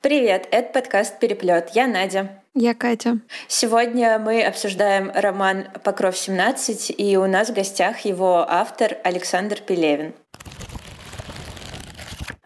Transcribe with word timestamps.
Привет, 0.00 0.46
это 0.50 0.72
подкаст 0.72 1.18
«Переплет». 1.18 1.70
Я 1.70 1.86
Надя. 1.86 2.42
Я 2.54 2.74
Катя. 2.74 3.18
Сегодня 3.48 4.18
мы 4.18 4.42
обсуждаем 4.42 5.10
роман 5.12 5.66
«Покров 5.82 6.14
17», 6.14 6.92
и 6.92 7.16
у 7.16 7.26
нас 7.26 7.48
в 7.48 7.54
гостях 7.54 8.00
его 8.00 8.44
автор 8.48 8.98
Александр 9.02 9.60
Пелевин. 9.60 10.14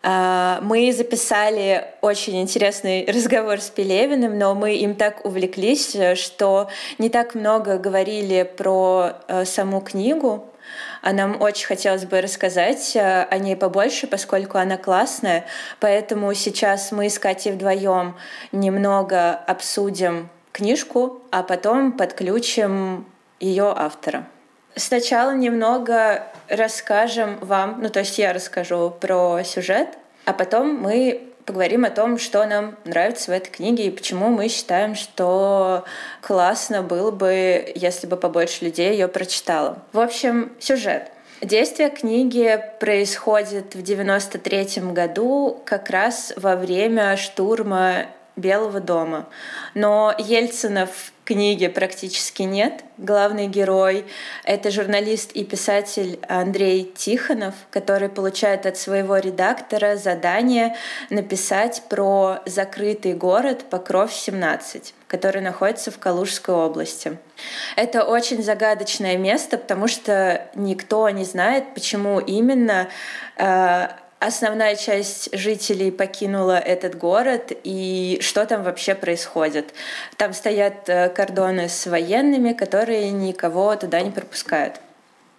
А, 0.02 0.60
мы 0.62 0.90
записали 0.92 1.84
очень 2.00 2.40
интересный 2.40 3.04
разговор 3.08 3.60
с 3.60 3.68
Пелевиным, 3.68 4.38
но 4.38 4.54
мы 4.54 4.76
им 4.76 4.94
так 4.94 5.24
увлеклись, 5.26 5.96
что 6.14 6.70
не 6.96 7.10
так 7.10 7.34
много 7.34 7.78
говорили 7.78 8.42
про 8.56 9.12
э, 9.28 9.44
саму 9.44 9.80
книгу, 9.82 10.47
а 11.02 11.12
нам 11.12 11.40
очень 11.40 11.66
хотелось 11.66 12.04
бы 12.04 12.20
рассказать 12.20 12.96
э, 12.96 13.22
о 13.22 13.38
ней 13.38 13.56
побольше, 13.56 14.06
поскольку 14.06 14.58
она 14.58 14.76
классная. 14.76 15.44
Поэтому 15.80 16.32
сейчас 16.34 16.92
мы 16.92 17.08
с 17.08 17.18
Катей 17.18 17.52
вдвоем 17.52 18.16
немного 18.52 19.34
обсудим 19.34 20.28
книжку, 20.52 21.22
а 21.30 21.42
потом 21.42 21.92
подключим 21.92 23.06
ее 23.40 23.72
автора. 23.76 24.26
Сначала 24.74 25.32
немного 25.34 26.26
расскажем 26.48 27.38
вам, 27.40 27.80
ну 27.82 27.88
то 27.88 28.00
есть 28.00 28.18
я 28.18 28.32
расскажу 28.32 28.90
про 28.90 29.42
сюжет, 29.44 29.98
а 30.24 30.32
потом 30.32 30.74
мы 30.74 31.27
поговорим 31.48 31.86
о 31.86 31.90
том, 31.90 32.18
что 32.18 32.44
нам 32.44 32.76
нравится 32.84 33.30
в 33.30 33.34
этой 33.34 33.48
книге 33.48 33.86
и 33.86 33.90
почему 33.90 34.28
мы 34.28 34.48
считаем, 34.48 34.94
что 34.94 35.84
классно 36.20 36.82
было 36.82 37.10
бы, 37.10 37.72
если 37.74 38.06
бы 38.06 38.18
побольше 38.18 38.66
людей 38.66 38.92
ее 38.92 39.08
прочитало. 39.08 39.78
В 39.94 39.98
общем, 39.98 40.52
сюжет. 40.60 41.10
Действие 41.40 41.88
книги 41.88 42.62
происходит 42.80 43.74
в 43.74 43.80
93 43.80 44.82
году, 44.92 45.62
как 45.64 45.88
раз 45.88 46.34
во 46.36 46.54
время 46.54 47.16
штурма 47.16 48.08
Белого 48.36 48.80
дома. 48.80 49.26
Но 49.72 50.14
Ельцина 50.18 50.86
в 51.28 51.30
книге 51.30 51.68
практически 51.68 52.40
нет. 52.40 52.84
Главный 52.96 53.48
герой— 53.48 54.06
это 54.44 54.70
журналист 54.70 55.32
и 55.32 55.44
писатель 55.44 56.18
Андрей 56.26 56.90
Тихонов, 56.96 57.54
который 57.70 58.08
получает 58.08 58.64
от 58.64 58.78
своего 58.78 59.18
редактора 59.18 59.96
задание 59.96 60.74
написать 61.10 61.82
про 61.90 62.38
закрытый 62.46 63.12
город 63.12 63.66
Покров-17, 63.68 64.94
который 65.06 65.42
находится 65.42 65.90
в 65.90 65.98
Калужской 65.98 66.54
области. 66.54 67.18
Это 67.76 68.04
очень 68.04 68.42
загадочное 68.42 69.18
место, 69.18 69.58
потому 69.58 69.86
что 69.86 70.48
никто 70.54 71.10
не 71.10 71.24
знает, 71.24 71.74
почему 71.74 72.20
именно 72.20 72.88
э, 73.36 73.88
основная 74.20 74.76
часть 74.76 75.36
жителей 75.36 75.90
покинула 75.90 76.58
этот 76.58 76.96
город 76.96 77.52
и 77.64 78.18
что 78.20 78.46
там 78.46 78.62
вообще 78.62 78.94
происходит. 78.94 79.74
Там 80.16 80.32
стоят 80.32 80.88
э, 80.88 81.08
кордоны 81.08 81.68
с 81.68 81.86
военными, 81.86 82.52
которые 82.52 83.10
никого 83.10 83.76
туда 83.76 84.00
не 84.00 84.10
пропускают. 84.10 84.80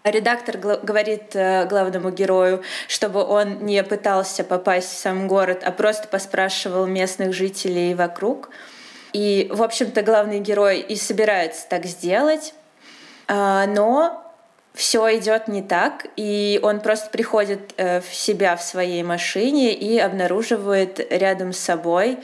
Редактор 0.05 0.57
говорит 0.57 1.35
э, 1.35 1.65
главному 1.67 2.09
герою, 2.09 2.63
чтобы 2.87 3.23
он 3.23 3.65
не 3.65 3.83
пытался 3.83 4.43
попасть 4.43 4.93
в 4.93 4.97
сам 4.97 5.27
город, 5.27 5.61
а 5.63 5.71
просто 5.71 6.07
поспрашивал 6.07 6.85
местных 6.85 7.33
жителей 7.33 7.93
вокруг. 7.93 8.49
И, 9.11 9.49
в 9.51 9.61
общем-то, 9.61 10.01
главный 10.03 10.39
герой 10.39 10.79
и 10.79 10.95
собирается 10.95 11.67
так 11.67 11.85
сделать, 11.85 12.53
а, 13.27 13.65
но 13.65 14.28
все 14.73 15.17
идет 15.17 15.47
не 15.47 15.61
так, 15.61 16.07
и 16.15 16.59
он 16.63 16.79
просто 16.79 17.09
приходит 17.09 17.73
э, 17.77 18.01
в 18.01 18.13
себя 18.13 18.55
в 18.55 18.63
своей 18.63 19.03
машине 19.03 19.73
и 19.73 19.97
обнаруживает 19.97 21.05
рядом 21.11 21.53
с 21.53 21.59
собой 21.59 22.19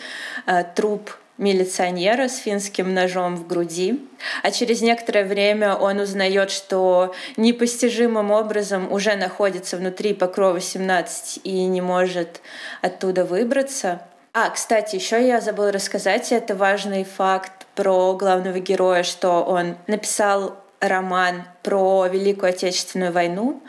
э, 0.46 0.64
труп 0.76 1.12
милиционера 1.38 2.28
с 2.30 2.38
финским 2.38 2.94
ножом 2.94 3.36
в 3.36 3.48
груди. 3.48 4.00
А 4.42 4.52
через 4.52 4.82
некоторое 4.82 5.26
время 5.26 5.76
он 5.76 6.00
узнает, 6.00 6.50
что 6.50 7.14
непостижимым 7.36 8.32
образом 8.32 8.92
уже 8.92 9.16
находится 9.16 9.78
внутри 9.78 10.14
покрова 10.14 10.62
17 10.62 11.42
и 11.44 11.66
не 11.66 11.82
может 11.82 12.42
оттуда 12.82 13.26
выбраться. 13.26 14.02
А, 14.34 14.50
кстати, 14.50 14.96
еще 14.96 15.26
я 15.26 15.42
забыла 15.42 15.72
рассказать, 15.72 16.32
это 16.32 16.56
важный 16.56 17.04
факт 17.04 17.66
про 17.76 18.14
главного 18.14 18.60
героя, 18.60 19.04
что 19.04 19.44
он 19.44 19.78
написал 19.88 20.58
роман 20.80 21.44
про 21.64 22.08
Великую 22.08 22.50
Отечественную 22.50 23.12
войну, 23.12 23.62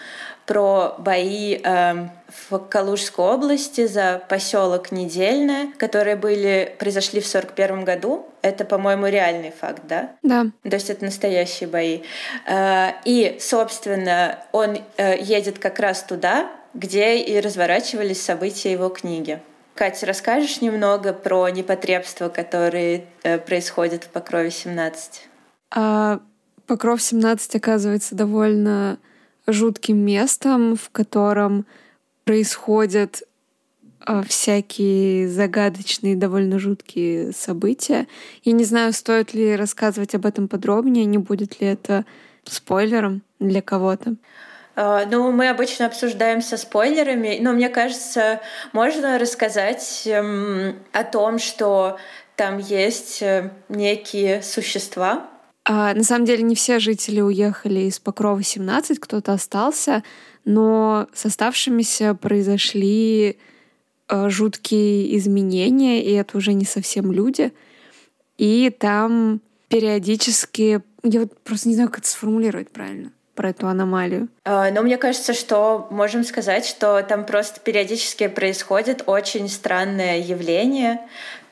про 0.46 0.94
бои 0.98 1.60
э, 1.62 2.08
в 2.48 2.58
Калужской 2.58 3.24
области 3.24 3.86
за 3.86 4.22
поселок 4.28 4.92
Недельное, 4.92 5.72
которые 5.76 6.16
были, 6.16 6.74
произошли 6.78 7.20
в 7.20 7.26
1941 7.26 7.84
году. 7.84 8.26
Это, 8.42 8.64
по-моему, 8.64 9.06
реальный 9.06 9.50
факт, 9.50 9.82
да? 9.88 10.12
Да. 10.22 10.46
То 10.62 10.74
есть 10.76 10.88
это 10.88 11.04
настоящие 11.04 11.68
бои. 11.68 12.02
Э, 12.46 12.92
и, 13.04 13.38
собственно, 13.40 14.38
он 14.52 14.78
э, 14.96 15.18
едет 15.18 15.58
как 15.58 15.80
раз 15.80 16.02
туда, 16.04 16.48
где 16.74 17.18
и 17.18 17.40
разворачивались 17.40 18.22
события 18.22 18.70
его 18.70 18.88
книги. 18.88 19.40
Катя, 19.74 20.06
расскажешь 20.06 20.60
немного 20.60 21.12
про 21.12 21.48
непотребства, 21.50 22.28
которые 22.28 23.04
э, 23.22 23.38
происходят 23.38 24.04
в 24.04 24.08
Покрове 24.08 24.50
17? 24.50 25.28
А, 25.72 26.20
Покров 26.66 27.00
17 27.00 27.56
оказывается 27.56 28.14
довольно 28.14 28.98
жутким 29.46 29.98
местом, 29.98 30.76
в 30.76 30.90
котором 30.90 31.66
происходят 32.24 33.22
а, 34.00 34.22
всякие 34.22 35.28
загадочные, 35.28 36.16
довольно 36.16 36.58
жуткие 36.58 37.32
события. 37.32 38.06
Я 38.42 38.52
не 38.52 38.64
знаю, 38.64 38.92
стоит 38.92 39.34
ли 39.34 39.56
рассказывать 39.56 40.14
об 40.14 40.26
этом 40.26 40.48
подробнее, 40.48 41.04
не 41.04 41.18
будет 41.18 41.60
ли 41.60 41.68
это 41.68 42.04
спойлером 42.44 43.22
для 43.38 43.62
кого-то. 43.62 44.16
А, 44.74 45.06
ну, 45.06 45.32
мы 45.32 45.48
обычно 45.48 45.86
обсуждаем 45.86 46.42
со 46.42 46.56
спойлерами, 46.56 47.38
но 47.40 47.52
мне 47.52 47.68
кажется, 47.68 48.40
можно 48.72 49.18
рассказать 49.18 50.02
эм, 50.06 50.76
о 50.92 51.02
том, 51.02 51.38
что 51.38 51.98
там 52.36 52.58
есть 52.58 53.22
э, 53.22 53.50
некие 53.68 54.42
существа, 54.42 55.30
а, 55.68 55.94
на 55.94 56.04
самом 56.04 56.26
деле 56.26 56.44
не 56.44 56.54
все 56.54 56.78
жители 56.78 57.20
уехали 57.20 57.80
из 57.80 57.98
Покрова 57.98 58.40
17, 58.40 59.00
кто-то 59.00 59.32
остался, 59.32 60.04
но 60.44 61.08
с 61.12 61.26
оставшимися 61.26 62.14
произошли 62.14 63.36
э, 64.08 64.28
жуткие 64.28 65.16
изменения, 65.16 66.04
и 66.04 66.12
это 66.12 66.38
уже 66.38 66.52
не 66.52 66.64
совсем 66.64 67.10
люди. 67.10 67.52
И 68.38 68.70
там 68.78 69.40
периодически... 69.68 70.82
Я 71.02 71.20
вот 71.20 71.36
просто 71.40 71.68
не 71.68 71.74
знаю, 71.74 71.90
как 71.90 71.98
это 71.98 72.08
сформулировать 72.08 72.70
правильно 72.70 73.10
про 73.34 73.50
эту 73.50 73.66
аномалию? 73.66 74.28
А, 74.44 74.70
но 74.70 74.82
мне 74.82 74.98
кажется, 74.98 75.34
что 75.34 75.88
можем 75.90 76.22
сказать, 76.22 76.64
что 76.64 77.02
там 77.02 77.26
просто 77.26 77.58
периодически 77.58 78.28
происходит 78.28 79.02
очень 79.06 79.48
странное 79.48 80.20
явление, 80.20 81.00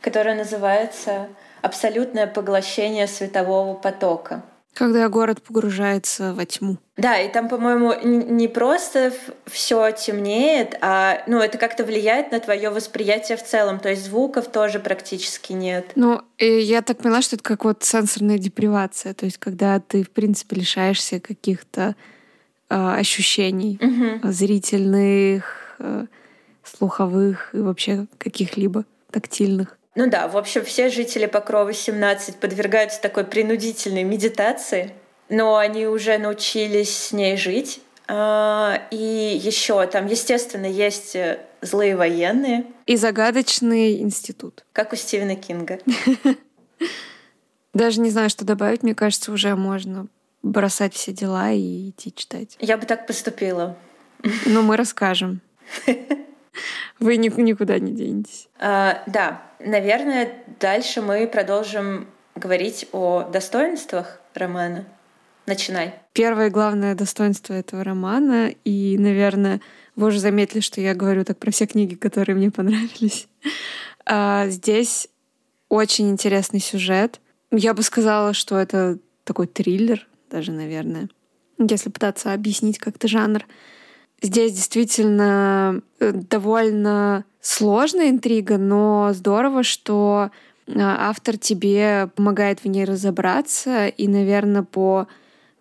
которое 0.00 0.36
называется 0.36 1.26
абсолютное 1.64 2.26
поглощение 2.26 3.06
светового 3.06 3.74
потока. 3.74 4.42
Когда 4.74 5.08
город 5.08 5.40
погружается 5.40 6.34
во 6.34 6.44
тьму. 6.44 6.78
Да, 6.96 7.20
и 7.20 7.32
там, 7.32 7.48
по-моему, 7.48 7.94
не 8.02 8.48
просто 8.48 9.12
все 9.46 9.92
темнеет, 9.92 10.76
а 10.80 11.22
ну, 11.28 11.38
это 11.38 11.58
как-то 11.58 11.84
влияет 11.84 12.32
на 12.32 12.40
твое 12.40 12.70
восприятие 12.70 13.38
в 13.38 13.44
целом. 13.44 13.78
То 13.78 13.88
есть 13.90 14.04
звуков 14.04 14.50
тоже 14.50 14.80
практически 14.80 15.52
нет. 15.52 15.92
Ну, 15.94 16.22
и 16.38 16.58
я 16.58 16.82
так 16.82 16.98
поняла, 16.98 17.22
что 17.22 17.36
это 17.36 17.44
как 17.44 17.64
вот 17.64 17.84
сенсорная 17.84 18.38
депривация. 18.38 19.14
То 19.14 19.26
есть, 19.26 19.38
когда 19.38 19.78
ты, 19.78 20.02
в 20.02 20.10
принципе, 20.10 20.56
лишаешься 20.56 21.20
каких-то 21.20 21.94
э, 22.68 22.94
ощущений 22.98 23.78
угу. 23.80 24.32
зрительных, 24.32 25.76
э, 25.78 26.06
слуховых 26.64 27.54
и 27.54 27.58
вообще 27.58 28.06
каких-либо 28.18 28.84
тактильных. 29.12 29.78
Ну 29.94 30.08
да, 30.10 30.26
в 30.26 30.36
общем, 30.36 30.64
все 30.64 30.88
жители 30.88 31.26
Покрова 31.26 31.72
17 31.72 32.36
подвергаются 32.36 33.00
такой 33.00 33.24
принудительной 33.24 34.02
медитации, 34.02 34.92
но 35.28 35.56
они 35.56 35.86
уже 35.86 36.18
научились 36.18 36.96
с 36.96 37.12
ней 37.12 37.36
жить. 37.36 37.80
А, 38.06 38.82
и 38.90 39.40
еще 39.42 39.86
там, 39.86 40.06
естественно, 40.06 40.66
есть 40.66 41.16
э, 41.16 41.38
злые 41.62 41.96
военные. 41.96 42.66
И 42.86 42.96
загадочный 42.96 44.00
институт. 44.00 44.64
Как 44.72 44.92
у 44.92 44.96
Стивена 44.96 45.36
Кинга. 45.36 45.78
Даже 47.72 48.00
не 48.00 48.10
знаю, 48.10 48.30
что 48.30 48.44
добавить. 48.44 48.82
Мне 48.82 48.94
кажется, 48.94 49.32
уже 49.32 49.56
можно 49.56 50.08
бросать 50.42 50.94
все 50.94 51.12
дела 51.12 51.52
и 51.52 51.90
идти 51.90 52.12
читать. 52.14 52.56
Я 52.60 52.76
бы 52.76 52.84
так 52.84 53.06
поступила. 53.06 53.76
Но 54.46 54.62
мы 54.62 54.76
расскажем. 54.76 55.40
Вы 57.00 57.16
никуда 57.16 57.78
не 57.78 57.92
денетесь. 57.92 58.48
А, 58.58 59.02
да, 59.06 59.42
наверное, 59.58 60.32
дальше 60.60 61.02
мы 61.02 61.26
продолжим 61.26 62.08
говорить 62.34 62.88
о 62.92 63.22
достоинствах 63.22 64.20
романа. 64.34 64.84
Начинай. 65.46 65.94
Первое 66.14 66.48
главное 66.48 66.94
достоинство 66.94 67.52
этого 67.52 67.84
романа, 67.84 68.50
и, 68.64 68.96
наверное, 68.98 69.60
вы 69.94 70.08
уже 70.08 70.18
заметили, 70.18 70.60
что 70.60 70.80
я 70.80 70.94
говорю 70.94 71.24
так 71.24 71.38
про 71.38 71.50
все 71.50 71.66
книги, 71.66 71.94
которые 71.94 72.36
мне 72.36 72.50
понравились. 72.50 73.28
А, 74.06 74.48
здесь 74.48 75.08
очень 75.70 76.10
интересный 76.10 76.60
сюжет. 76.60 77.22
Я 77.50 77.72
бы 77.72 77.82
сказала, 77.82 78.34
что 78.34 78.58
это 78.58 78.98
такой 79.24 79.46
триллер 79.46 80.06
даже, 80.30 80.52
наверное, 80.52 81.08
если 81.58 81.88
пытаться 81.88 82.34
объяснить 82.34 82.78
как-то 82.78 83.08
жанр. 83.08 83.46
Здесь 84.22 84.52
действительно 84.52 85.82
э, 86.00 86.12
довольно 86.12 87.24
сложная 87.40 88.10
интрига, 88.10 88.56
но 88.56 89.10
здорово, 89.12 89.62
что 89.62 90.30
а, 90.66 91.10
автор 91.10 91.36
тебе 91.36 92.08
помогает 92.14 92.64
в 92.64 92.68
ней 92.68 92.84
разобраться, 92.84 93.88
и, 93.88 94.08
наверное, 94.08 94.62
по 94.62 95.08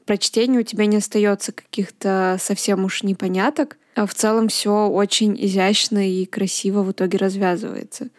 прочтению 0.05 0.61
у 0.61 0.65
тебя 0.65 0.85
не 0.85 0.97
остается 0.97 1.51
каких-то 1.51 2.37
совсем 2.39 2.85
уж 2.85 3.03
непоняток, 3.03 3.77
а 3.95 4.05
в 4.05 4.13
целом 4.13 4.47
все 4.47 4.87
очень 4.87 5.35
изящно 5.45 6.09
и 6.09 6.25
красиво 6.25 6.83
в 6.83 6.91
итоге 6.91 7.17
развязывается. 7.17 8.09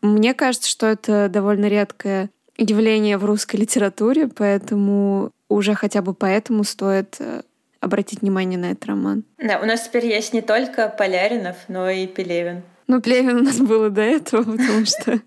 Мне 0.00 0.32
кажется, 0.34 0.68
что 0.68 0.86
это 0.86 1.28
довольно 1.28 1.66
редкое 1.66 2.30
явление 2.56 3.18
в 3.18 3.24
русской 3.24 3.56
литературе, 3.56 4.28
поэтому 4.28 5.30
уже 5.48 5.74
хотя 5.74 6.02
бы 6.02 6.14
поэтому 6.14 6.64
стоит 6.64 7.16
э, 7.20 7.42
обратить 7.80 8.22
внимание 8.22 8.58
на 8.58 8.72
этот 8.72 8.86
роман. 8.86 9.24
Да, 9.38 9.60
у 9.60 9.66
нас 9.66 9.82
теперь 9.82 10.06
есть 10.06 10.32
не 10.32 10.42
только 10.42 10.88
Поляринов, 10.88 11.56
но 11.68 11.88
и 11.88 12.06
Пелевин. 12.06 12.62
Ну, 12.86 13.00
Пелевин 13.00 13.36
у 13.36 13.42
нас 13.42 13.58
было 13.58 13.90
до 13.90 14.02
этого, 14.02 14.42
потому 14.42 14.84
что 14.86 15.20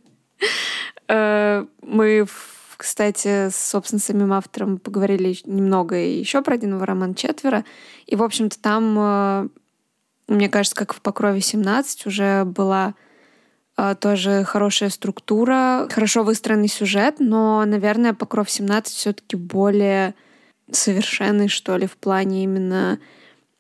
э, 1.08 1.66
мы, 1.82 2.26
кстати, 2.78 3.50
с, 3.50 3.56
собственно, 3.56 4.00
самим 4.00 4.34
автором 4.34 4.80
поговорили 4.80 5.36
немного 5.46 5.96
еще 5.96 6.42
про 6.42 6.56
один 6.56 6.82
роман 6.82 7.16
«Четверо». 7.16 7.64
И, 8.08 8.16
в 8.16 8.24
общем-то, 8.24 8.60
там, 8.60 8.96
э, 9.00 9.48
мне 10.28 10.50
кажется, 10.50 10.76
как 10.76 10.94
в 10.94 11.02
«Покрове 11.02 11.40
17» 11.40 12.08
уже 12.08 12.44
была 12.44 12.96
э, 13.78 13.96
тоже 14.00 14.44
хорошая 14.44 14.90
структура, 14.90 15.88
хорошо 15.90 16.24
выстроенный 16.24 16.68
сюжет, 16.68 17.18
но, 17.20 17.64
наверное, 17.66 18.14
«Покров 18.14 18.48
17» 18.48 18.86
все 18.88 19.14
таки 19.14 19.38
более 19.38 20.16
совершенный, 20.72 21.48
что 21.48 21.78
ли, 21.78 21.88
в 21.88 21.98
плане 21.98 22.44
именно 22.44 23.00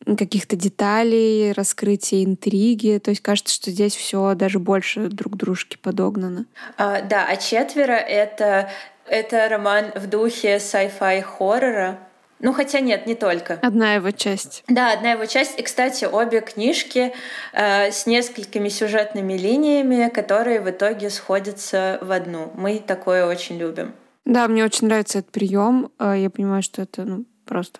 каких-то 0.05 0.55
деталей, 0.55 1.51
раскрытия 1.51 2.23
интриги. 2.23 2.99
То 3.03 3.11
есть 3.11 3.21
кажется, 3.21 3.53
что 3.53 3.71
здесь 3.71 3.95
все 3.95 4.33
даже 4.33 4.59
больше 4.59 5.07
друг 5.07 5.37
дружки 5.37 5.77
подогнано. 5.77 6.45
А, 6.77 7.01
да, 7.01 7.27
а 7.27 7.35
четверо 7.37 7.93
это 7.93 8.69
это 9.11 9.49
роман 9.49 9.91
в 9.95 10.07
духе 10.07 10.55
sci-fi 10.55 11.21
хоррора. 11.21 11.99
Ну, 12.39 12.53
хотя 12.53 12.79
нет, 12.79 13.05
не 13.05 13.13
только. 13.13 13.59
Одна 13.61 13.95
его 13.95 14.09
часть. 14.11 14.63
Да, 14.67 14.93
одна 14.93 15.11
его 15.11 15.25
часть. 15.25 15.59
И, 15.59 15.61
кстати, 15.61 16.05
обе 16.05 16.41
книжки 16.41 17.13
э, 17.53 17.91
с 17.91 18.07
несколькими 18.07 18.69
сюжетными 18.69 19.33
линиями, 19.33 20.09
которые 20.09 20.59
в 20.59 20.69
итоге 20.69 21.11
сходятся 21.11 21.99
в 22.01 22.11
одну. 22.11 22.51
Мы 22.55 22.79
такое 22.79 23.27
очень 23.27 23.57
любим. 23.57 23.93
Да, 24.25 24.47
мне 24.47 24.63
очень 24.63 24.87
нравится 24.87 25.19
этот 25.19 25.31
прием. 25.31 25.91
Э, 25.99 26.15
я 26.17 26.29
понимаю, 26.29 26.63
что 26.63 26.81
это 26.81 27.03
ну, 27.03 27.25
просто 27.45 27.79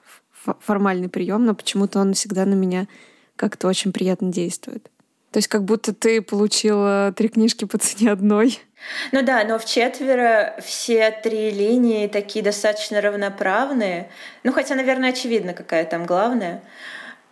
формальный 0.60 1.10
прием, 1.10 1.46
но 1.46 1.54
почему-то 1.54 2.00
он 2.00 2.14
всегда 2.14 2.46
на 2.46 2.56
меня 2.56 2.88
как-то 3.36 3.68
очень 3.68 3.92
приятно 3.94 4.32
действует. 4.32 4.90
То 5.32 5.38
есть 5.38 5.48
как 5.48 5.64
будто 5.64 5.94
ты 5.94 6.22
получила 6.22 7.14
три 7.16 7.30
книжки 7.30 7.66
по 7.66 7.78
цене 7.78 8.12
одной. 8.12 8.60
Ну 9.12 9.22
да, 9.22 9.44
но 9.46 9.60
в 9.60 9.66
четверо 9.66 10.56
все 10.62 11.12
три 11.12 11.52
линии 11.52 12.08
такие 12.08 12.44
достаточно 12.44 13.00
равноправные. 13.00 14.10
Ну 14.44 14.52
хотя, 14.52 14.76
наверное, 14.76 15.12
очевидно, 15.12 15.54
какая 15.54 15.86
там 15.86 16.06
главная. 16.06 16.62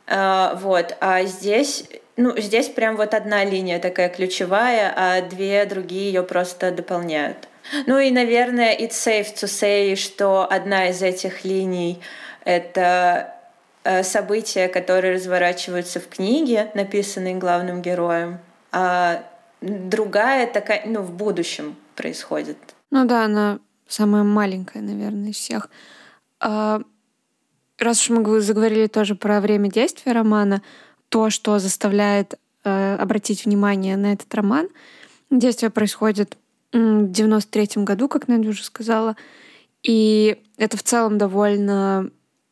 А, 0.07 0.55
вот. 0.62 0.95
А 1.01 1.23
здесь, 1.23 1.85
ну, 2.15 2.38
здесь 2.38 2.69
прям 2.69 2.95
вот 2.95 3.13
одна 3.13 3.44
линия 3.44 3.79
такая 3.79 4.09
ключевая, 4.09 4.94
а 4.95 5.21
две 5.21 5.65
другие 5.65 6.07
ее 6.12 6.23
просто 6.23 6.71
дополняют. 6.71 7.50
Ну 7.86 8.00
и, 8.00 8.12
наверное, 8.12 8.75
it's 8.75 8.92
safe 8.92 9.33
to 9.36 9.48
say, 9.48 9.95
что 9.95 10.48
одна 10.50 10.89
из 10.89 11.01
этих 11.01 11.45
линий 11.45 12.00
это 12.44 13.33
э, 13.83 14.04
события, 14.04 14.68
которые 14.68 15.16
разворачиваются 15.16 16.00
в 16.00 16.07
книге, 16.07 16.71
написанной 16.74 17.36
главным 17.36 17.81
героем, 17.81 18.39
а 18.71 19.24
другая 19.62 20.48
такая, 20.48 20.83
ну, 20.86 21.01
в 21.01 21.12
будущем 21.12 21.75
происходит. 21.95 22.57
Ну 22.92 23.06
да, 23.06 23.25
она 23.25 23.60
самая 23.88 24.24
маленькая, 24.24 24.81
наверное, 24.81 25.30
из 25.30 25.36
всех. 25.36 25.69
А, 26.39 26.81
раз 27.77 28.01
уж 28.01 28.10
мы 28.10 28.42
заговорили 28.42 28.88
тоже 28.88 29.15
про 29.15 29.42
время 29.42 29.69
действия 29.69 30.13
романа, 30.13 30.62
то, 31.10 31.30
что 31.30 31.60
заставляет 31.60 32.39
э, 32.63 32.95
обратить 32.95 33.45
внимание 33.45 33.98
на 33.98 34.13
этот 34.13 34.33
роман, 34.33 34.69
действие 35.30 35.69
происходит 35.69 36.38
в 36.71 37.12
93 37.12 37.83
году, 37.83 38.07
как 38.07 38.27
Надя 38.27 38.50
уже 38.50 38.63
сказала, 38.63 39.16
и 39.83 40.38
это 40.57 40.77
в 40.77 40.83
целом 40.83 41.18
довольно 41.18 42.12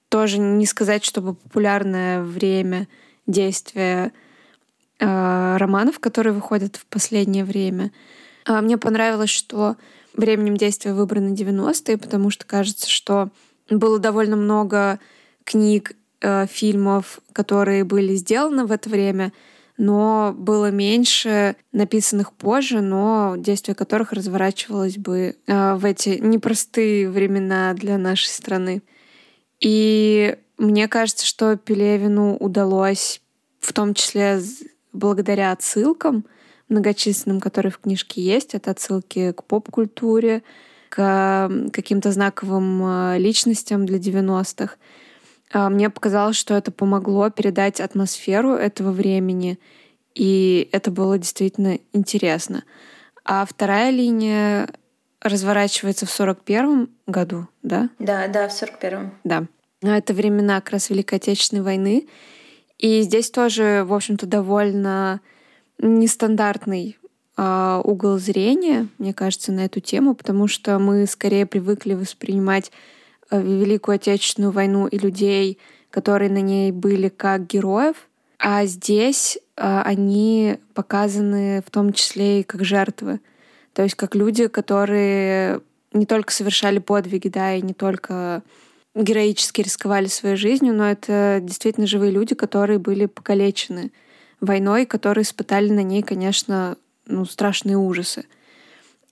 тоже 0.09 0.39
не 0.39 0.65
сказать, 0.65 1.03
чтобы 1.03 1.33
популярное 1.33 2.23
время 2.23 2.87
действия 3.25 4.13
э, 4.99 5.57
романов, 5.57 5.99
которые 5.99 6.33
выходят 6.33 6.77
в 6.77 6.85
последнее 6.85 7.43
время. 7.43 7.91
А 8.45 8.61
мне 8.61 8.77
понравилось, 8.77 9.29
что 9.29 9.75
временем 10.13 10.55
действия 10.55 10.93
выбраны 10.93 11.33
90-е, 11.33 11.97
потому 11.97 12.29
что 12.29 12.45
кажется, 12.45 12.89
что 12.89 13.29
было 13.69 13.99
довольно 13.99 14.37
много 14.37 14.99
книг, 15.43 15.95
э, 16.21 16.47
фильмов, 16.47 17.19
которые 17.33 17.83
были 17.83 18.15
сделаны 18.15 18.65
в 18.65 18.71
это 18.71 18.89
время, 18.89 19.33
но 19.77 20.33
было 20.35 20.71
меньше 20.71 21.55
написанных 21.71 22.33
позже, 22.33 22.81
но 22.81 23.35
действие 23.37 23.75
которых 23.75 24.11
разворачивалось 24.11 24.97
бы 24.97 25.35
э, 25.45 25.73
в 25.75 25.85
эти 25.85 26.17
непростые 26.19 27.09
времена 27.09 27.73
для 27.73 27.97
нашей 27.97 28.27
страны. 28.27 28.81
И 29.59 30.35
мне 30.57 30.87
кажется, 30.87 31.25
что 31.25 31.55
Пелевину 31.57 32.35
удалось, 32.37 33.21
в 33.59 33.73
том 33.73 33.93
числе 33.93 34.41
благодаря 34.93 35.51
отсылкам 35.51 36.25
многочисленным, 36.69 37.39
которые 37.39 37.71
в 37.71 37.77
книжке 37.77 38.21
есть, 38.21 38.55
это 38.55 38.71
отсылки 38.71 39.31
к 39.31 39.43
поп-культуре, 39.43 40.43
к 40.89 41.49
каким-то 41.71 42.11
знаковым 42.11 42.81
э, 42.83 43.19
личностям 43.19 43.85
для 43.85 43.99
90-х. 43.99 44.75
А, 45.51 45.69
мне 45.69 45.89
показалось, 45.89 46.35
что 46.35 46.55
это 46.55 46.71
помогло 46.71 47.29
передать 47.29 47.79
атмосферу 47.79 48.53
этого 48.53 48.91
времени, 48.91 49.59
и 50.15 50.67
это 50.71 50.91
было 50.91 51.17
действительно 51.17 51.79
интересно. 51.93 52.63
А 53.23 53.45
вторая 53.45 53.91
линия 53.91 54.69
разворачивается 55.21 56.05
в 56.05 56.11
41 56.11 56.89
году, 57.05 57.47
да? 57.63 57.89
Да, 57.99 58.27
да, 58.27 58.47
в 58.47 58.51
41-м. 58.51 59.13
Да. 59.23 59.45
Но 59.81 59.95
это 59.95 60.13
времена 60.13 60.59
как 60.61 60.71
раз 60.71 60.89
Великой 60.89 61.15
Отечественной 61.15 61.61
войны. 61.61 62.07
И 62.77 63.01
здесь 63.01 63.29
тоже, 63.31 63.83
в 63.85 63.93
общем-то, 63.93 64.25
довольно 64.25 65.21
нестандартный 65.79 66.97
э, 67.37 67.81
угол 67.83 68.17
зрения, 68.17 68.87
мне 68.97 69.13
кажется, 69.13 69.51
на 69.51 69.65
эту 69.65 69.79
тему, 69.79 70.15
потому 70.15 70.47
что 70.47 70.79
мы 70.79 71.05
скорее 71.05 71.45
привыкли 71.45 71.93
воспринимать 71.93 72.71
э, 73.29 73.41
Великую 73.41 73.95
Отечественную 73.95 74.51
войну 74.51 74.87
и 74.87 74.97
людей, 74.97 75.57
которые 75.89 76.29
на 76.29 76.41
ней 76.41 76.71
были 76.71 77.09
как 77.09 77.47
героев, 77.47 78.07
а 78.39 78.65
здесь 78.65 79.37
э, 79.55 79.81
они 79.83 80.57
показаны 80.73 81.63
в 81.65 81.71
том 81.71 81.93
числе 81.93 82.41
и 82.41 82.43
как 82.43 82.63
жертвы. 82.63 83.19
То 83.73 83.83
есть 83.83 83.95
как 83.95 84.15
люди, 84.15 84.47
которые 84.47 85.61
не 85.93 86.05
только 86.05 86.31
совершали 86.31 86.79
подвиги, 86.79 87.29
да, 87.29 87.55
и 87.55 87.61
не 87.61 87.73
только 87.73 88.43
героически 88.95 89.61
рисковали 89.61 90.07
своей 90.07 90.35
жизнью, 90.35 90.73
но 90.73 90.89
это 90.89 91.39
действительно 91.41 91.87
живые 91.87 92.11
люди, 92.11 92.35
которые 92.35 92.79
были 92.79 93.05
покалечены 93.05 93.91
войной, 94.41 94.85
которые 94.85 95.23
испытали 95.23 95.69
на 95.69 95.83
ней, 95.83 96.01
конечно, 96.01 96.77
ну, 97.05 97.25
страшные 97.25 97.77
ужасы. 97.77 98.25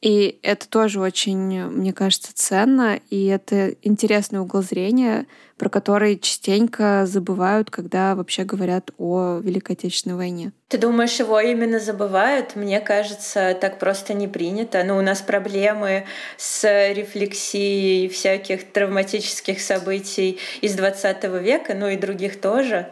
И 0.05 0.37
это 0.43 0.69
тоже 0.69 1.01
очень, 1.01 1.63
мне 1.63 1.91
кажется, 1.91 2.29
ценно, 2.31 2.99
и 3.09 3.25
это 3.25 3.71
интересный 3.81 4.37
угол 4.37 4.61
зрения, 4.61 5.25
про 5.57 5.67
который 5.67 6.19
частенько 6.19 7.07
забывают, 7.07 7.71
когда 7.71 8.13
вообще 8.13 8.43
говорят 8.43 8.91
о 8.99 9.39
Великой 9.39 9.71
Отечественной 9.71 10.15
войне. 10.15 10.51
Ты 10.67 10.77
думаешь, 10.77 11.17
его 11.17 11.39
именно 11.39 11.79
забывают? 11.79 12.55
Мне 12.55 12.81
кажется, 12.81 13.57
так 13.59 13.79
просто 13.79 14.13
не 14.13 14.27
принято. 14.27 14.83
Ну, 14.83 14.95
у 14.97 15.01
нас 15.01 15.23
проблемы 15.23 16.05
с 16.37 16.63
рефлексией 16.93 18.07
всяких 18.07 18.71
травматических 18.71 19.59
событий 19.59 20.37
из 20.61 20.75
20 20.75 21.23
века, 21.41 21.73
ну 21.73 21.87
и 21.87 21.97
других 21.97 22.39
тоже. 22.39 22.91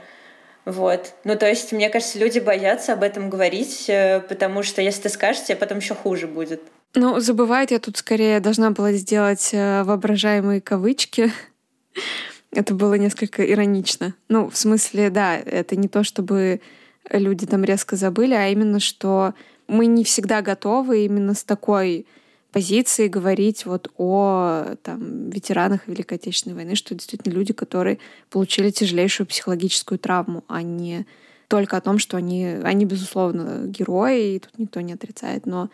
Вот. 0.66 1.14
Ну, 1.26 1.38
то 1.38 1.48
есть, 1.48 1.74
мне 1.74 1.92
кажется, 1.92 2.18
люди 2.18 2.40
боятся 2.40 2.94
об 2.94 3.04
этом 3.04 3.30
говорить, 3.30 3.86
э, 3.88 4.20
потому 4.22 4.64
что 4.64 4.82
если 4.82 5.04
ты 5.04 5.10
скажешь, 5.10 5.44
тебе 5.44 5.58
потом 5.58 5.78
еще 5.78 5.94
хуже 5.94 6.26
будет. 6.26 6.62
Ну, 6.96 7.20
забывает 7.20 7.72
я 7.72 7.80
тут 7.80 7.98
скорее 7.98 8.40
должна 8.40 8.70
была 8.70 8.94
сделать 8.94 9.50
э, 9.52 9.84
воображаемые 9.84 10.62
кавычки. 10.62 11.32
Это 12.52 12.76
было 12.76 12.94
несколько 12.96 13.44
иронично. 13.50 14.14
Ну, 14.30 14.50
в 14.50 14.56
смысле, 14.56 15.10
да, 15.10 15.36
это 15.36 15.76
не 15.76 15.88
то, 15.88 16.04
чтобы 16.04 16.62
люди 17.10 17.48
там 17.48 17.64
резко 17.64 17.96
забыли, 17.96 18.36
а 18.36 18.50
именно, 18.50 18.80
что 18.80 19.34
мы 19.68 19.88
не 19.88 20.04
всегда 20.04 20.44
готовы 20.44 21.06
именно 21.06 21.34
с 21.34 21.44
такой 21.44 22.06
позиции 22.52 23.08
говорить 23.08 23.66
вот 23.66 23.92
о 23.98 24.76
там, 24.84 25.32
ветеранах 25.32 25.88
Великой 25.88 26.20
Отечественной 26.20 26.56
войны, 26.56 26.76
что 26.76 26.94
действительно 26.94 27.34
люди, 27.34 27.52
которые 27.54 27.98
получили 28.30 28.70
тяжелейшую 28.70 29.26
психологическую 29.26 29.98
травму, 29.98 30.44
а 30.48 30.62
не 30.62 31.08
только 31.48 31.78
о 31.78 31.82
том, 31.82 31.98
что 31.98 32.18
они, 32.18 32.46
они 32.64 32.86
безусловно, 32.86 33.66
герои, 33.66 34.36
и 34.36 34.40
тут 34.40 34.60
никто 34.60 34.82
не 34.82 34.94
отрицает, 34.94 35.48
но 35.48 35.72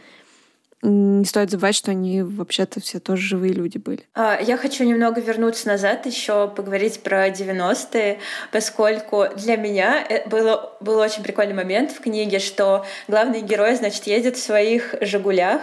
не 0.81 1.25
стоит 1.25 1.51
забывать, 1.51 1.75
что 1.75 1.91
они 1.91 2.21
вообще-то 2.21 2.79
все 2.79 2.99
тоже 2.99 3.21
живые 3.21 3.53
люди 3.53 3.77
были. 3.77 4.01
А, 4.13 4.39
я 4.41 4.57
хочу 4.57 4.83
немного 4.83 5.19
вернуться 5.19 5.67
назад, 5.67 6.05
еще 6.05 6.47
поговорить 6.47 7.01
про 7.01 7.27
90-е, 7.29 8.19
поскольку 8.51 9.25
для 9.35 9.57
меня 9.57 10.05
э, 10.07 10.27
было, 10.29 10.77
был 10.79 10.99
очень 10.99 11.23
прикольный 11.23 11.53
момент 11.53 11.91
в 11.91 11.99
книге, 11.99 12.39
что 12.39 12.85
главный 13.07 13.41
герой, 13.41 13.75
значит, 13.75 14.07
едет 14.07 14.37
в 14.37 14.41
своих 14.41 14.95
«Жигулях», 15.01 15.61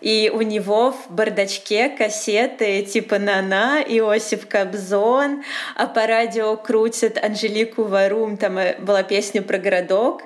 и 0.00 0.30
у 0.34 0.42
него 0.42 0.92
в 0.92 1.10
бардачке 1.10 1.88
кассеты 1.88 2.82
типа 2.82 3.18
«Нана», 3.18 3.82
«Иосиф 3.86 4.46
Кобзон», 4.46 5.42
а 5.74 5.86
по 5.86 6.06
радио 6.06 6.56
крутят 6.56 7.22
Анжелику 7.22 7.84
Варум, 7.84 8.36
там 8.36 8.58
э, 8.58 8.76
была 8.80 9.02
песня 9.02 9.42
про 9.42 9.58
городок, 9.58 10.22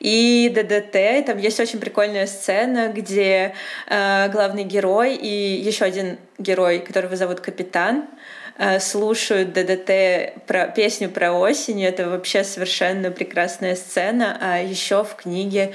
и 0.00 0.50
ДДТ. 0.52 1.26
Там 1.26 1.38
есть 1.38 1.60
очень 1.60 1.78
прикольная 1.78 2.26
сцена, 2.26 2.88
где 2.88 3.54
э, 3.86 4.28
главный 4.30 4.64
герой 4.64 5.14
и 5.14 5.60
еще 5.60 5.84
один 5.84 6.18
герой, 6.38 6.80
которого 6.80 7.16
зовут 7.16 7.40
Капитан, 7.40 8.06
э, 8.58 8.80
слушают 8.80 9.52
ДДТ 9.52 10.42
про 10.46 10.66
песню 10.68 11.10
про 11.10 11.32
осень. 11.32 11.84
Это 11.84 12.08
вообще 12.08 12.42
совершенно 12.42 13.10
прекрасная 13.10 13.76
сцена. 13.76 14.38
А 14.40 14.58
еще 14.58 15.04
в 15.04 15.14
книге 15.16 15.74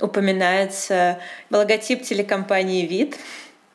упоминается 0.00 1.18
логотип 1.50 2.02
телекомпании 2.02 2.86
«Вид», 2.86 3.16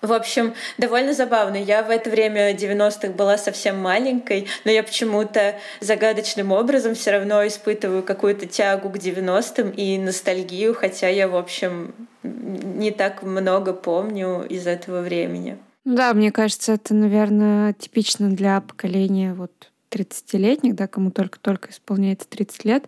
в 0.01 0.13
общем, 0.13 0.53
довольно 0.77 1.13
забавно. 1.13 1.57
Я 1.57 1.83
в 1.83 1.89
это 1.89 2.09
время 2.09 2.53
90-х 2.53 3.09
была 3.09 3.37
совсем 3.37 3.77
маленькой, 3.77 4.47
но 4.63 4.71
я 4.71 4.83
почему-то 4.83 5.55
загадочным 5.81 6.51
образом 6.51 6.95
все 6.95 7.11
равно 7.11 7.45
испытываю 7.45 8.03
какую-то 8.03 8.45
тягу 8.45 8.89
к 8.89 8.95
90-м 8.95 9.71
и 9.71 9.97
ностальгию, 9.97 10.73
хотя 10.73 11.09
я, 11.09 11.27
в 11.27 11.35
общем, 11.35 11.93
не 12.23 12.91
так 12.91 13.23
много 13.23 13.73
помню 13.73 14.45
из 14.47 14.67
этого 14.67 15.01
времени. 15.01 15.57
Да, 15.85 16.13
мне 16.13 16.31
кажется, 16.31 16.73
это, 16.73 16.93
наверное, 16.93 17.73
типично 17.73 18.29
для 18.29 18.61
поколения 18.61 19.33
вот 19.33 19.51
30-летних, 19.91 20.75
да, 20.75 20.87
кому 20.87 21.11
только-только 21.11 21.71
исполняется 21.71 22.27
30 22.29 22.65
лет. 22.65 22.85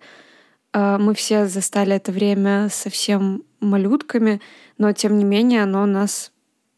А, 0.74 0.98
мы 0.98 1.13
все 1.13 1.48
застали 1.48 1.96
это 1.96 2.12
время 2.12 2.70
совсем 2.72 3.44
малютками, 3.60 4.39
но 4.77 4.91
тем 4.94 5.18
не 5.18 5.25
менее 5.25 5.63
оно 5.63 5.86
нас 5.86 6.30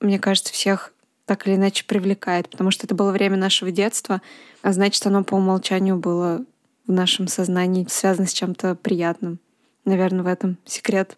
мне 0.03 0.19
кажется, 0.19 0.53
всех 0.53 0.93
так 1.25 1.47
или 1.47 1.55
иначе 1.55 1.85
привлекает, 1.85 2.49
потому 2.49 2.71
что 2.71 2.85
это 2.85 2.95
было 2.95 3.11
время 3.11 3.37
нашего 3.37 3.71
детства, 3.71 4.21
а 4.61 4.73
значит, 4.73 5.05
оно 5.05 5.23
по 5.23 5.35
умолчанию 5.35 5.97
было 5.97 6.43
в 6.85 6.91
нашем 6.91 7.27
сознании 7.27 7.87
связано 7.89 8.27
с 8.27 8.33
чем-то 8.33 8.75
приятным. 8.75 9.39
Наверное, 9.85 10.23
в 10.23 10.27
этом 10.27 10.57
секрет. 10.65 11.17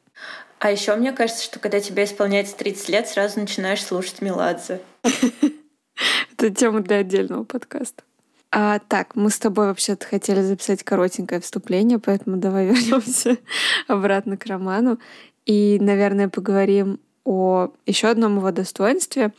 А 0.60 0.72
еще 0.72 0.96
мне 0.96 1.12
кажется, 1.12 1.44
что 1.44 1.60
когда 1.60 1.80
тебе 1.80 2.06
исполняется 2.06 2.56
30 2.56 2.89
лет, 2.89 3.08
сразу 3.08 3.39
начинаешь 3.39 3.84
слушать 3.84 4.22
Меладзе. 4.22 4.82
Это 6.34 6.50
тема 6.50 6.82
для 6.82 6.98
отдельного 6.98 7.44
подкаста. 7.44 8.04
А, 8.51 8.80
так, 8.80 9.15
мы 9.15 9.30
с 9.30 9.38
тобой 9.38 9.68
вообще-то 9.68 10.06
хотели 10.06 10.42
записать 10.42 10.84
коротенькое 10.84 11.42
вступление, 11.42 12.00
поэтому 12.00 12.38
давай 12.38 12.65
вернемся 12.72 13.38
обратно 13.88 14.38
к 14.38 14.46
роману 14.46 15.00
и, 15.46 15.77
наверное, 15.80 16.30
поговорим 16.30 17.00
о 17.25 17.74
еще 17.86 18.08
одном 18.08 18.38
его 18.38 18.51
достоинстве. 18.51 19.34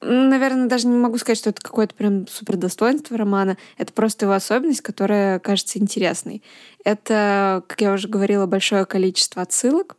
Наверное, 0.00 0.66
даже 0.66 0.86
не 0.86 0.96
могу 0.96 1.18
сказать, 1.18 1.38
что 1.38 1.50
это 1.50 1.60
какое-то 1.60 1.94
прям 1.94 2.26
супер 2.26 2.56
достоинство 2.56 3.18
романа. 3.18 3.58
Это 3.76 3.92
просто 3.92 4.24
его 4.24 4.32
особенность, 4.32 4.80
которая 4.80 5.38
кажется 5.38 5.78
интересной. 5.78 6.42
Это, 6.84 7.62
как 7.66 7.80
я 7.82 7.92
уже 7.92 8.08
говорила, 8.08 8.46
большое 8.46 8.86
количество 8.86 9.42
отсылок. 9.42 9.96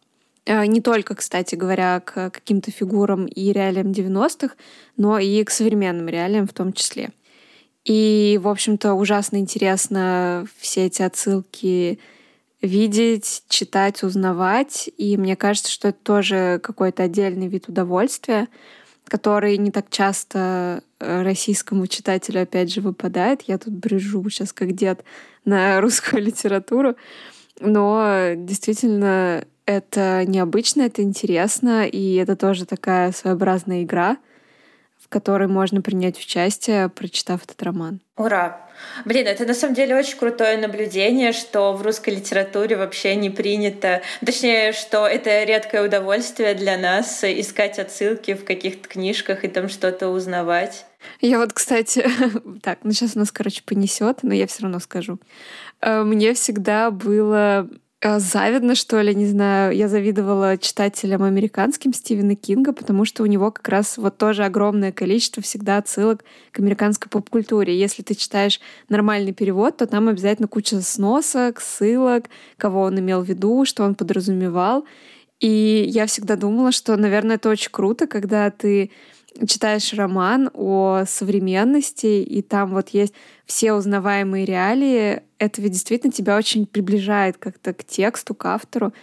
А, 0.47 0.65
не 0.65 0.81
только, 0.81 1.13
кстати 1.13 1.53
говоря, 1.53 1.99
к 1.99 2.31
каким-то 2.31 2.71
фигурам 2.71 3.27
и 3.27 3.53
реалиям 3.53 3.91
90-х, 3.91 4.55
но 4.97 5.19
и 5.19 5.43
к 5.43 5.51
современным 5.51 6.07
реалиям 6.07 6.47
в 6.47 6.53
том 6.53 6.73
числе. 6.73 7.11
И, 7.85 8.39
в 8.41 8.47
общем-то, 8.47 8.93
ужасно 8.93 9.37
интересно 9.37 10.47
все 10.59 10.85
эти 10.85 11.01
отсылки 11.01 11.99
видеть, 12.62 13.44
читать, 13.50 14.03
узнавать. 14.03 14.89
И 14.98 15.18
мне 15.18 15.36
кажется, 15.36 15.72
что 15.72 15.89
это 15.89 16.00
тоже 16.03 16.60
какой-то 16.62 17.03
отдельный 17.03 17.48
вид 17.48 17.68
удовольствия, 17.68 18.48
который 19.06 19.58
не 19.58 19.72
так 19.72 19.89
часто 19.89 20.84
э, 21.00 21.24
российскому 21.24 21.88
читателю, 21.88 22.44
опять 22.44 22.72
же, 22.72 22.82
выпадает. 22.82 23.44
Я 23.44 23.58
тут 23.58 23.74
брежу 23.74 24.27
сейчас 24.30 24.53
как 24.53 24.74
дед 24.74 25.03
на 25.46 25.82
русскую 25.82 26.22
литературу. 26.24 26.96
Но 27.60 28.34
действительно 28.36 29.46
это 29.65 30.25
необычно, 30.25 30.84
это 30.84 31.01
интересно, 31.03 31.86
и 31.88 32.15
это 32.15 32.36
тоже 32.36 32.65
такая 32.65 33.12
своеобразная 33.12 33.84
игра— 33.84 34.18
которой 35.12 35.50
можно 35.50 35.82
принять 35.82 36.18
участие, 36.18 36.89
прочитав 36.89 37.44
этот 37.44 37.62
роман. 37.62 38.00
Ура! 38.15 38.65
Блин, 39.05 39.27
это 39.27 39.45
на 39.45 39.53
самом 39.53 39.73
деле 39.73 39.95
очень 39.95 40.17
крутое 40.17 40.57
наблюдение, 40.57 41.31
что 41.31 41.73
в 41.73 41.81
русской 41.81 42.11
литературе 42.11 42.77
вообще 42.77 43.15
не 43.15 43.29
принято, 43.29 44.01
точнее, 44.25 44.73
что 44.73 45.07
это 45.07 45.43
редкое 45.43 45.83
удовольствие 45.83 46.53
для 46.53 46.77
нас 46.77 47.23
искать 47.23 47.79
отсылки 47.79 48.33
в 48.33 48.45
каких-то 48.45 48.88
книжках 48.88 49.43
и 49.43 49.47
там 49.47 49.69
что-то 49.69 50.09
узнавать. 50.09 50.85
Я 51.19 51.39
вот, 51.39 51.53
кстати, 51.53 52.05
так, 52.61 52.79
ну 52.83 52.91
сейчас 52.91 53.15
у 53.15 53.19
нас, 53.19 53.31
короче, 53.31 53.63
понесет, 53.63 54.19
но 54.23 54.33
я 54.33 54.47
все 54.47 54.63
равно 54.63 54.79
скажу. 54.79 55.19
Э, 55.81 56.03
мне 56.03 56.33
всегда 56.33 56.91
было 56.91 57.67
завидно, 58.03 58.74
что 58.74 59.00
ли, 59.01 59.13
не 59.13 59.27
знаю. 59.27 59.75
Я 59.75 59.88
завидовала 59.88 60.58
читателям 60.58 61.22
американским 61.22 61.93
Стивена 61.93 62.36
Кинга, 62.36 62.74
потому 62.74 63.05
что 63.05 63.22
у 63.22 63.27
него 63.27 63.51
как 63.51 63.67
раз 63.70 63.98
вот 63.98 64.17
тоже 64.17 64.43
огромное 64.43 64.91
количество 64.91 65.43
всегда 65.43 65.77
отсылок 65.77 66.24
к 66.51 66.60
американской 66.60 67.12
поп-культуре. 67.12 67.77
Если 67.77 68.01
ты 68.01 68.15
читаешь 68.15 68.60
нормальный 68.89 69.34
перевод, 69.34 69.77
то 69.77 69.86
там 69.86 70.08
обязательно 70.08 70.48
куча 70.48 70.81
сносок, 70.81 71.62
ссылок, 71.62 72.25
кого 72.58 72.81
он 72.81 73.00
имел 73.00 73.22
в 73.22 73.29
виду, 73.29 73.65
что 73.65 73.84
он 73.84 73.93
подразумевал. 73.93 74.86
И 75.39 75.86
я 75.88 76.08
всегда 76.08 76.36
думала, 76.36 76.72
что, 76.72 76.98
наверное, 76.98 77.36
это 77.36 77.50
очень 77.50 77.72
круто, 77.72 78.08
когда 78.08 78.50
ты 78.50 78.89
читаешь 79.48 79.93
роман 79.93 80.50
о 80.53 81.03
современности, 81.08 82.22
и 82.22 82.41
там 82.41 82.72
вот 82.72 82.89
есть 82.89 83.13
все 83.46 83.74
узнаваемые 83.74 84.46
реалии, 84.46 85.24
это 85.41 85.60
ведь 85.60 85.71
действительно 85.71 86.13
тебя 86.13 86.38
очень 86.38 86.67
приближает 86.67 87.38
как-то 87.38 87.74
к 87.74 87.83
тексту, 87.83 88.36
к 88.36 88.45
автору. 88.45 88.93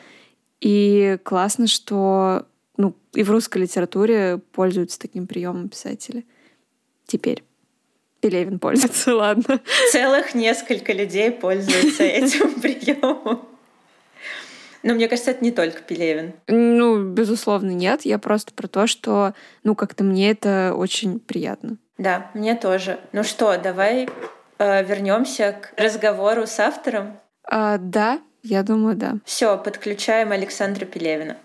И 0.60 1.18
классно, 1.24 1.66
что 1.66 2.46
ну, 2.76 2.94
и 3.12 3.24
в 3.24 3.30
русской 3.30 3.58
литературе 3.58 4.38
пользуются 4.52 5.00
таким 5.00 5.26
приемом 5.26 5.68
писатели. 5.68 6.24
Теперь. 7.06 7.42
Пелевин 8.20 8.60
пользуется, 8.60 9.14
ладно. 9.16 9.60
Целых 9.90 10.36
несколько 10.36 10.92
людей 10.92 11.32
пользуются 11.32 12.04
этим 12.04 12.60
приемом. 12.60 13.48
Но 14.84 14.94
мне 14.94 15.08
кажется, 15.08 15.32
это 15.32 15.42
не 15.42 15.50
только 15.50 15.82
Пелевин. 15.82 16.34
Ну, 16.46 17.02
безусловно, 17.02 17.72
нет. 17.72 18.02
Я 18.02 18.20
просто 18.20 18.54
про 18.54 18.68
то, 18.68 18.86
что, 18.86 19.34
ну, 19.64 19.74
как-то 19.74 20.04
мне 20.04 20.30
это 20.30 20.72
очень 20.76 21.18
приятно. 21.18 21.78
Да, 21.98 22.30
мне 22.32 22.54
тоже. 22.54 23.00
Ну 23.10 23.24
что, 23.24 23.58
давай 23.58 24.08
вернемся 24.58 25.52
к 25.52 25.80
разговору 25.80 26.46
с 26.46 26.58
автором. 26.58 27.20
А, 27.44 27.78
да, 27.78 28.20
я 28.42 28.62
думаю, 28.62 28.96
да. 28.96 29.18
Все, 29.24 29.56
подключаем 29.58 30.32
Александра 30.32 30.84
Пелевина. 30.84 31.36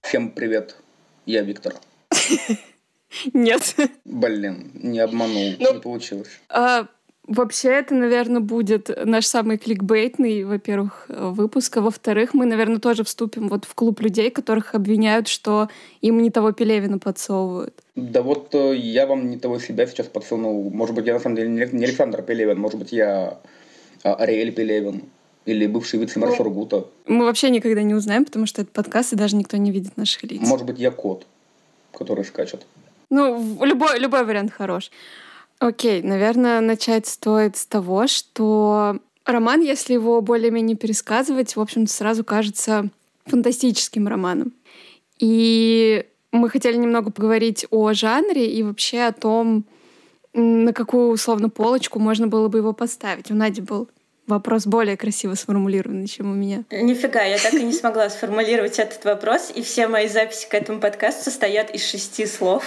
Всем 0.00 0.30
привет. 0.30 0.76
Я 1.26 1.42
Виктор. 1.42 1.74
Нет. 3.32 3.74
Блин, 4.04 4.70
не 4.74 5.00
обманул, 5.00 5.54
ну, 5.58 5.74
не 5.74 5.80
получилось. 5.80 6.40
Вообще, 7.28 7.68
это, 7.68 7.94
наверное, 7.94 8.40
будет 8.40 8.90
наш 9.04 9.26
самый 9.26 9.58
кликбейтный, 9.58 10.44
во-первых, 10.44 11.04
выпуск. 11.08 11.76
А 11.76 11.82
во-вторых, 11.82 12.32
мы, 12.32 12.46
наверное, 12.46 12.78
тоже 12.78 13.04
вступим 13.04 13.48
вот 13.48 13.66
в 13.66 13.74
клуб 13.74 14.00
людей, 14.00 14.30
которых 14.30 14.74
обвиняют, 14.74 15.28
что 15.28 15.68
им 16.00 16.22
не 16.22 16.30
того 16.30 16.52
Пелевина 16.52 16.98
подсовывают. 16.98 17.74
Да 17.96 18.22
вот 18.22 18.54
э, 18.54 18.74
я 18.76 19.06
вам 19.06 19.28
не 19.28 19.38
того 19.38 19.58
себя 19.58 19.86
сейчас 19.86 20.06
подсунул. 20.06 20.70
Может 20.70 20.94
быть, 20.94 21.06
я 21.06 21.12
на 21.12 21.20
самом 21.20 21.36
деле 21.36 21.68
не 21.70 21.84
Александр 21.84 22.22
Пелевин, 22.22 22.58
может 22.58 22.78
быть, 22.78 22.92
я 22.92 23.38
а, 24.04 24.14
Ариэль 24.14 24.52
Пелевин 24.52 25.02
или 25.44 25.66
бывший 25.66 25.98
вице-мэр 25.98 26.34
Сургута. 26.34 26.86
Мы 27.06 27.24
вообще 27.24 27.50
никогда 27.50 27.82
не 27.82 27.94
узнаем, 27.94 28.24
потому 28.24 28.46
что 28.46 28.62
это 28.62 28.70
подкаст, 28.70 29.12
и 29.12 29.16
даже 29.16 29.36
никто 29.36 29.56
не 29.56 29.70
видит 29.70 29.96
наших 29.96 30.22
лиц. 30.24 30.40
Может 30.40 30.66
быть, 30.66 30.78
я 30.78 30.90
кот, 30.90 31.26
который 31.92 32.24
скачет. 32.24 32.66
Ну, 33.10 33.64
любой, 33.64 33.98
любой 33.98 34.24
вариант 34.24 34.52
хорош. 34.52 34.90
Окей, 35.58 36.02
наверное, 36.02 36.60
начать 36.60 37.06
стоит 37.06 37.56
с 37.56 37.66
того, 37.66 38.06
что 38.06 38.98
Роман, 39.24 39.60
если 39.60 39.94
его 39.94 40.20
более-менее 40.20 40.76
пересказывать, 40.76 41.56
в 41.56 41.60
общем-то, 41.60 41.92
сразу 41.92 42.24
кажется 42.24 42.88
фантастическим 43.26 44.06
романом. 44.08 44.52
И 45.18 46.06
мы 46.30 46.48
хотели 46.48 46.76
немного 46.76 47.10
поговорить 47.10 47.66
о 47.70 47.92
жанре 47.92 48.46
и 48.46 48.62
вообще 48.62 49.02
о 49.02 49.12
том, 49.12 49.64
на 50.32 50.72
какую 50.72 51.10
условно 51.10 51.48
полочку 51.48 51.98
можно 51.98 52.28
было 52.28 52.48
бы 52.48 52.58
его 52.58 52.72
поставить. 52.72 53.30
У 53.30 53.34
Нади 53.34 53.60
был 53.60 53.88
вопрос 54.28 54.66
более 54.66 54.96
красиво 54.96 55.34
сформулированный, 55.34 56.06
чем 56.06 56.30
у 56.30 56.34
меня. 56.34 56.64
Нифига, 56.70 57.22
я 57.22 57.38
так 57.38 57.54
и 57.54 57.64
не 57.64 57.72
смогла 57.72 58.08
сформулировать 58.10 58.78
этот 58.78 59.04
вопрос, 59.04 59.50
и 59.54 59.62
все 59.62 59.88
мои 59.88 60.06
записи 60.06 60.48
к 60.48 60.54
этому 60.54 60.80
подкасту 60.80 61.24
состоят 61.24 61.74
из 61.74 61.82
шести 61.82 62.26
слов. 62.26 62.64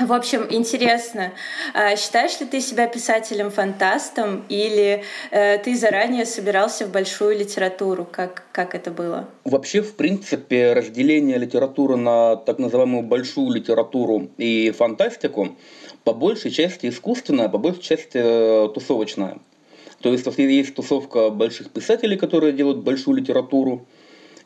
В 0.00 0.12
общем, 0.14 0.46
интересно, 0.48 1.32
а 1.74 1.94
считаешь 1.94 2.40
ли 2.40 2.46
ты 2.46 2.60
себя 2.60 2.86
писателем-фантастом 2.86 4.46
или 4.48 5.04
э, 5.30 5.58
ты 5.58 5.76
заранее 5.76 6.24
собирался 6.24 6.86
в 6.86 6.90
большую 6.90 7.38
литературу? 7.38 8.06
Как, 8.10 8.44
как 8.52 8.74
это 8.74 8.90
было? 8.90 9.28
Вообще, 9.44 9.82
в 9.82 9.94
принципе, 9.96 10.72
разделение 10.72 11.36
литературы 11.36 11.96
на 11.96 12.36
так 12.36 12.58
называемую 12.58 13.02
большую 13.02 13.50
литературу 13.50 14.30
и 14.38 14.70
фантастику 14.70 15.56
по 16.04 16.14
большей 16.14 16.50
части 16.50 16.88
искусственное, 16.88 17.50
по 17.50 17.58
большей 17.58 17.82
части 17.82 18.18
э, 18.18 18.68
тусовочное. 18.72 19.38
То 20.00 20.12
есть, 20.12 20.26
есть 20.38 20.74
тусовка 20.74 21.28
больших 21.28 21.70
писателей, 21.70 22.16
которые 22.16 22.54
делают 22.54 22.78
большую 22.78 23.18
литературу, 23.18 23.86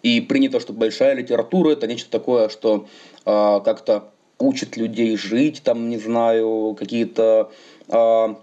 и 0.03 0.21
принято, 0.21 0.59
что 0.59 0.73
большая 0.73 1.15
литература 1.15 1.71
это 1.71 1.87
нечто 1.87 2.11
такое, 2.11 2.49
что 2.49 2.89
э, 3.25 3.61
как-то 3.65 4.14
учит 4.39 4.77
людей 4.77 5.17
жить, 5.17 5.63
там, 5.63 5.89
не 5.89 5.99
знаю, 5.99 6.77
какие-то 6.79 7.51
э, 7.89 8.35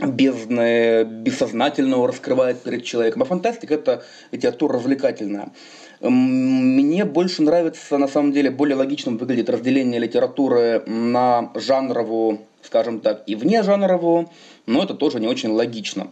бездны 0.00 1.04
бессознательного 1.04 2.08
раскрывает 2.08 2.62
перед 2.62 2.84
человеком. 2.84 3.22
А 3.22 3.24
фантастика 3.24 3.74
это 3.74 4.04
литература 4.32 4.74
развлекательная. 4.74 5.52
Мне 6.00 7.04
больше 7.04 7.42
нравится, 7.42 7.96
на 7.96 8.08
самом 8.08 8.32
деле, 8.32 8.50
более 8.50 8.76
логичным 8.76 9.16
выглядит 9.16 9.48
разделение 9.48 9.98
литературы 9.98 10.82
на 10.86 11.50
жанровую, 11.54 12.40
скажем 12.62 13.00
так, 13.00 13.22
и 13.26 13.34
вне 13.34 13.62
жанровую, 13.62 14.28
но 14.66 14.82
это 14.82 14.94
тоже 14.94 15.20
не 15.20 15.26
очень 15.26 15.50
логично. 15.50 16.08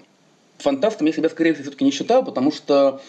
Фантастом 0.58 1.06
я 1.06 1.12
себя, 1.12 1.28
скорее 1.28 1.52
всего, 1.52 1.64
все-таки 1.64 1.84
не 1.84 1.90
считаю, 1.90 2.24
потому 2.24 2.50
что 2.50 3.02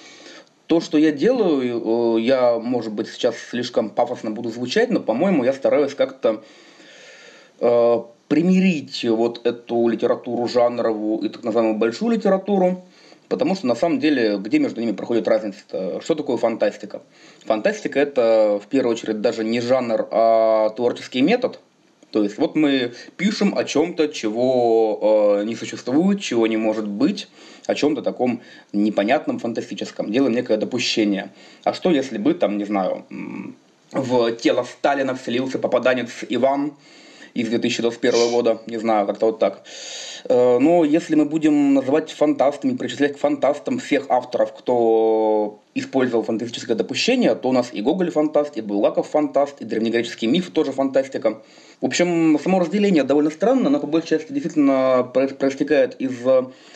то, 0.67 0.81
что 0.81 0.97
я 0.97 1.11
делаю, 1.11 2.17
я, 2.17 2.57
может 2.59 2.91
быть, 2.93 3.07
сейчас 3.07 3.35
слишком 3.37 3.89
пафосно 3.89 4.31
буду 4.31 4.49
звучать, 4.49 4.89
но, 4.89 4.99
по-моему, 4.99 5.43
я 5.43 5.53
стараюсь 5.53 5.93
как-то 5.93 6.43
э, 7.59 7.97
примирить 8.27 9.03
вот 9.05 9.45
эту 9.45 9.87
литературу 9.87 10.47
жанровую 10.47 11.19
и 11.25 11.29
так 11.29 11.43
называемую 11.43 11.77
большую 11.77 12.11
литературу, 12.11 12.83
потому 13.29 13.55
что 13.55 13.67
на 13.67 13.75
самом 13.75 13.99
деле, 13.99 14.37
где 14.37 14.59
между 14.59 14.81
ними 14.81 14.93
проходит 14.93 15.27
разница? 15.27 15.59
-то? 15.69 16.01
Что 16.01 16.15
такое 16.15 16.37
фантастика? 16.37 17.01
Фантастика 17.45 17.99
это 17.99 18.59
в 18.63 18.67
первую 18.67 18.93
очередь 18.93 19.21
даже 19.21 19.43
не 19.43 19.61
жанр, 19.61 20.07
а 20.11 20.69
творческий 20.69 21.21
метод. 21.21 21.59
То 22.11 22.23
есть 22.23 22.37
вот 22.37 22.55
мы 22.55 22.93
пишем 23.17 23.57
о 23.57 23.63
чем-то, 23.63 24.07
чего 24.07 25.39
э, 25.39 25.45
не 25.45 25.55
существует, 25.55 26.21
чего 26.21 26.47
не 26.47 26.57
может 26.57 26.87
быть, 26.87 27.27
о 27.67 27.75
чем-то 27.75 28.01
таком 28.01 28.41
непонятном, 28.73 29.39
фантастическом, 29.39 30.11
делаем 30.11 30.33
некое 30.33 30.57
допущение. 30.57 31.31
А 31.63 31.73
что 31.73 31.91
если 31.91 32.17
бы, 32.17 32.33
там, 32.33 32.57
не 32.57 32.65
знаю, 32.65 33.05
в 33.91 34.31
тело 34.33 34.63
Сталина 34.63 35.15
вселился 35.15 35.59
попаданец 35.59 36.09
Иван 36.29 36.73
из 37.33 37.49
2021 37.49 38.31
года, 38.31 38.61
не 38.65 38.77
знаю, 38.77 39.05
как-то 39.05 39.27
вот 39.27 39.39
так. 39.39 39.63
Э, 40.25 40.57
но 40.59 40.83
если 40.85 41.15
мы 41.15 41.25
будем 41.25 41.73
называть 41.73 42.11
фантастами, 42.11 42.77
причислять 42.77 43.13
к 43.13 43.19
фантастам 43.19 43.79
всех 43.79 44.05
авторов, 44.09 44.53
кто 44.53 45.59
использовал 45.75 46.23
фантастическое 46.23 46.75
допущение, 46.75 47.35
то 47.35 47.49
у 47.49 47.51
нас 47.51 47.69
и 47.73 47.81
Гоголь 47.81 48.09
фантаст, 48.09 48.57
и 48.57 48.61
Булгаков 48.61 49.09
фантаст, 49.09 49.61
и 49.61 49.65
древнегреческие 49.65 50.31
мифы 50.31 50.51
тоже 50.51 50.71
фантастика. 50.71 51.41
В 51.81 51.85
общем, 51.85 52.39
само 52.41 52.59
разделение 52.59 53.03
довольно 53.03 53.29
странно, 53.29 53.69
но 53.69 53.79
по 53.79 53.87
большей 53.87 54.09
части 54.09 54.31
действительно 54.31 55.03
проистекает 55.13 55.95
из 55.99 56.13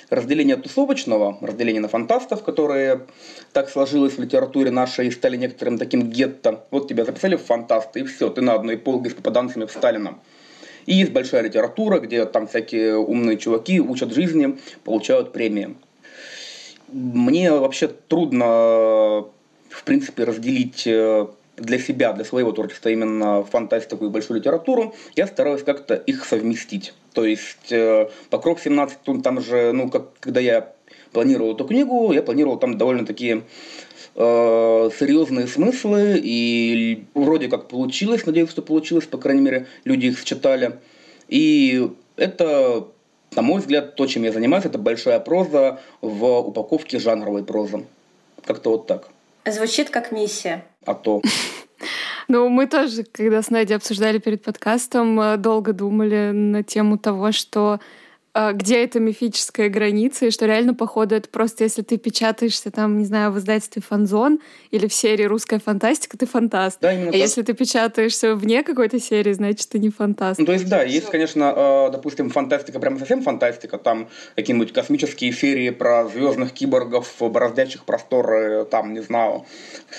разделения 0.09 0.57
тусовочного, 0.57 1.37
разделения 1.41 1.79
на 1.79 1.87
фантастов, 1.87 2.43
которые 2.43 3.07
так 3.53 3.69
сложилось 3.69 4.17
в 4.17 4.21
литературе 4.21 4.71
нашей 4.71 5.07
и 5.07 5.11
стали 5.11 5.37
некоторым 5.37 5.77
таким 5.77 6.09
гетто. 6.09 6.65
Вот 6.69 6.89
тебя 6.89 7.05
записали 7.05 7.37
в 7.37 7.43
фантасты, 7.43 8.01
и 8.01 8.03
все, 8.03 8.29
ты 8.29 8.41
на 8.41 8.53
одной 8.53 8.77
полке 8.77 9.09
с 9.09 9.13
попаданцами 9.13 9.65
в 9.65 9.71
Сталина. 9.71 10.19
И 10.85 10.95
есть 10.95 11.11
большая 11.11 11.43
литература, 11.43 11.99
где 11.99 12.25
там 12.25 12.47
всякие 12.47 12.97
умные 12.97 13.37
чуваки 13.37 13.79
учат 13.79 14.13
жизни, 14.13 14.57
получают 14.83 15.31
премии. 15.31 15.75
Мне 16.91 17.51
вообще 17.51 17.87
трудно, 17.87 19.25
в 19.69 19.83
принципе, 19.85 20.23
разделить 20.23 20.87
э, 20.87 21.27
для 21.59 21.79
себя, 21.79 22.13
для 22.13 22.25
своего 22.25 22.51
творчества 22.51 22.89
именно 22.89 23.43
фантастику 23.43 24.05
и 24.05 24.09
большую 24.09 24.39
литературу, 24.39 24.95
я 25.15 25.27
стараюсь 25.27 25.63
как-то 25.63 25.95
их 25.95 26.25
совместить. 26.25 26.93
То 27.13 27.25
есть 27.25 27.71
э, 27.71 28.09
«Покров 28.29 28.65
17», 28.65 29.21
там 29.21 29.41
же, 29.41 29.71
ну, 29.73 29.89
как, 29.89 30.11
когда 30.19 30.39
я 30.39 30.73
планировал 31.11 31.55
эту 31.55 31.65
книгу, 31.65 32.11
я 32.13 32.21
планировал 32.21 32.57
там 32.57 32.77
довольно 32.77 33.05
такие 33.05 33.43
э, 34.15 34.89
серьезные 34.99 35.47
смыслы, 35.47 36.19
и 36.21 37.05
вроде 37.13 37.47
как 37.47 37.67
получилось, 37.67 38.25
надеюсь, 38.25 38.49
что 38.49 38.61
получилось, 38.61 39.05
по 39.05 39.17
крайней 39.17 39.41
мере, 39.41 39.67
люди 39.83 40.07
их 40.07 40.23
считали. 40.23 40.79
И 41.27 41.89
это, 42.15 42.87
на 43.35 43.41
мой 43.41 43.61
взгляд, 43.61 43.95
то, 43.95 44.05
чем 44.07 44.23
я 44.23 44.31
занимаюсь, 44.31 44.65
это 44.65 44.77
большая 44.77 45.19
проза 45.19 45.79
в 46.01 46.39
упаковке 46.39 46.99
жанровой 46.99 47.43
прозы. 47.43 47.85
Как-то 48.45 48.71
вот 48.71 48.87
так. 48.87 49.09
Звучит 49.45 49.89
как 49.89 50.11
миссия. 50.11 50.63
А 50.85 50.93
то. 50.93 51.21
Ну, 52.31 52.47
мы 52.47 52.67
тоже, 52.67 53.05
когда 53.11 53.41
с 53.41 53.49
Надей 53.49 53.75
обсуждали 53.75 54.19
перед 54.19 54.43
подкастом, 54.43 55.19
э, 55.19 55.37
долго 55.37 55.73
думали 55.73 56.29
на 56.31 56.61
тему 56.61 56.99
того, 56.99 57.31
что 57.31 57.79
где 58.53 58.83
эта 58.83 58.99
мифическая 58.99 59.69
граница, 59.69 60.27
и 60.27 60.31
что 60.31 60.45
реально, 60.45 60.73
походу, 60.73 61.15
это 61.15 61.29
просто 61.29 61.63
если 61.63 61.81
ты 61.81 61.97
печатаешься 61.97 62.71
там, 62.71 62.97
не 62.97 63.05
знаю, 63.05 63.31
в 63.31 63.39
издательстве 63.39 63.81
«Фанзон» 63.81 64.39
или 64.71 64.87
в 64.87 64.93
серии 64.93 65.23
«Русская 65.23 65.59
фантастика», 65.59 66.17
ты 66.17 66.25
фантаст. 66.25 66.79
Да, 66.81 66.89
а 66.89 67.05
так. 67.05 67.15
если 67.15 67.41
ты 67.41 67.53
печатаешься 67.53 68.35
вне 68.35 68.63
какой-то 68.63 68.99
серии, 68.99 69.33
значит, 69.33 69.69
ты 69.69 69.79
не 69.79 69.89
фантаст. 69.89 70.39
Ну, 70.39 70.45
то 70.45 70.53
есть, 70.53 70.69
да, 70.69 70.83
есть, 70.83 71.09
конечно, 71.09 71.53
э, 71.55 71.91
допустим, 71.91 72.29
фантастика, 72.29 72.79
прямо 72.79 72.99
совсем 72.99 73.21
фантастика, 73.21 73.77
там 73.77 74.09
какие-нибудь 74.35 74.73
космические 74.73 75.31
серии 75.31 75.71
про 75.71 76.07
звездных 76.07 76.53
киборгов, 76.53 77.13
бороздящих 77.19 77.85
просторы, 77.85 78.65
там, 78.65 78.93
не 78.93 79.01
знаю, 79.01 79.45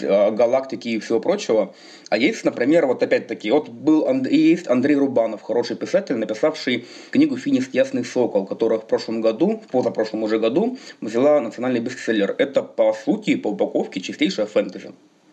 э, 0.01 0.31
галактики 0.31 0.89
и 0.89 0.99
всего 1.01 1.21
прочего. 1.21 1.75
А 2.11 2.19
есть, 2.19 2.45
например, 2.45 2.87
вот 2.87 3.03
опять-таки, 3.03 3.51
вот 3.53 3.69
был 3.69 4.07
есть 4.25 4.69
Андрей 4.69 4.97
Рубанов, 4.97 5.43
хороший 5.43 5.77
писатель, 5.77 6.17
написавший 6.17 6.87
книгу 7.11 7.37
«Финист. 7.37 7.73
Ясный 7.73 8.03
сокол», 8.21 8.47
которая 8.47 8.79
в 8.79 8.87
прошлом 8.87 9.21
году, 9.21 9.61
в 9.65 9.71
позапрошлом 9.73 10.23
уже 10.23 10.39
году, 10.39 10.79
взяла 11.01 11.41
национальный 11.41 11.81
бестселлер. 11.81 12.35
Это, 12.39 12.63
по 12.63 12.93
сути, 12.93 13.37
по 13.37 13.49
упаковке 13.49 14.01
чистейшая 14.01 14.47
фэнтези. 14.47 14.91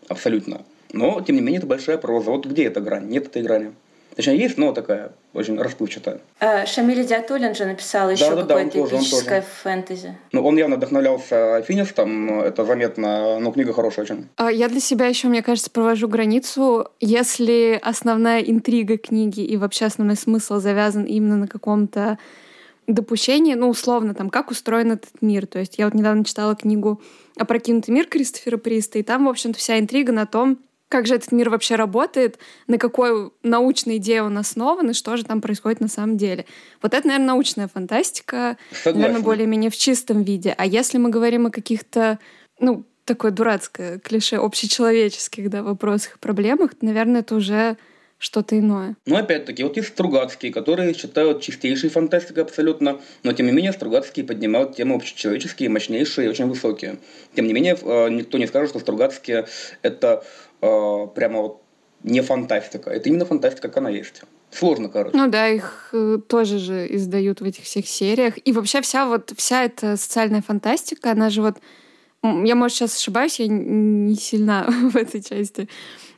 Абсолютно. 0.08 0.62
Но, 0.92 1.20
тем 1.20 1.36
не 1.36 1.42
менее, 1.42 1.58
это 1.58 1.66
большая 1.66 1.98
проза. 1.98 2.30
Вот 2.30 2.46
где 2.46 2.64
эта 2.64 2.80
грань? 2.80 3.08
Нет 3.08 3.26
этой 3.26 3.42
грани. 3.42 3.72
Точнее, 4.16 4.38
есть, 4.38 4.58
но 4.58 4.72
такая 4.72 5.12
очень 5.32 5.56
расплывчатая. 5.60 6.18
А, 6.40 6.66
Шамиль 6.66 7.06
Диатулин 7.06 7.54
же 7.54 7.66
написал 7.66 8.10
еще 8.10 8.30
да, 8.34 8.42
какое-то 8.42 8.88
да, 8.88 8.96
эпическое 8.96 9.44
фэнтези. 9.62 10.16
Ну, 10.32 10.44
он 10.44 10.56
явно 10.56 10.74
вдохновлялся 10.76 11.62
Финистом, 11.62 12.40
это 12.40 12.64
заметно, 12.64 13.38
но 13.38 13.52
книга 13.52 13.72
хорошая 13.72 14.06
очень. 14.06 14.26
А, 14.36 14.50
я 14.50 14.68
для 14.68 14.80
себя 14.80 15.06
еще, 15.06 15.28
мне 15.28 15.42
кажется, 15.42 15.70
провожу 15.70 16.08
границу. 16.08 16.88
Если 16.98 17.78
основная 17.80 18.40
интрига 18.40 18.96
книги 18.96 19.42
и 19.42 19.56
вообще 19.56 19.84
основной 19.84 20.16
смысл 20.16 20.58
завязан 20.58 21.04
именно 21.04 21.36
на 21.36 21.46
каком-то 21.46 22.18
допущении, 22.88 23.54
ну, 23.54 23.68
условно, 23.68 24.14
там, 24.14 24.30
как 24.30 24.50
устроен 24.50 24.92
этот 24.92 25.20
мир. 25.20 25.46
То 25.46 25.58
есть 25.58 25.78
я 25.78 25.84
вот 25.84 25.94
недавно 25.94 26.24
читала 26.24 26.56
книгу 26.56 27.00
«Опрокинутый 27.36 27.94
мир» 27.94 28.06
Кристофера 28.06 28.56
Приста, 28.56 28.98
и 28.98 29.02
там, 29.02 29.26
в 29.26 29.28
общем-то, 29.28 29.58
вся 29.58 29.78
интрига 29.78 30.12
на 30.12 30.26
том, 30.26 30.58
как 30.88 31.06
же 31.06 31.14
этот 31.14 31.32
мир 31.32 31.50
вообще 31.50 31.76
работает, 31.76 32.38
на 32.66 32.78
какой 32.78 33.30
научной 33.42 33.98
идее 33.98 34.22
он 34.22 34.38
основан 34.38 34.90
и 34.90 34.94
что 34.94 35.16
же 35.18 35.24
там 35.24 35.42
происходит 35.42 35.80
на 35.80 35.88
самом 35.88 36.16
деле. 36.16 36.46
Вот 36.80 36.94
это, 36.94 37.06
наверное, 37.06 37.28
научная 37.28 37.68
фантастика, 37.68 38.56
Согласен. 38.72 39.00
наверное, 39.00 39.22
более-менее 39.22 39.70
в 39.70 39.76
чистом 39.76 40.22
виде. 40.22 40.54
А 40.56 40.64
если 40.64 40.96
мы 40.96 41.10
говорим 41.10 41.46
о 41.46 41.50
каких-то, 41.50 42.18
ну, 42.58 42.84
такое 43.04 43.30
дурацкое 43.30 43.98
клише 43.98 44.36
общечеловеческих 44.36 45.50
да, 45.50 45.62
вопросах 45.62 46.16
и 46.16 46.18
проблемах, 46.18 46.74
то, 46.74 46.84
наверное, 46.86 47.20
это 47.20 47.34
уже 47.34 47.76
что-то 48.18 48.58
иное. 48.58 48.96
Ну, 49.06 49.16
опять-таки, 49.16 49.62
вот 49.62 49.76
есть 49.76 49.88
Стругацкие, 49.88 50.52
которые 50.52 50.92
считают 50.94 51.40
чистейшей 51.40 51.88
фантастикой 51.88 52.42
абсолютно, 52.42 53.00
но, 53.22 53.32
тем 53.32 53.46
не 53.46 53.52
менее, 53.52 53.72
Стругацкие 53.72 54.26
поднимают 54.26 54.76
темы 54.76 54.96
общечеловеческие, 54.96 55.68
мощнейшие 55.68 56.26
и 56.26 56.30
очень 56.30 56.46
высокие. 56.46 56.98
Тем 57.34 57.46
не 57.46 57.52
менее, 57.52 57.78
э, 57.80 58.08
никто 58.10 58.38
не 58.38 58.46
скажет, 58.46 58.70
что 58.70 58.80
Стругацкие– 58.80 59.46
это 59.82 60.24
э, 60.60 61.06
прямо 61.14 61.42
вот 61.42 61.62
не 62.02 62.20
фантастика. 62.20 62.90
Это 62.90 63.08
именно 63.08 63.24
фантастика, 63.24 63.68
как 63.68 63.76
она 63.78 63.90
есть. 63.90 64.22
Сложно, 64.50 64.88
короче. 64.88 65.16
Ну 65.16 65.28
да, 65.28 65.48
их 65.48 65.90
э, 65.92 66.18
тоже 66.26 66.58
же 66.58 66.86
издают 66.90 67.40
в 67.40 67.44
этих 67.44 67.64
всех 67.64 67.86
сериях. 67.86 68.34
И 68.44 68.52
вообще 68.52 68.80
вся 68.80 69.06
вот 69.06 69.32
вся 69.36 69.64
эта 69.64 69.96
социальная 69.96 70.42
фантастика, 70.42 71.12
она 71.12 71.30
же 71.30 71.42
вот... 71.42 71.58
Я, 72.22 72.56
может, 72.56 72.76
сейчас 72.76 72.96
ошибаюсь, 72.96 73.38
я 73.38 73.46
не 73.46 74.16
сильна 74.16 74.66
в 74.68 74.96
этой 74.96 75.22
части. 75.22 75.68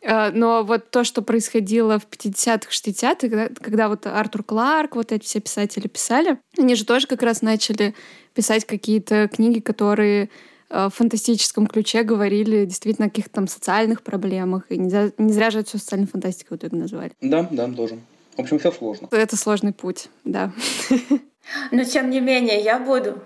А, 0.03 0.31
но 0.31 0.63
вот 0.63 0.91
то, 0.91 1.05
что 1.05 1.23
происходило 1.23 1.99
в 1.99 2.07
50-х, 2.07 2.71
60-х, 2.71 3.17
когда, 3.21 3.49
когда 3.49 3.89
вот 3.89 4.07
Артур 4.07 4.43
Кларк, 4.45 4.97
вот 4.97 5.13
эти 5.13 5.25
все 5.25 5.41
писатели 5.41 5.89
писали, 5.89 6.39
они 6.59 6.75
же 6.75 6.85
тоже 6.85 7.07
как 7.07 7.23
раз 7.23 7.43
начали 7.43 7.95
писать 8.35 8.65
какие-то 8.65 9.29
книги, 9.29 9.61
которые 9.61 10.31
э, 10.71 10.87
в 10.87 10.91
фантастическом 10.91 11.67
ключе 11.67 12.03
говорили 12.03 12.65
действительно 12.65 13.09
о 13.09 13.11
каких-то 13.11 13.35
там 13.35 13.49
социальных 13.49 14.03
проблемах. 14.03 14.65
И 14.71 14.79
не 14.79 14.89
зря, 14.89 15.11
не 15.19 15.33
зря 15.33 15.51
же 15.51 15.61
это 15.61 15.69
все 15.69 15.79
социальной 15.79 16.07
фантастикой 16.07 16.57
в 16.57 16.61
итоге 16.61 16.77
назвали. 16.77 17.13
Да, 17.21 17.47
да, 17.51 17.69
тоже. 17.69 17.99
В 18.37 18.41
общем, 18.41 18.59
все 18.59 18.73
сложно. 18.73 19.09
Это 19.11 19.37
сложный 19.37 19.73
путь, 19.73 20.09
да. 20.25 20.53
Но 21.71 21.85
тем 21.85 22.11
не 22.11 22.21
менее, 22.21 22.61
я 22.61 22.79
буду 22.79 23.19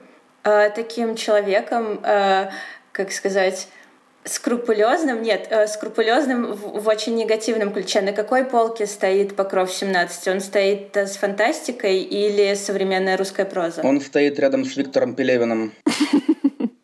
э, 0.42 0.70
таким 0.70 1.14
человеком, 1.14 2.00
э, 2.02 2.50
как 2.92 3.12
сказать, 3.12 3.68
скрупулезным, 4.24 5.22
нет, 5.22 5.48
э, 5.50 5.66
скрупулезным 5.66 6.52
в, 6.52 6.82
в 6.82 6.88
очень 6.88 7.14
негативном 7.14 7.72
ключе. 7.72 8.00
На 8.00 8.12
какой 8.12 8.44
полке 8.44 8.86
стоит 8.86 9.36
Покров 9.36 9.72
17? 9.72 10.28
Он 10.28 10.40
стоит 10.40 10.96
с 10.96 11.16
фантастикой 11.16 11.98
или 11.98 12.54
современная 12.54 13.16
русская 13.16 13.44
проза? 13.44 13.82
Он 13.82 14.00
стоит 14.00 14.38
рядом 14.38 14.64
с 14.64 14.76
Виктором 14.76 15.14
Пелевиным. 15.14 15.72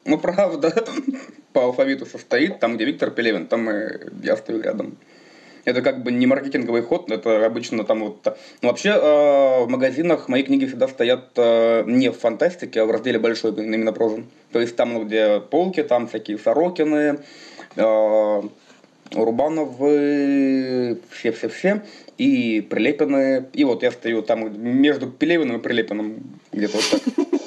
Ну, 0.06 0.18
правда. 0.18 0.74
По 1.52 1.62
алфавиту 1.62 2.04
состоит. 2.04 2.58
Там, 2.58 2.74
где 2.74 2.84
Виктор 2.84 3.12
Пелевин, 3.12 3.46
там 3.46 3.68
я 4.24 4.36
стою 4.36 4.60
рядом. 4.60 4.98
Это 5.64 5.82
как 5.82 6.02
бы 6.02 6.10
не 6.12 6.26
маркетинговый 6.26 6.82
ход, 6.82 7.10
это 7.10 7.44
обычно 7.44 7.84
там 7.84 8.04
вот... 8.04 8.24
Ну, 8.62 8.68
вообще 8.68 8.90
э, 8.90 9.64
в 9.64 9.68
магазинах 9.68 10.28
мои 10.28 10.42
книги 10.42 10.66
всегда 10.66 10.88
стоят 10.88 11.30
э, 11.36 11.84
не 11.86 12.10
в 12.10 12.18
фантастике, 12.18 12.82
а 12.82 12.86
в 12.86 12.90
разделе 12.90 13.18
большой 13.18 13.52
именно 13.52 13.92
прозы. 13.92 14.24
То 14.52 14.60
есть 14.60 14.76
там, 14.76 15.04
где 15.04 15.40
полки, 15.40 15.82
там 15.82 16.08
всякие 16.08 16.38
Сорокины, 16.38 17.18
э, 17.76 18.42
Рубановы, 19.12 20.98
все-все-все, 21.10 21.82
и 22.16 22.60
Прилепины. 22.60 23.46
И 23.52 23.64
вот 23.64 23.82
я 23.82 23.90
стою 23.90 24.22
там 24.22 24.62
между 24.62 25.08
Пелевиным 25.08 25.56
и 25.56 25.60
Прилепиным, 25.60 26.38
где-то 26.52 26.76
вот 26.76 26.90
так. 26.90 27.02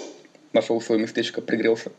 Нашел 0.53 0.79
свое 0.81 1.01
местечко, 1.01 1.41
пригрелся. 1.41 1.91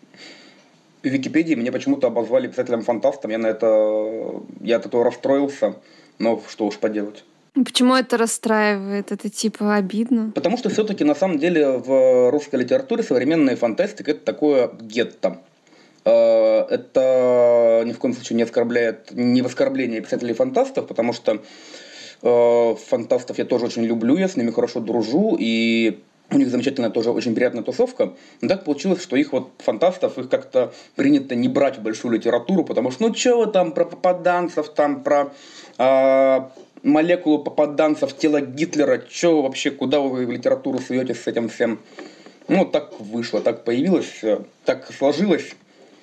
В 1.02 1.06
Википедии 1.06 1.54
меня 1.54 1.72
почему-то 1.72 2.06
обозвали 2.06 2.48
писателем-фантастом. 2.48 3.30
Я 3.30 3.38
на 3.38 3.48
это... 3.48 4.42
Я 4.60 4.76
от 4.76 4.86
этого 4.86 5.04
расстроился. 5.04 5.76
Но 6.18 6.42
что 6.48 6.66
уж 6.66 6.78
поделать. 6.78 7.24
Почему 7.54 7.94
это 7.94 8.16
расстраивает? 8.16 9.12
Это 9.12 9.30
типа 9.30 9.76
обидно? 9.76 10.32
Потому 10.34 10.56
что 10.56 10.70
все-таки 10.70 11.04
на 11.04 11.14
самом 11.14 11.38
деле 11.38 11.78
в 11.78 12.30
русской 12.30 12.56
литературе 12.56 13.04
современная 13.04 13.54
фантастика 13.54 14.10
это 14.10 14.24
такое 14.24 14.70
гетто. 14.80 15.40
Э, 16.04 16.62
это 16.68 17.84
ни 17.86 17.92
в 17.92 17.98
коем 17.98 18.12
случае 18.14 18.36
не 18.36 18.42
оскорбляет, 18.42 19.12
не 19.12 19.40
в 19.40 19.46
оскорбление 19.46 20.00
писателей-фантастов, 20.00 20.88
потому 20.88 21.12
что 21.12 21.42
э, 22.22 22.74
фантастов 22.86 23.38
я 23.38 23.44
тоже 23.44 23.66
очень 23.66 23.84
люблю, 23.84 24.16
я 24.16 24.28
с 24.28 24.36
ними 24.36 24.50
хорошо 24.50 24.80
дружу, 24.80 25.36
и 25.38 26.02
у 26.30 26.38
них 26.38 26.48
замечательная 26.48 26.90
тоже 26.90 27.10
очень 27.10 27.34
приятная 27.34 27.62
тусовка. 27.62 28.14
Но 28.40 28.48
так 28.48 28.64
получилось, 28.64 29.02
что 29.02 29.16
их 29.16 29.32
вот 29.32 29.50
фантастов, 29.58 30.18
их 30.18 30.28
как-то 30.28 30.72
принято 30.96 31.34
не 31.34 31.48
брать 31.48 31.78
в 31.78 31.82
большую 31.82 32.14
литературу, 32.14 32.64
потому 32.64 32.90
что 32.90 33.08
ну 33.08 33.38
вы 33.38 33.46
там 33.46 33.72
про 33.72 33.84
попаданцев, 33.84 34.68
там 34.70 35.02
про 35.02 35.32
а, 35.78 36.50
молекулу 36.82 37.38
попаданца 37.38 38.06
в 38.06 38.16
тело 38.16 38.40
Гитлера, 38.40 39.02
что 39.08 39.42
вообще, 39.42 39.70
куда 39.70 40.00
вы 40.00 40.26
в 40.26 40.30
литературу 40.30 40.78
суете 40.78 41.14
с 41.14 41.26
этим 41.26 41.48
всем? 41.48 41.80
Ну, 42.48 42.66
так 42.66 43.00
вышло, 43.00 43.40
так 43.40 43.64
появилось, 43.64 44.22
э, 44.22 44.40
так 44.66 44.92
сложилось. 44.92 45.54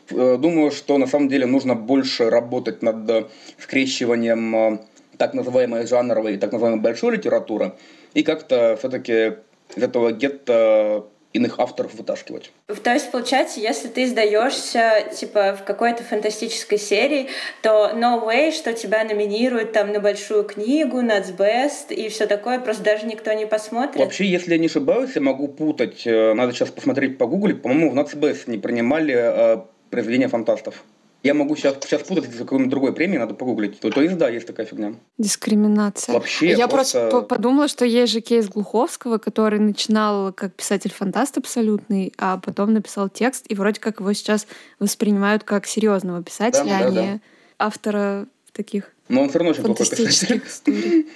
Э, 0.10 0.38
думаю, 0.40 0.72
что 0.72 0.98
на 0.98 1.06
самом 1.06 1.30
деле 1.30 1.46
нужно 1.46 1.76
больше 1.76 2.32
работать 2.32 2.82
над 2.82 3.10
э, 3.10 3.26
скрещиванием 3.60 4.82
так 5.18 5.36
называемой 5.36 5.86
жанровой 5.86 6.34
и 6.34 6.38
так 6.38 6.52
называемой 6.52 6.82
большой 6.82 7.18
литературы, 7.18 7.74
и 8.16 8.24
как-то 8.24 8.76
все-таки 8.80 9.36
из 9.76 9.84
этого 9.84 10.12
гетто 10.12 11.06
иных 11.34 11.60
авторов 11.60 11.94
вытаскивать. 11.94 12.52
То 12.84 12.94
есть, 12.94 13.12
получается, 13.12 13.60
если 13.60 13.88
ты 13.88 14.04
издаешься 14.04 15.06
типа 15.18 15.56
в 15.56 15.64
какой-то 15.64 16.04
фантастической 16.04 16.78
серии, 16.78 17.28
то 17.62 17.92
no 17.94 18.26
way, 18.26 18.52
что 18.52 18.74
тебя 18.74 19.04
номинируют 19.04 19.72
там 19.72 19.94
на 19.94 20.00
большую 20.00 20.44
книгу, 20.44 21.02
на 21.02 21.20
Best 21.20 21.94
и 21.94 22.10
все 22.10 22.26
такое, 22.26 22.60
просто 22.60 22.84
даже 22.84 23.06
никто 23.06 23.32
не 23.34 23.46
посмотрит. 23.46 23.98
Вообще, 23.98 24.26
если 24.26 24.54
я 24.54 24.58
не 24.58 24.68
ошибаюсь, 24.68 25.12
я 25.16 25.22
могу 25.22 25.48
путать. 25.48 26.06
Э, 26.06 26.34
надо 26.34 26.52
сейчас 26.54 26.70
посмотреть 26.70 27.18
по 27.18 27.28
Google. 27.28 27.56
По-моему, 27.56 27.92
в 27.92 27.98
Nacbest 27.98 28.44
не 28.48 28.58
принимали 28.58 29.16
э, 29.16 29.58
произведения 29.90 30.28
фантастов. 30.28 30.84
Я 31.24 31.34
могу 31.36 31.56
сейчас, 31.56 31.76
сейчас 31.84 32.02
путать 32.02 32.34
с 32.34 32.38
какой-нибудь 32.38 32.72
другой 32.72 32.94
премией, 32.94 33.20
надо 33.20 33.36
погуглить. 33.36 33.80
То, 33.80 33.92
то 33.92 34.02
есть, 34.02 34.18
да, 34.18 34.28
есть 34.30 34.48
такая 34.48 34.66
фигня. 34.66 34.96
Дискриминация. 35.20 36.14
Вообще, 36.14 36.54
Я 36.54 36.68
просто, 36.68 37.10
просто 37.10 37.28
подумала, 37.28 37.68
что 37.68 37.86
есть 37.86 38.12
же 38.12 38.22
кейс 38.22 38.48
Глуховского, 38.48 39.20
который 39.20 39.60
начинал 39.60 40.34
как 40.34 40.56
писатель-фантаст 40.56 41.38
абсолютный, 41.38 42.12
а 42.18 42.38
потом 42.38 42.74
написал 42.74 43.08
текст, 43.08 43.46
и 43.50 43.56
вроде 43.56 43.80
как 43.80 44.00
его 44.00 44.12
сейчас 44.14 44.48
воспринимают 44.80 45.44
как 45.44 45.68
серьезного 45.68 46.24
писателя, 46.24 46.66
да, 46.66 46.78
а 46.78 46.84
да, 46.84 46.90
не 46.90 47.08
да. 47.14 47.20
автора 47.60 48.28
таких 48.52 48.92
Но 49.08 49.22
он 49.22 49.30
все 49.30 49.40
равно 49.40 49.52
очень 49.52 49.64
плохой 49.64 49.86
писатель. 49.86 50.42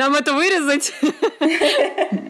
Нам 0.00 0.14
это 0.14 0.32
вырезать? 0.32 0.94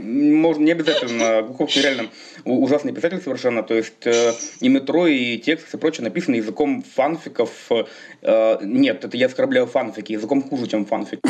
Можно 0.00 0.64
не 0.64 0.72
обязательно. 0.72 1.42
Глуховский 1.42 1.82
реально 1.82 2.08
ужасный 2.44 2.92
писатель 2.92 3.22
совершенно. 3.22 3.62
То 3.62 3.74
есть 3.74 4.04
э, 4.06 4.32
и 4.58 4.68
метро, 4.68 5.06
и 5.06 5.38
текст, 5.38 5.72
и 5.72 5.76
прочее 5.76 6.02
написано 6.02 6.34
языком 6.34 6.82
фанфиков. 6.82 7.70
Э, 8.22 8.58
нет, 8.60 9.04
это 9.04 9.16
я 9.16 9.26
оскорбляю 9.26 9.68
фанфики. 9.68 10.10
Языком 10.10 10.42
хуже, 10.42 10.66
чем 10.66 10.84
фанфик. 10.84 11.20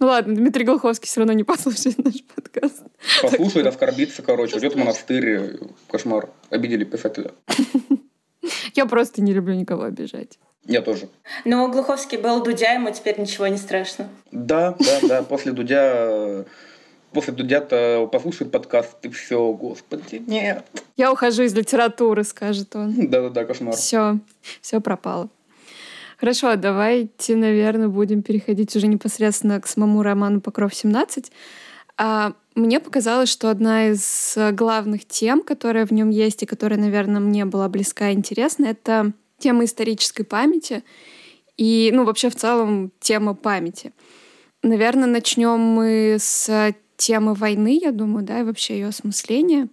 Ну 0.00 0.06
ладно, 0.06 0.34
Дмитрий 0.34 0.64
Голховский 0.64 1.06
все 1.06 1.20
равно 1.20 1.32
не 1.32 1.44
послушает 1.44 1.98
наш 1.98 2.24
подкаст. 2.34 2.82
Послушает, 3.22 3.68
оскорбится, 3.68 4.22
короче. 4.22 4.56
Уйдет 4.56 4.74
в 4.74 4.78
монастырь. 4.78 5.60
Кошмар. 5.88 6.30
Обидели 6.50 6.82
писателя. 6.82 7.30
Я 8.74 8.86
просто 8.86 9.22
не 9.22 9.32
люблю 9.32 9.54
никого 9.54 9.84
обижать. 9.84 10.40
Я 10.70 10.82
тоже. 10.82 11.08
Но 11.44 11.68
Глуховский 11.68 12.16
был 12.16 12.42
Дудя, 12.42 12.72
ему 12.72 12.90
теперь 12.90 13.20
ничего 13.20 13.48
не 13.48 13.58
страшно. 13.58 14.08
Да, 14.30 14.76
да, 14.78 15.08
да. 15.08 15.22
После 15.22 15.52
Дудя 15.52 16.44
после 17.12 17.32
Дудя-то 17.32 18.08
послушает 18.10 18.52
подкаст, 18.52 18.96
и 19.02 19.08
все, 19.08 19.52
господи, 19.52 20.22
нет. 20.26 20.64
Я 20.96 21.12
ухожу 21.12 21.42
из 21.42 21.54
литературы, 21.54 22.22
скажет 22.24 22.76
он. 22.76 23.10
Да-да-да, 23.10 23.44
кошмар. 23.44 23.74
Все, 23.74 24.18
все 24.60 24.80
пропало. 24.80 25.28
Хорошо, 26.18 26.54
давайте, 26.56 27.34
наверное, 27.34 27.88
будем 27.88 28.22
переходить 28.22 28.76
уже 28.76 28.86
непосредственно 28.86 29.60
к 29.60 29.66
самому 29.66 30.02
роману 30.02 30.40
«Покров-17». 30.40 31.32
А 31.96 32.34
мне 32.54 32.78
показалось, 32.78 33.28
что 33.28 33.50
одна 33.50 33.88
из 33.88 34.36
главных 34.52 35.06
тем, 35.06 35.42
которая 35.42 35.86
в 35.86 35.92
нем 35.92 36.10
есть 36.10 36.42
и 36.42 36.46
которая, 36.46 36.78
наверное, 36.78 37.20
мне 37.20 37.44
была 37.44 37.68
близка 37.68 38.10
и 38.10 38.14
интересна, 38.14 38.66
это 38.66 39.12
тема 39.40 39.64
исторической 39.64 40.22
памяти 40.22 40.84
и, 41.56 41.90
ну, 41.92 42.04
вообще 42.04 42.30
в 42.30 42.36
целом 42.36 42.92
тема 43.00 43.34
памяти. 43.34 43.92
Наверное, 44.62 45.08
начнем 45.08 45.58
мы 45.58 46.16
с 46.18 46.74
темы 46.96 47.34
войны, 47.34 47.78
я 47.80 47.92
думаю, 47.92 48.24
да, 48.24 48.40
и 48.40 48.44
вообще 48.44 48.74
ее 48.74 48.88
осмысления. 48.88 49.68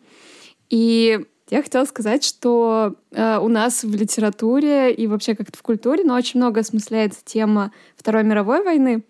И 0.69 1.19
я 1.49 1.61
хотела 1.61 1.85
сказать, 1.85 2.23
что 2.23 2.95
э, 3.11 3.37
у 3.37 3.47
нас 3.47 3.83
в 3.83 3.95
литературе 3.95 4.93
и 4.93 5.07
вообще 5.07 5.35
как-то 5.35 5.57
в 5.57 5.61
культуре, 5.61 6.03
но 6.03 6.15
очень 6.15 6.39
много 6.39 6.61
осмысляется 6.61 7.19
тема 7.23 7.71
Второй 7.95 8.23
мировой 8.23 8.63
войны. 8.63 9.03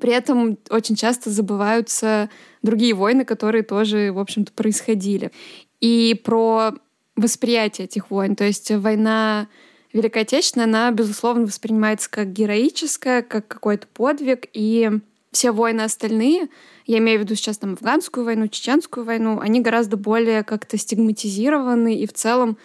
При 0.00 0.12
этом 0.12 0.58
очень 0.70 0.96
часто 0.96 1.30
забываются 1.30 2.30
другие 2.62 2.94
войны, 2.94 3.24
которые 3.24 3.62
тоже, 3.62 4.12
в 4.12 4.18
общем-то, 4.18 4.52
происходили. 4.52 5.32
И 5.80 6.18
про 6.24 6.74
восприятие 7.16 7.86
этих 7.86 8.10
войн. 8.10 8.36
То 8.36 8.44
есть 8.44 8.70
война 8.70 9.48
Великая 9.92 10.20
Отечественная, 10.20 10.66
она, 10.66 10.90
безусловно, 10.90 11.46
воспринимается 11.46 12.10
как 12.10 12.32
героическая, 12.32 13.22
как 13.22 13.48
какой-то 13.48 13.86
подвиг, 13.88 14.46
и 14.52 14.90
все 15.32 15.52
войны 15.52 15.82
остальные, 15.82 16.48
я 16.86 16.98
имею 16.98 17.20
в 17.20 17.22
виду 17.22 17.34
сейчас 17.34 17.58
там 17.58 17.74
афганскую 17.74 18.24
войну, 18.24 18.48
чеченскую 18.48 19.04
войну, 19.04 19.38
они 19.40 19.60
гораздо 19.60 19.96
более 19.96 20.42
как-то 20.42 20.76
стигматизированы 20.76 21.96
и 21.96 22.06
в 22.06 22.12
целом 22.12 22.58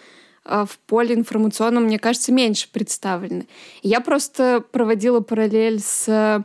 э, 0.44 0.64
в 0.68 0.78
поле 0.80 1.14
информационном, 1.14 1.84
мне 1.84 1.98
кажется, 1.98 2.32
меньше 2.32 2.68
представлены. 2.70 3.46
Я 3.82 4.00
просто 4.00 4.64
проводила 4.72 5.20
параллель 5.20 5.80
с 5.80 6.44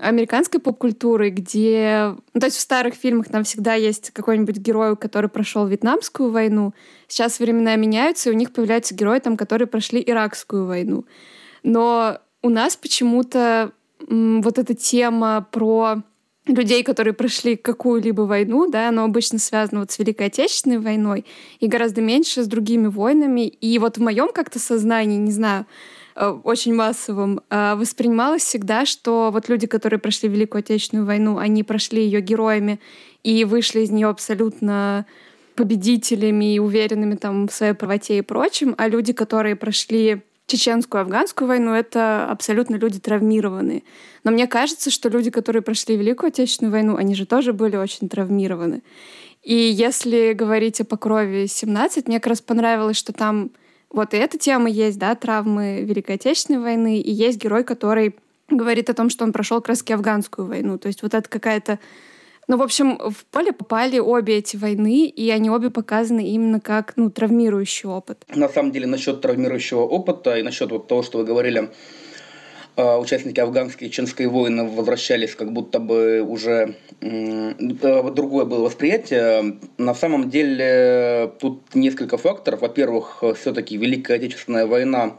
американской 0.00 0.60
поп-культурой, 0.60 1.30
где... 1.30 2.14
Ну, 2.34 2.40
то 2.40 2.46
есть 2.46 2.56
в 2.56 2.60
старых 2.60 2.94
фильмах 2.94 3.28
там 3.28 3.44
всегда 3.44 3.74
есть 3.74 4.10
какой-нибудь 4.10 4.56
герой, 4.56 4.96
который 4.96 5.30
прошел 5.30 5.66
Вьетнамскую 5.66 6.30
войну. 6.30 6.72
Сейчас 7.08 7.38
времена 7.38 7.76
меняются, 7.76 8.30
и 8.30 8.32
у 8.32 8.36
них 8.36 8.52
появляются 8.52 8.94
герои, 8.94 9.18
там, 9.18 9.36
которые 9.36 9.68
прошли 9.68 10.02
Иракскую 10.04 10.66
войну. 10.66 11.04
Но 11.62 12.18
у 12.42 12.48
нас 12.48 12.76
почему-то 12.76 13.72
вот 14.08 14.58
эта 14.58 14.74
тема 14.74 15.46
про 15.50 16.02
людей, 16.46 16.82
которые 16.82 17.12
прошли 17.12 17.56
какую-либо 17.56 18.22
войну, 18.22 18.70
да, 18.70 18.88
оно 18.88 19.04
обычно 19.04 19.38
связано 19.38 19.80
вот 19.80 19.90
с 19.90 19.98
Великой 19.98 20.28
Отечественной 20.28 20.78
войной 20.78 21.24
и 21.60 21.66
гораздо 21.66 22.00
меньше 22.00 22.42
с 22.42 22.46
другими 22.46 22.86
войнами. 22.86 23.46
И 23.46 23.78
вот 23.78 23.98
в 23.98 24.02
моем 24.02 24.32
как-то 24.32 24.58
сознании, 24.58 25.18
не 25.18 25.30
знаю, 25.30 25.66
очень 26.16 26.74
массовым, 26.74 27.40
э, 27.50 27.74
воспринималось 27.74 28.42
всегда, 28.42 28.84
что 28.84 29.30
вот 29.32 29.48
люди, 29.48 29.66
которые 29.66 29.98
прошли 29.98 30.28
Великую 30.28 30.60
Отечественную 30.60 31.06
войну, 31.06 31.38
они 31.38 31.62
прошли 31.62 32.02
ее 32.02 32.20
героями 32.20 32.80
и 33.22 33.44
вышли 33.44 33.80
из 33.80 33.90
нее 33.90 34.08
абсолютно 34.08 35.06
победителями 35.54 36.54
и 36.54 36.58
уверенными 36.58 37.16
там 37.16 37.48
в 37.48 37.52
своей 37.52 37.74
правоте 37.74 38.18
и 38.18 38.22
прочем, 38.22 38.74
а 38.78 38.88
люди, 38.88 39.12
которые 39.12 39.56
прошли 39.56 40.22
чеченскую, 40.46 41.02
афганскую 41.02 41.46
войну, 41.46 41.72
это 41.72 42.26
абсолютно 42.28 42.76
люди 42.76 42.98
травмированные. 42.98 43.82
Но 44.24 44.30
мне 44.32 44.46
кажется, 44.46 44.90
что 44.90 45.08
люди, 45.08 45.30
которые 45.30 45.62
прошли 45.62 45.96
Великую 45.96 46.28
Отечественную 46.28 46.72
войну, 46.72 46.96
они 46.96 47.14
же 47.14 47.24
тоже 47.24 47.52
были 47.52 47.76
очень 47.76 48.08
травмированы. 48.08 48.82
И 49.42 49.54
если 49.54 50.32
говорить 50.32 50.80
о 50.80 50.84
Покрове 50.84 51.46
17, 51.46 52.08
мне 52.08 52.18
как 52.18 52.28
раз 52.28 52.40
понравилось, 52.40 52.96
что 52.96 53.12
там 53.12 53.50
вот 53.90 54.14
и 54.14 54.16
эта 54.16 54.38
тема 54.38 54.70
есть, 54.70 54.98
да, 54.98 55.14
травмы 55.14 55.82
Великой 55.82 56.16
Отечественной 56.16 56.60
войны, 56.60 57.00
и 57.00 57.10
есть 57.10 57.42
герой, 57.42 57.64
который 57.64 58.14
говорит 58.48 58.90
о 58.90 58.94
том, 58.94 59.10
что 59.10 59.24
он 59.24 59.32
прошел 59.32 59.60
краски 59.60 59.92
афганскую 59.92 60.46
войну. 60.46 60.78
То 60.78 60.88
есть 60.88 61.02
вот 61.02 61.14
это 61.14 61.28
какая-то 61.28 61.78
ну, 62.48 62.56
в 62.56 62.62
общем, 62.62 62.98
в 62.98 63.26
поле 63.30 63.52
попали 63.52 64.00
обе 64.00 64.38
эти 64.38 64.56
войны, 64.56 65.06
и 65.06 65.30
они 65.30 65.48
обе 65.48 65.70
показаны 65.70 66.26
именно 66.30 66.58
как 66.58 66.94
ну, 66.96 67.08
травмирующий 67.08 67.88
опыт. 67.88 68.24
На 68.34 68.48
самом 68.48 68.72
деле, 68.72 68.88
насчет 68.88 69.20
травмирующего 69.20 69.82
опыта 69.82 70.36
и 70.36 70.42
насчет 70.42 70.72
вот 70.72 70.88
того, 70.88 71.04
что 71.04 71.18
вы 71.18 71.24
говорили, 71.24 71.70
участники 72.98 73.40
афганской 73.40 73.86
и 73.86 73.90
чеченской 73.90 74.26
войны 74.26 74.68
возвращались 74.68 75.34
как 75.34 75.52
будто 75.52 75.78
бы 75.78 76.22
уже 76.22 76.74
э, 77.00 77.54
другое 77.58 78.44
было 78.44 78.64
восприятие. 78.64 79.58
На 79.78 79.94
самом 79.94 80.30
деле 80.30 81.32
тут 81.40 81.74
несколько 81.74 82.16
факторов. 82.16 82.60
Во-первых, 82.60 83.22
все-таки 83.38 83.76
Великая 83.76 84.14
Отечественная 84.14 84.66
война 84.66 85.16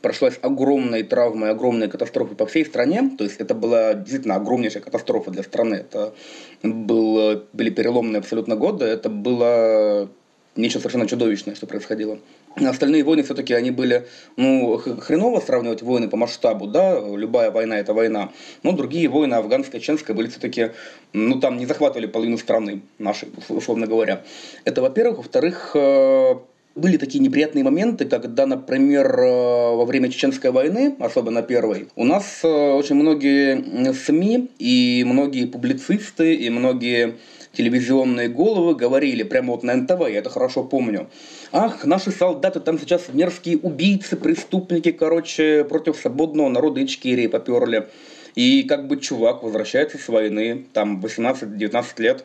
прошлась 0.00 0.38
огромной 0.42 1.02
травмой, 1.02 1.50
огромной 1.50 1.88
катастрофой 1.88 2.36
по 2.36 2.46
всей 2.46 2.64
стране. 2.64 3.10
То 3.16 3.24
есть 3.24 3.40
это 3.40 3.54
была 3.54 3.94
действительно 3.94 4.36
огромнейшая 4.36 4.82
катастрофа 4.82 5.30
для 5.30 5.42
страны. 5.42 5.76
Это 5.76 6.14
был, 6.62 7.42
были 7.52 7.70
переломные 7.70 8.18
абсолютно 8.18 8.56
годы. 8.56 8.84
Это 8.84 9.08
было 9.08 10.08
нечто 10.56 10.78
совершенно 10.78 11.06
чудовищное, 11.06 11.54
что 11.54 11.66
происходило. 11.66 12.18
Остальные 12.60 13.04
войны 13.04 13.22
все-таки 13.22 13.54
они 13.54 13.70
были, 13.70 14.06
ну, 14.36 14.78
хреново 14.78 15.40
сравнивать 15.40 15.82
войны 15.82 16.08
по 16.08 16.16
масштабу, 16.16 16.66
да, 16.66 16.98
любая 17.00 17.50
война 17.50 17.78
это 17.78 17.94
война. 17.94 18.30
Но 18.62 18.72
другие 18.72 19.08
войны, 19.08 19.34
афганская, 19.34 19.80
чеченская, 19.80 20.14
были 20.14 20.28
все-таки, 20.28 20.70
ну, 21.12 21.40
там 21.40 21.58
не 21.58 21.66
захватывали 21.66 22.06
половину 22.06 22.38
страны 22.38 22.82
нашей, 22.98 23.28
условно 23.48 23.86
говоря. 23.86 24.22
Это, 24.64 24.82
во-первых. 24.82 25.18
Во-вторых, 25.18 25.72
э, 25.74 26.34
были 26.74 26.96
такие 26.96 27.20
неприятные 27.20 27.64
моменты, 27.64 28.04
когда, 28.04 28.46
например, 28.46 29.06
э, 29.18 29.76
во 29.76 29.84
время 29.84 30.10
Чеченской 30.10 30.50
войны, 30.50 30.94
особенно 31.00 31.42
первой, 31.42 31.88
у 31.96 32.04
нас 32.04 32.40
э, 32.44 32.48
очень 32.48 32.94
многие 32.94 33.92
СМИ 33.92 34.50
и 34.58 35.04
многие 35.06 35.46
публицисты 35.46 36.34
и 36.34 36.50
многие 36.50 37.16
телевизионные 37.52 38.28
головы 38.28 38.74
говорили, 38.74 39.24
прямо 39.24 39.52
вот 39.52 39.64
на 39.64 39.74
НТВ, 39.74 40.08
я 40.08 40.18
это 40.18 40.30
хорошо 40.30 40.62
помню. 40.62 41.08
Ах, 41.50 41.84
наши 41.84 42.10
солдаты 42.10 42.60
там 42.60 42.78
сейчас 42.78 43.08
мерзкие 43.12 43.58
убийцы, 43.58 44.16
преступники, 44.16 44.92
короче, 44.92 45.64
против 45.64 45.96
свободного 45.96 46.48
народа 46.48 46.84
Ичкерии 46.84 47.26
поперли. 47.26 47.88
И 48.34 48.62
как 48.64 48.86
бы 48.86 48.98
чувак 48.98 49.42
возвращается 49.42 49.98
с 49.98 50.08
войны, 50.08 50.66
там 50.72 51.00
18-19 51.00 51.84
лет, 51.98 52.24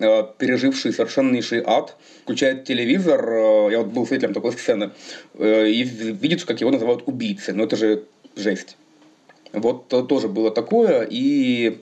Э, 0.00 0.24
переживший 0.38 0.94
совершеннейший 0.94 1.62
ад, 1.62 1.94
включает 2.22 2.64
телевизор, 2.64 3.22
э, 3.22 3.68
я 3.72 3.78
вот 3.80 3.88
был 3.88 4.06
свидетелем 4.06 4.32
такой 4.32 4.52
сцены, 4.52 4.92
э, 5.34 5.68
и 5.68 5.82
видит, 5.82 6.42
как 6.44 6.58
его 6.62 6.70
называют 6.70 7.02
убийцей. 7.04 7.52
Но 7.52 7.64
это 7.64 7.76
же 7.76 8.04
жесть. 8.34 8.78
Вот 9.52 9.88
тоже 9.88 10.28
было 10.28 10.50
такое, 10.50 11.06
и 11.10 11.80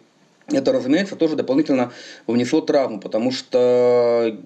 это, 0.48 0.72
разумеется, 0.72 1.14
тоже 1.14 1.36
дополнительно 1.36 1.92
внесло 2.26 2.60
травму, 2.60 2.98
потому 2.98 3.30
что 3.30 4.36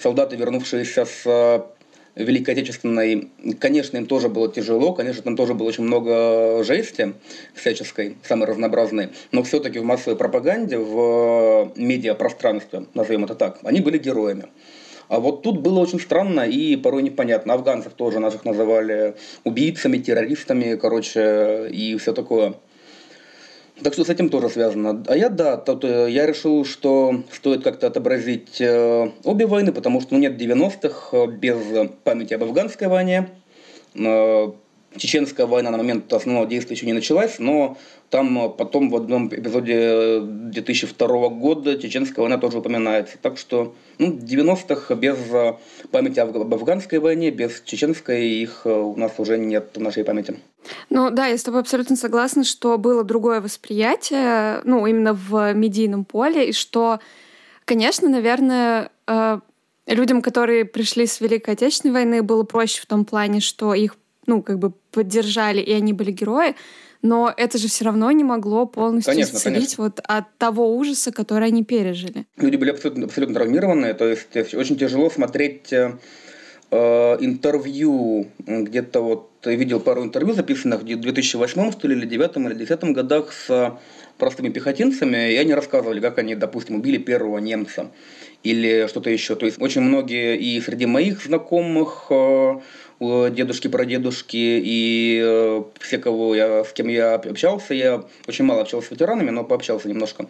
солдаты, 0.00 0.36
вернувшиеся 0.36 1.04
с 1.04 1.66
Великой 2.16 2.54
Отечественной, 2.54 3.30
конечно, 3.60 3.96
им 3.96 4.06
тоже 4.06 4.28
было 4.28 4.50
тяжело, 4.52 4.92
конечно, 4.92 5.22
там 5.22 5.36
тоже 5.36 5.54
было 5.54 5.68
очень 5.68 5.84
много 5.84 6.62
жести 6.64 7.14
всяческой, 7.54 8.16
самой 8.24 8.48
разнообразной, 8.48 9.10
но 9.32 9.42
все-таки 9.42 9.78
в 9.78 9.84
массовой 9.84 10.16
пропаганде, 10.16 10.78
в 10.78 11.72
медиапространстве, 11.76 12.86
назовем 12.94 13.24
это 13.24 13.34
так, 13.34 13.58
они 13.62 13.80
были 13.80 13.98
героями. 13.98 14.46
А 15.08 15.18
вот 15.18 15.42
тут 15.42 15.58
было 15.58 15.80
очень 15.80 15.98
странно 15.98 16.42
и 16.42 16.76
порой 16.76 17.02
непонятно. 17.02 17.54
Афганцев 17.54 17.94
тоже 17.94 18.20
наших 18.20 18.44
называли 18.44 19.16
убийцами, 19.42 19.98
террористами, 19.98 20.76
короче, 20.76 21.68
и 21.68 21.96
все 21.96 22.12
такое. 22.12 22.54
Так 23.82 23.94
что 23.94 24.04
с 24.04 24.10
этим 24.10 24.28
тоже 24.28 24.50
связано. 24.50 25.02
А 25.06 25.16
я, 25.16 25.28
да, 25.28 25.56
тут, 25.56 25.84
э, 25.84 26.10
я 26.10 26.26
решил, 26.26 26.64
что 26.64 27.22
стоит 27.32 27.64
как-то 27.64 27.86
отобразить 27.86 28.60
э, 28.60 29.10
обе 29.24 29.46
войны, 29.46 29.72
потому 29.72 30.00
что 30.00 30.14
ну, 30.14 30.20
нет 30.20 30.40
90-х 30.40 31.16
э, 31.16 31.26
без 31.28 31.56
памяти 32.04 32.34
об 32.34 32.44
афганской 32.44 32.88
войне. 32.88 33.30
Чеченская 34.96 35.46
война 35.46 35.70
на 35.70 35.76
момент 35.76 36.12
основного 36.12 36.46
действия 36.46 36.74
еще 36.74 36.86
не 36.86 36.92
началась, 36.92 37.38
но 37.38 37.78
там 38.10 38.52
потом 38.58 38.90
в 38.90 38.96
одном 38.96 39.28
эпизоде 39.28 40.20
2002 40.20 41.28
года 41.28 41.78
Чеченская 41.78 42.22
война 42.22 42.38
тоже 42.38 42.58
упоминается. 42.58 43.16
Так 43.22 43.38
что 43.38 43.74
ну, 43.98 44.12
90-х 44.12 44.94
без 44.96 45.16
памяти 45.92 46.18
об 46.18 46.54
афганской 46.54 46.98
войне, 46.98 47.30
без 47.30 47.62
чеченской 47.64 48.28
их 48.28 48.62
у 48.66 48.96
нас 48.96 49.12
уже 49.18 49.38
нет 49.38 49.70
в 49.76 49.80
нашей 49.80 50.02
памяти. 50.02 50.38
Ну 50.90 51.10
да, 51.10 51.26
я 51.26 51.38
с 51.38 51.44
тобой 51.44 51.60
абсолютно 51.60 51.94
согласна, 51.94 52.42
что 52.42 52.76
было 52.76 53.04
другое 53.04 53.40
восприятие, 53.40 54.60
ну 54.64 54.86
именно 54.86 55.14
в 55.14 55.52
медийном 55.54 56.04
поле, 56.04 56.48
и 56.48 56.52
что, 56.52 56.98
конечно, 57.64 58.08
наверное, 58.08 58.90
э, 59.06 59.40
людям, 59.86 60.22
которые 60.22 60.64
пришли 60.64 61.06
с 61.06 61.20
Великой 61.20 61.54
Отечественной 61.54 61.94
войны, 61.94 62.22
было 62.22 62.42
проще 62.42 62.82
в 62.82 62.86
том 62.86 63.04
плане, 63.04 63.40
что 63.40 63.74
их 63.74 63.96
ну, 64.26 64.42
как 64.42 64.58
бы 64.58 64.72
поддержали, 64.90 65.60
и 65.60 65.72
они 65.72 65.92
были 65.92 66.10
герои, 66.10 66.54
но 67.02 67.32
это 67.34 67.58
же 67.58 67.68
все 67.68 67.84
равно 67.84 68.10
не 68.10 68.24
могло 68.24 68.66
полностью 68.66 69.12
конечно, 69.12 69.36
исцелить 69.36 69.76
конечно. 69.76 69.84
вот 69.84 70.00
от 70.04 70.36
того 70.36 70.76
ужаса, 70.76 71.12
который 71.12 71.48
они 71.48 71.64
пережили. 71.64 72.26
Люди 72.36 72.56
были 72.56 72.70
абсолютно, 72.70 73.06
абсолютно 73.06 73.34
травмированные, 73.36 73.94
то 73.94 74.06
есть 74.06 74.54
очень 74.54 74.76
тяжело 74.76 75.08
смотреть 75.08 75.72
э, 75.72 75.96
интервью, 76.70 78.28
где-то 78.46 79.00
вот 79.00 79.30
видел 79.44 79.80
пару 79.80 80.04
интервью, 80.04 80.34
записанных 80.34 80.82
в 80.82 80.84
2008 80.84 81.72
что 81.72 81.88
ли, 81.88 81.94
или 81.94 82.06
2009 82.06 82.36
или 82.36 82.54
2010 82.54 82.94
годах 82.94 83.32
с 83.32 83.78
простыми 84.18 84.50
пехотинцами, 84.50 85.32
и 85.32 85.36
они 85.36 85.54
рассказывали, 85.54 86.00
как 86.00 86.18
они, 86.18 86.34
допустим, 86.34 86.76
убили 86.76 86.98
первого 86.98 87.38
немца 87.38 87.90
или 88.42 88.86
что-то 88.88 89.10
еще. 89.10 89.34
То 89.34 89.46
есть 89.46 89.60
очень 89.60 89.80
многие 89.80 90.38
и 90.38 90.60
среди 90.60 90.86
моих 90.86 91.22
знакомых 91.24 92.06
э, 92.10 92.60
дедушки, 93.00 93.68
прадедушки 93.68 94.36
и 94.36 95.20
э, 95.22 95.62
все, 95.80 95.98
кого 95.98 96.34
я, 96.34 96.64
с 96.64 96.72
кем 96.72 96.88
я 96.88 97.14
общался, 97.14 97.72
я 97.72 98.04
очень 98.28 98.44
мало 98.44 98.60
общался 98.60 98.88
с 98.88 98.90
ветеранами, 98.90 99.30
но 99.30 99.42
пообщался 99.42 99.88
немножко. 99.88 100.26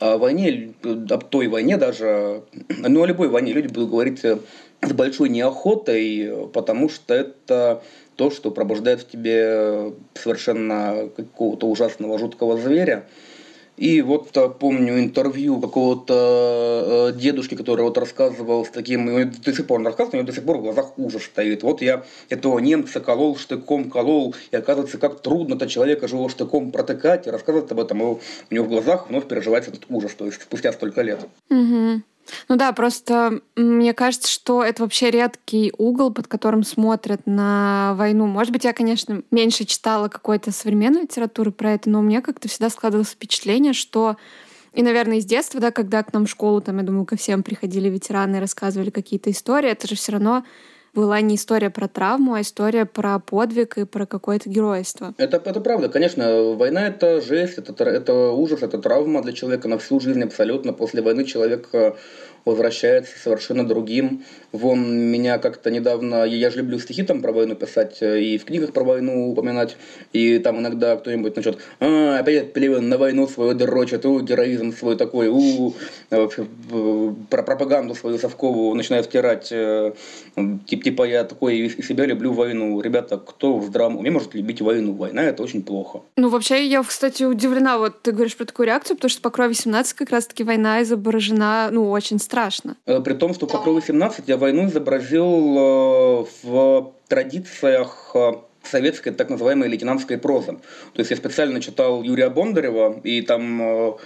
О 0.00 0.18
войне, 0.18 0.74
об 0.82 1.24
той 1.24 1.48
войне 1.48 1.78
даже, 1.78 2.42
ну 2.68 3.02
о 3.02 3.06
любой 3.06 3.28
войне 3.28 3.54
люди 3.54 3.68
будут 3.68 3.88
говорить 3.88 4.22
с 4.22 4.92
большой 4.92 5.30
неохотой, 5.30 6.48
потому 6.52 6.90
что 6.90 7.14
это 7.14 7.82
то, 8.16 8.30
что 8.30 8.50
пробуждает 8.50 9.00
в 9.00 9.08
тебе 9.08 9.94
совершенно 10.12 11.08
какого-то 11.16 11.66
ужасного, 11.66 12.18
жуткого 12.18 12.58
зверя, 12.58 13.06
и 13.80 14.02
вот 14.02 14.36
э, 14.36 14.50
помню 14.50 15.00
интервью 15.00 15.58
какого-то 15.58 17.12
э, 17.14 17.18
дедушки, 17.18 17.54
который 17.54 17.80
вот 17.80 17.96
рассказывал 17.96 18.66
с 18.66 18.68
таким, 18.68 19.08
и 19.08 19.24
до 19.24 19.54
сих 19.54 19.66
пор 19.66 19.80
он 19.80 19.86
рассказывает, 19.86 20.12
у 20.12 20.16
него 20.18 20.26
до 20.26 20.32
сих 20.34 20.44
пор 20.44 20.58
в 20.58 20.62
глазах 20.62 20.98
ужас 20.98 21.22
стоит. 21.22 21.62
Вот 21.62 21.80
я 21.80 22.04
этого 22.28 22.58
немца 22.58 23.00
колол 23.00 23.38
штыком, 23.38 23.90
колол, 23.90 24.34
и 24.50 24.56
оказывается, 24.56 24.98
как 24.98 25.22
трудно-то 25.22 25.66
человека 25.66 26.08
живого 26.08 26.28
штыком 26.28 26.72
протыкать, 26.72 27.26
и 27.26 27.30
рассказывает 27.30 27.72
об 27.72 27.80
этом, 27.80 28.02
и 28.02 28.04
у 28.04 28.20
него 28.50 28.66
в 28.66 28.68
глазах 28.68 29.08
вновь 29.08 29.26
переживается 29.26 29.70
этот 29.70 29.86
ужас, 29.88 30.12
то 30.12 30.26
есть 30.26 30.42
спустя 30.42 30.72
столько 30.72 31.00
лет. 31.00 31.20
Угу. 31.48 32.02
Ну 32.48 32.56
да, 32.56 32.72
просто 32.72 33.40
мне 33.56 33.92
кажется, 33.92 34.30
что 34.30 34.62
это 34.62 34.82
вообще 34.82 35.10
редкий 35.10 35.72
угол, 35.78 36.12
под 36.12 36.28
которым 36.28 36.62
смотрят 36.62 37.22
на 37.26 37.94
войну. 37.96 38.26
Может 38.26 38.52
быть, 38.52 38.64
я, 38.64 38.72
конечно, 38.72 39.22
меньше 39.30 39.64
читала 39.64 40.08
какой-то 40.08 40.52
современной 40.52 41.02
литературы 41.02 41.50
про 41.50 41.72
это, 41.72 41.90
но 41.90 42.00
у 42.00 42.02
меня 42.02 42.20
как-то 42.20 42.48
всегда 42.48 42.70
складывалось 42.70 43.10
впечатление, 43.10 43.72
что 43.72 44.16
и, 44.72 44.82
наверное, 44.82 45.18
из 45.18 45.24
детства, 45.24 45.60
да, 45.60 45.70
когда 45.72 46.02
к 46.02 46.12
нам 46.12 46.26
в 46.26 46.30
школу, 46.30 46.60
там, 46.60 46.78
я 46.78 46.84
думаю, 46.84 47.04
ко 47.04 47.16
всем 47.16 47.42
приходили 47.42 47.88
ветераны 47.88 48.38
рассказывали 48.38 48.90
какие-то 48.90 49.30
истории, 49.30 49.68
это 49.68 49.88
же 49.88 49.96
все 49.96 50.12
равно 50.12 50.44
была 50.94 51.20
не 51.20 51.36
история 51.36 51.70
про 51.70 51.88
травму, 51.88 52.34
а 52.34 52.40
история 52.40 52.84
про 52.84 53.18
подвиг 53.18 53.78
и 53.78 53.84
про 53.84 54.06
какое-то 54.06 54.48
геройство. 54.48 55.14
Это, 55.18 55.36
это 55.44 55.60
правда, 55.60 55.88
конечно. 55.88 56.54
Война— 56.54 56.86
это 56.88 57.20
жесть, 57.20 57.58
это, 57.58 57.84
это 57.84 58.30
ужас, 58.32 58.62
это 58.62 58.78
травма 58.78 59.22
для 59.22 59.32
человека 59.32 59.68
на 59.68 59.78
всю 59.78 60.00
жизнь 60.00 60.22
абсолютно. 60.22 60.72
После 60.72 61.02
войны 61.02 61.24
человек 61.24 61.68
э, 61.72 61.92
возвращается 62.50 63.18
совершенно 63.18 63.66
другим. 63.66 64.24
Вон 64.52 64.98
меня 64.98 65.38
как-то 65.38 65.70
недавно, 65.70 66.24
я 66.24 66.50
же 66.50 66.58
люблю 66.58 66.78
стихи 66.78 67.02
там 67.04 67.22
про 67.22 67.32
войну 67.32 67.54
писать 67.54 67.98
э, 68.00 68.20
и 68.20 68.38
в 68.38 68.44
книгах 68.44 68.72
про 68.72 68.82
войну 68.82 69.30
упоминать, 69.30 69.76
и 70.12 70.38
там 70.38 70.58
иногда 70.58 70.96
кто-нибудь 70.96 71.36
начнет, 71.36 71.58
а, 71.78 72.18
опять 72.18 72.52
Пелевин 72.52 72.88
на 72.88 72.98
войну 72.98 73.28
свою 73.28 73.54
дрочит, 73.54 74.04
у, 74.04 74.20
героизм 74.20 74.72
свой 74.72 74.96
такой, 74.96 75.28
у, 75.28 75.74
вообще, 76.10 76.46
про 77.30 77.42
пропаганду 77.44 77.94
свою 77.94 78.18
совковую 78.18 78.74
начинает 78.74 79.06
втирать, 79.06 79.52
э, 79.52 79.92
типа, 80.66 80.82
типа 80.82 81.04
я 81.04 81.24
такой 81.24 81.58
из 81.58 81.86
себя 81.86 82.06
люблю 82.06 82.32
войну. 82.32 82.80
Ребята, 82.80 83.18
кто 83.18 83.58
в 83.58 83.64
здравом 83.66 83.96
уме 83.96 84.10
может 84.10 84.34
любить 84.34 84.60
войну? 84.60 84.92
Война 84.92 85.22
это 85.22 85.42
очень 85.42 85.62
плохо. 85.62 86.00
Ну, 86.16 86.28
вообще, 86.28 86.66
я, 86.66 86.82
кстати, 86.82 87.22
удивлена, 87.22 87.78
вот 87.78 88.02
ты 88.02 88.12
говоришь 88.12 88.36
про 88.36 88.44
такую 88.44 88.66
реакцию, 88.66 88.96
потому 88.96 89.10
что 89.10 89.22
по 89.22 89.30
крови 89.30 89.52
17 89.52 89.92
как 89.94 90.10
раз-таки 90.10 90.44
война 90.44 90.82
изображена, 90.82 91.68
ну, 91.70 91.90
очень 91.90 92.18
страшно. 92.40 92.76
Э, 92.86 93.00
при 93.00 93.14
том, 93.14 93.34
что 93.34 93.46
по 93.46 93.58
крови 93.58 93.82
17 93.86 94.28
я 94.28 94.36
войну 94.36 94.66
изобразил 94.66 95.58
э, 95.58 96.24
в 96.42 96.92
традициях 97.08 98.12
э, 98.14 98.32
советской 98.62 99.10
так 99.10 99.30
называемой 99.30 99.68
лейтенантской 99.68 100.18
прозы. 100.18 100.52
То 100.92 101.00
есть 101.00 101.10
я 101.10 101.16
специально 101.16 101.60
читал 101.60 102.02
Юрия 102.02 102.30
Бондарева 102.30 103.00
и 103.04 103.22
там 103.22 103.96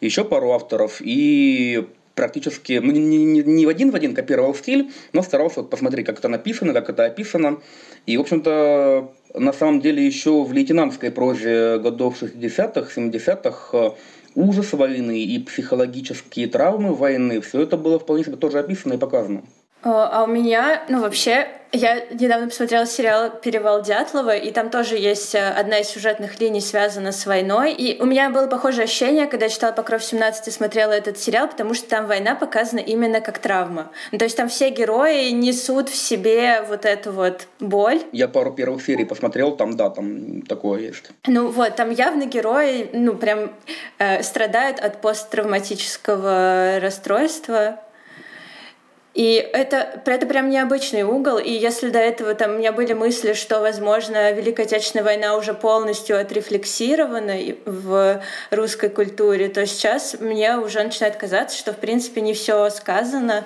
еще 0.00 0.24
пару 0.24 0.52
авторов, 0.52 1.00
и 1.00 1.86
практически 2.14 2.80
ну, 2.82 2.92
не, 2.92 3.24
не, 3.24 3.42
не 3.42 3.66
в 3.66 3.68
один 3.68 3.90
в 3.90 3.94
один 3.94 4.14
копировал 4.14 4.54
стиль, 4.54 4.90
но 5.12 5.22
старался 5.22 5.60
вот 5.60 5.70
посмотреть, 5.70 6.06
как 6.06 6.18
это 6.18 6.28
написано, 6.28 6.72
как 6.72 6.90
это 6.90 7.04
описано. 7.04 7.60
И, 8.06 8.16
в 8.16 8.20
общем-то, 8.20 9.12
на 9.34 9.52
самом 9.52 9.80
деле 9.80 10.04
еще 10.04 10.42
в 10.42 10.52
лейтенантской 10.52 11.10
прозе 11.10 11.78
годов 11.78 12.20
60-х, 12.20 13.00
70-х 13.00 13.94
ужас 14.34 14.72
войны 14.72 15.24
и 15.24 15.38
психологические 15.38 16.46
травмы 16.46 16.94
войны, 16.94 17.40
все 17.40 17.62
это 17.62 17.76
было 17.76 17.98
вполне 17.98 18.24
себе 18.24 18.36
тоже 18.36 18.58
описано 18.58 18.94
и 18.94 18.98
показано. 18.98 19.42
А 19.82 20.24
у 20.24 20.26
меня, 20.26 20.82
ну 20.88 21.00
вообще, 21.00 21.48
я 21.72 22.04
недавно 22.10 22.48
посмотрела 22.48 22.84
сериал 22.84 23.30
«Перевал 23.30 23.82
Дятлова», 23.82 24.36
и 24.36 24.50
там 24.50 24.70
тоже 24.70 24.96
есть 24.96 25.34
э, 25.34 25.48
одна 25.50 25.78
из 25.78 25.88
сюжетных 25.88 26.40
линий, 26.40 26.60
связана 26.60 27.12
с 27.12 27.26
войной. 27.26 27.72
И 27.72 28.00
у 28.02 28.06
меня 28.06 28.28
было 28.30 28.48
похожее 28.48 28.84
ощущение, 28.84 29.26
когда 29.28 29.46
я 29.46 29.50
читала 29.50 29.72
«Покров 29.72 30.02
17» 30.02 30.48
и 30.48 30.50
смотрела 30.50 30.90
этот 30.90 31.18
сериал, 31.18 31.48
потому 31.48 31.74
что 31.74 31.88
там 31.88 32.06
война 32.06 32.34
показана 32.34 32.80
именно 32.80 33.20
как 33.20 33.38
травма. 33.38 33.90
Ну, 34.10 34.18
то 34.18 34.24
есть 34.24 34.36
там 34.36 34.48
все 34.48 34.70
герои 34.70 35.30
несут 35.30 35.88
в 35.90 35.94
себе 35.94 36.62
вот 36.68 36.84
эту 36.84 37.12
вот 37.12 37.46
боль. 37.60 38.02
Я 38.10 38.26
пару 38.26 38.52
первых 38.52 38.82
серий 38.84 39.04
посмотрел, 39.04 39.56
там, 39.56 39.76
да, 39.76 39.90
там 39.90 40.42
такое 40.42 40.80
есть. 40.80 41.04
Ну 41.26 41.48
вот, 41.48 41.76
там 41.76 41.90
явно 41.90 42.26
герои, 42.26 42.90
ну 42.92 43.14
прям 43.14 43.52
э, 43.98 44.24
страдают 44.24 44.80
от 44.80 45.00
посттравматического 45.00 46.80
расстройства, 46.80 47.78
и 49.12 49.34
это, 49.52 50.02
это 50.06 50.26
прям 50.26 50.50
необычный 50.50 51.02
угол. 51.02 51.38
И 51.38 51.50
если 51.50 51.90
до 51.90 51.98
этого 51.98 52.34
там 52.34 52.54
у 52.54 52.58
меня 52.58 52.72
были 52.72 52.92
мысли, 52.92 53.32
что, 53.32 53.60
возможно, 53.60 54.30
Великая 54.32 54.62
Отечественная 54.62 55.04
война 55.04 55.36
уже 55.36 55.52
полностью 55.52 56.20
отрефлексирована 56.20 57.36
в 57.64 58.22
русской 58.50 58.88
культуре, 58.88 59.48
то 59.48 59.66
сейчас 59.66 60.16
мне 60.20 60.56
уже 60.56 60.82
начинает 60.82 61.16
казаться, 61.16 61.58
что, 61.58 61.72
в 61.72 61.76
принципе, 61.78 62.20
не 62.20 62.34
все 62.34 62.70
сказано 62.70 63.44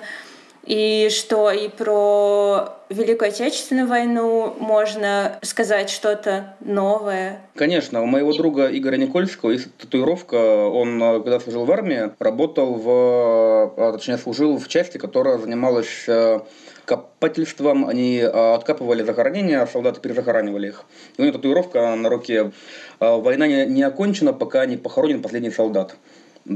и 0.65 1.09
что 1.11 1.51
и 1.51 1.69
про 1.69 2.75
Великую 2.89 3.29
Отечественную 3.29 3.87
войну 3.87 4.55
можно 4.59 5.39
сказать 5.41 5.89
что-то 5.89 6.55
новое. 6.59 7.41
Конечно, 7.55 8.01
у 8.01 8.05
моего 8.05 8.33
друга 8.33 8.67
Игоря 8.67 8.97
Никольского 8.97 9.51
есть 9.51 9.75
татуировка. 9.77 10.35
Он, 10.35 11.01
э, 11.01 11.19
когда 11.21 11.39
служил 11.39 11.65
в 11.65 11.71
армии, 11.71 12.11
работал 12.19 12.73
в, 12.73 13.73
э, 13.77 13.91
точнее, 13.93 14.17
служил 14.17 14.57
в 14.57 14.67
части, 14.67 14.97
которая 14.97 15.37
занималась 15.37 16.05
э, 16.07 16.41
копательством. 16.85 17.87
Они 17.87 18.19
откапывали 18.21 19.03
захоронения, 19.03 19.61
а 19.61 19.67
солдаты 19.67 20.01
перезахоранивали 20.01 20.67
их. 20.67 20.85
И 21.17 21.21
у 21.21 21.25
него 21.25 21.35
татуировка 21.35 21.95
на 21.95 22.09
руке 22.09 22.51
«Война 22.99 23.47
не 23.47 23.81
окончена, 23.81 24.33
пока 24.33 24.65
не 24.67 24.77
похоронен 24.77 25.23
последний 25.23 25.49
солдат». 25.49 25.95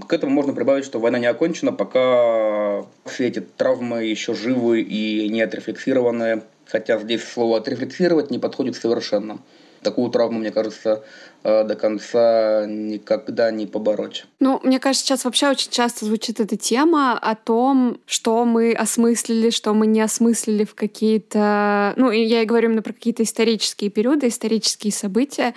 К 0.08 0.14
этому 0.14 0.32
можно 0.32 0.54
прибавить, 0.54 0.86
что 0.86 1.00
война 1.00 1.18
не 1.18 1.26
окончена, 1.26 1.72
пока 1.72 2.86
все 3.06 3.28
эти 3.28 3.40
травмы 3.40 4.04
еще 4.04 4.36
живы 4.36 4.82
и 4.82 5.28
не 5.30 5.42
отрефлексированы. 5.42 6.44
Хотя 6.66 7.00
здесь 7.00 7.24
слово 7.24 7.58
«отрефлексировать» 7.58 8.30
не 8.30 8.38
подходит 8.38 8.76
совершенно. 8.76 9.40
Такую 9.82 10.12
травму, 10.12 10.40
мне 10.40 10.52
кажется, 10.52 11.04
э, 11.44 11.64
до 11.64 11.76
конца 11.76 12.66
никогда 12.68 13.50
не 13.50 13.66
побороть. 13.66 14.26
Ну, 14.40 14.60
мне 14.64 14.78
кажется, 14.80 15.08
сейчас 15.08 15.26
вообще 15.26 15.50
очень 15.50 15.72
часто 15.72 16.06
звучит 16.06 16.40
эта 16.40 16.58
тема 16.58 17.18
о 17.18 17.34
том, 17.36 17.98
что 18.06 18.44
мы 18.46 18.74
осмыслили, 18.74 19.50
что 19.50 19.74
мы 19.74 19.88
не 19.88 20.02
осмыслили 20.02 20.66
в 20.66 20.76
какие-то... 20.76 21.94
Ну, 21.96 22.12
я 22.12 22.44
и 22.44 22.46
говорю 22.46 22.70
именно 22.70 22.82
про 22.82 22.94
какие-то 22.94 23.24
исторические 23.24 23.90
периоды, 23.90 24.28
исторические 24.28 24.92
события. 24.92 25.56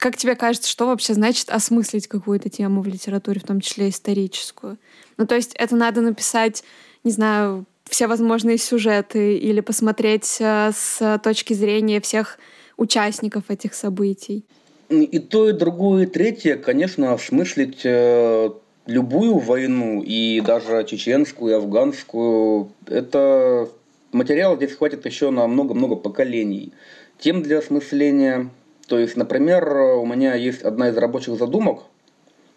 Как 0.00 0.16
тебе 0.16 0.34
кажется, 0.34 0.66
что 0.66 0.86
вообще 0.86 1.12
значит 1.12 1.50
осмыслить 1.50 2.08
какую-то 2.08 2.48
тему 2.48 2.80
в 2.80 2.86
литературе, 2.86 3.38
в 3.38 3.44
том 3.44 3.60
числе 3.60 3.90
историческую? 3.90 4.78
Ну, 5.18 5.26
то 5.26 5.34
есть 5.34 5.54
это 5.56 5.76
надо 5.76 6.00
написать, 6.00 6.64
не 7.04 7.10
знаю, 7.10 7.66
все 7.84 8.06
возможные 8.06 8.56
сюжеты 8.56 9.36
или 9.36 9.60
посмотреть 9.60 10.38
э, 10.40 10.70
с 10.74 11.20
точки 11.22 11.52
зрения 11.52 12.00
всех 12.00 12.38
участников 12.78 13.50
этих 13.50 13.74
событий? 13.74 14.46
И 14.88 15.18
то, 15.18 15.50
и 15.50 15.52
другое, 15.52 16.04
и 16.04 16.06
третье, 16.06 16.56
конечно, 16.56 17.12
осмыслить 17.12 17.82
э, 17.84 18.50
любую 18.86 19.36
войну, 19.36 20.02
и 20.02 20.40
даже 20.40 20.82
чеченскую, 20.84 21.52
и 21.52 21.56
афганскую, 21.56 22.72
это 22.86 23.68
материал 24.12 24.56
здесь 24.56 24.72
хватит 24.72 25.04
еще 25.04 25.28
на 25.28 25.46
много-много 25.46 25.96
поколений. 25.96 26.72
Тем 27.18 27.42
для 27.42 27.58
осмысления 27.58 28.48
то 28.90 28.98
есть, 28.98 29.16
например, 29.16 29.72
у 29.72 30.04
меня 30.04 30.34
есть 30.34 30.62
одна 30.62 30.88
из 30.88 30.96
рабочих 30.96 31.38
задумок, 31.38 31.84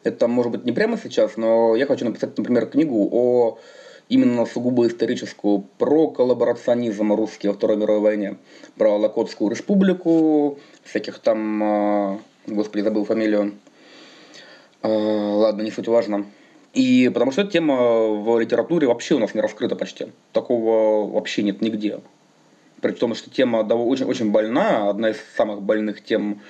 это 0.04 0.28
может 0.28 0.52
быть 0.52 0.66
не 0.66 0.72
прямо 0.72 0.98
сейчас, 0.98 1.38
но 1.38 1.76
я 1.76 1.86
хочу 1.86 2.06
написать, 2.06 2.36
например, 2.40 2.66
книгу 2.66 3.08
о 3.12 3.60
именно 4.10 4.48
сугубо 4.48 4.88
историческую, 4.88 5.60
про 5.78 6.08
коллаборационизм 6.08 7.14
русский 7.14 7.50
во 7.50 7.54
Второй 7.54 7.78
мировой 7.78 8.02
войне, 8.02 8.38
про 8.80 8.98
Локотскую 8.98 9.52
республику, 9.52 10.58
всяких 10.84 11.20
там, 11.20 11.64
а, 11.64 12.20
господи, 12.48 12.82
забыл 12.82 13.06
фамилию, 13.06 13.54
а, 14.82 14.88
ладно, 14.88 15.62
не 15.62 15.70
суть 15.70 15.88
важно. 15.88 16.26
И 16.74 17.12
потому 17.14 17.32
что 17.32 17.44
эта 17.44 17.52
тема 17.52 18.08
в 18.08 18.40
литературе 18.40 18.88
вообще 18.88 19.14
у 19.14 19.20
нас 19.20 19.36
не 19.36 19.42
раскрыта 19.42 19.76
почти. 19.76 20.08
Такого 20.32 21.08
вообще 21.12 21.44
нет 21.44 21.62
нигде 21.62 22.00
при 22.84 22.92
том, 22.92 23.16
что 23.16 23.30
тема 23.30 23.60
очень, 23.60 24.06
очень 24.06 24.30
больна, 24.30 24.90
одна 24.90 25.10
из 25.10 25.18
самых 25.38 25.62
больных 25.62 26.04
тем 26.04 26.42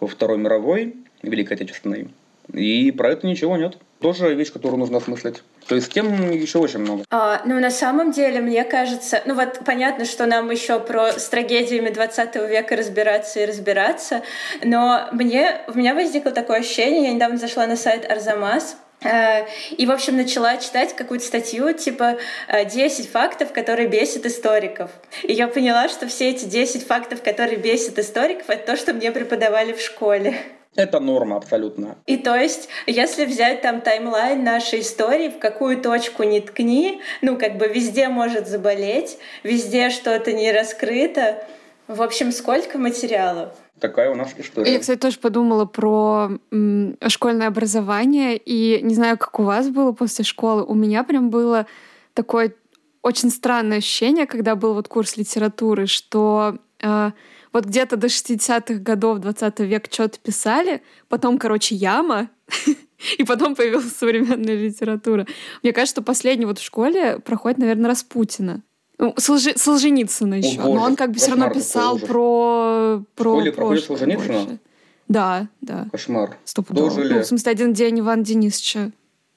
во 0.00 0.08
Второй 0.08 0.38
мировой, 0.38 0.96
Великой 1.22 1.52
Отечественной. 1.52 2.08
И 2.52 2.90
про 2.90 3.10
это 3.10 3.26
ничего 3.26 3.56
нет. 3.56 3.76
Тоже 4.00 4.34
вещь, 4.34 4.52
которую 4.52 4.78
нужно 4.80 4.96
осмыслить. 4.96 5.42
То 5.68 5.76
есть 5.76 5.92
тем 5.92 6.32
еще 6.32 6.58
очень 6.58 6.80
много. 6.80 7.04
А, 7.10 7.42
ну, 7.44 7.60
на 7.60 7.70
самом 7.70 8.10
деле, 8.10 8.40
мне 8.40 8.64
кажется, 8.64 9.22
ну 9.26 9.34
вот 9.34 9.60
понятно, 9.64 10.06
что 10.06 10.26
нам 10.26 10.50
еще 10.50 10.80
про 10.80 11.12
с 11.12 11.28
трагедиями 11.28 11.90
20 11.90 12.34
века 12.48 12.74
разбираться 12.74 13.40
и 13.40 13.46
разбираться, 13.46 14.22
но 14.64 15.08
мне, 15.12 15.60
у 15.68 15.78
меня 15.78 15.94
возникло 15.94 16.32
такое 16.32 16.60
ощущение, 16.60 17.04
я 17.04 17.12
недавно 17.12 17.36
зашла 17.36 17.66
на 17.66 17.76
сайт 17.76 18.10
Арзамас, 18.10 18.76
и, 19.04 19.86
в 19.86 19.90
общем, 19.90 20.16
начала 20.16 20.56
читать 20.56 20.94
какую-то 20.94 21.24
статью, 21.24 21.72
типа 21.72 22.18
10 22.48 23.06
э, 23.06 23.08
фактов, 23.08 23.52
которые 23.52 23.88
бесят 23.88 24.26
историков. 24.26 24.90
И 25.22 25.32
я 25.32 25.48
поняла, 25.48 25.88
что 25.88 26.06
все 26.06 26.30
эти 26.30 26.44
10 26.44 26.86
фактов, 26.86 27.22
которые 27.22 27.56
бесят 27.56 27.98
историков, 27.98 28.48
это 28.48 28.72
то, 28.72 28.76
что 28.76 28.92
мне 28.92 29.10
преподавали 29.12 29.72
в 29.72 29.80
школе. 29.80 30.36
Это 30.74 31.00
норма 31.00 31.36
абсолютно. 31.36 31.98
И 32.06 32.16
то 32.16 32.34
есть, 32.34 32.68
если 32.86 33.26
взять 33.26 33.60
там 33.60 33.82
таймлайн 33.82 34.42
нашей 34.42 34.80
истории, 34.80 35.28
в 35.28 35.38
какую 35.38 35.78
точку 35.82 36.22
не 36.22 36.40
ткни, 36.40 37.02
ну, 37.20 37.36
как 37.36 37.58
бы 37.58 37.68
везде 37.68 38.08
может 38.08 38.48
заболеть, 38.48 39.18
везде 39.42 39.90
что-то 39.90 40.32
не 40.32 40.50
раскрыто. 40.50 41.44
В 41.88 42.00
общем, 42.00 42.32
сколько 42.32 42.78
материалов 42.78 43.50
такая 43.82 44.10
у 44.10 44.14
нас 44.14 44.32
история. 44.38 44.72
Я, 44.72 44.78
кстати, 44.78 44.98
тоже 44.98 45.18
подумала 45.18 45.66
про 45.66 46.30
школьное 47.08 47.48
образование, 47.48 48.38
и 48.38 48.80
не 48.82 48.94
знаю, 48.94 49.18
как 49.18 49.38
у 49.40 49.42
вас 49.42 49.68
было 49.68 49.92
после 49.92 50.24
школы. 50.24 50.64
У 50.64 50.74
меня 50.74 51.04
прям 51.04 51.28
было 51.28 51.66
такое 52.14 52.54
очень 53.02 53.30
странное 53.30 53.78
ощущение, 53.78 54.26
когда 54.26 54.54
был 54.54 54.74
вот 54.74 54.88
курс 54.88 55.16
литературы, 55.16 55.86
что 55.86 56.58
э, 56.80 57.10
вот 57.52 57.64
где-то 57.66 57.96
до 57.96 58.06
60-х 58.06 58.74
годов 58.74 59.18
20 59.18 59.60
века 59.60 59.88
что-то 59.90 60.20
писали, 60.20 60.82
потом, 61.08 61.38
короче, 61.38 61.74
яма, 61.74 62.30
и 63.18 63.24
потом 63.24 63.56
появилась 63.56 63.96
современная 63.96 64.54
литература. 64.54 65.26
Мне 65.64 65.72
кажется, 65.72 65.96
что 65.96 66.02
последний 66.02 66.46
вот 66.46 66.60
в 66.60 66.64
школе 66.64 67.18
проходит, 67.18 67.58
наверное, 67.58 67.90
Распутина. 67.90 68.62
Ну, 69.02 69.14
Солжи... 69.16 69.54
Солженицына 69.56 70.34
еще. 70.34 70.60
О, 70.60 70.74
Но 70.74 70.82
он 70.82 70.94
как 70.94 71.10
бы 71.10 71.18
все 71.18 71.30
равно 71.30 71.50
писал 71.50 71.98
про... 71.98 73.02
про 73.16 73.30
Школе 73.32 73.52
проходит 73.52 73.84
Солженицына? 73.84 74.32
Больше. 74.32 74.58
Да, 75.08 75.48
да. 75.60 75.88
Кошмар. 75.90 76.36
Стопудово. 76.44 77.02
Ну, 77.02 77.18
в 77.18 77.24
смысле, 77.24 77.50
один 77.50 77.72
день 77.72 77.98
Иван 77.98 78.22
Денисовича. 78.22 78.92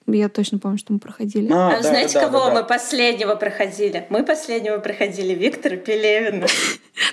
Я 0.05 0.29
точно 0.29 0.59
помню, 0.59 0.77
что 0.77 0.93
мы 0.93 0.99
проходили. 0.99 1.51
А, 1.51 1.69
а 1.69 1.81
да, 1.81 1.81
знаете, 1.81 2.13
да, 2.13 2.27
кого 2.27 2.41
да, 2.41 2.45
да. 2.45 2.61
мы 2.61 2.67
последнего 2.67 3.33
проходили? 3.33 4.05
Мы 4.11 4.23
последнего 4.23 4.77
проходили 4.77 5.33
Виктора 5.33 5.77
Пелевина. 5.77 6.45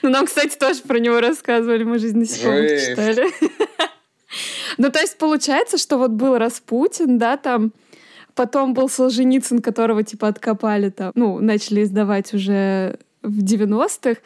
Ну, 0.03 0.11
нам, 0.11 0.27
кстати, 0.27 0.57
тоже 0.57 0.83
про 0.83 0.99
него 0.99 1.21
рассказывали. 1.21 1.85
Мы 1.85 1.99
жизнь 1.99 2.19
насекомых 2.19 2.81
читали. 2.81 3.27
Ну, 4.79 4.91
то 4.91 5.01
есть 5.01 5.19
получается, 5.19 5.77
что 5.77 5.99
вот 5.99 6.13
был 6.13 6.39
Распутин, 6.39 7.19
да, 7.19 7.37
там, 7.37 7.73
потом 8.35 8.75
был 8.75 8.89
Солженицын, 8.89 9.61
которого, 9.61 10.03
типа, 10.03 10.29
откопали 10.29 10.91
там, 10.91 11.13
ну, 11.15 11.39
начали 11.41 11.83
издавать 11.83 12.35
уже 12.35 12.99
в 13.23 13.43
90-х, 13.43 14.21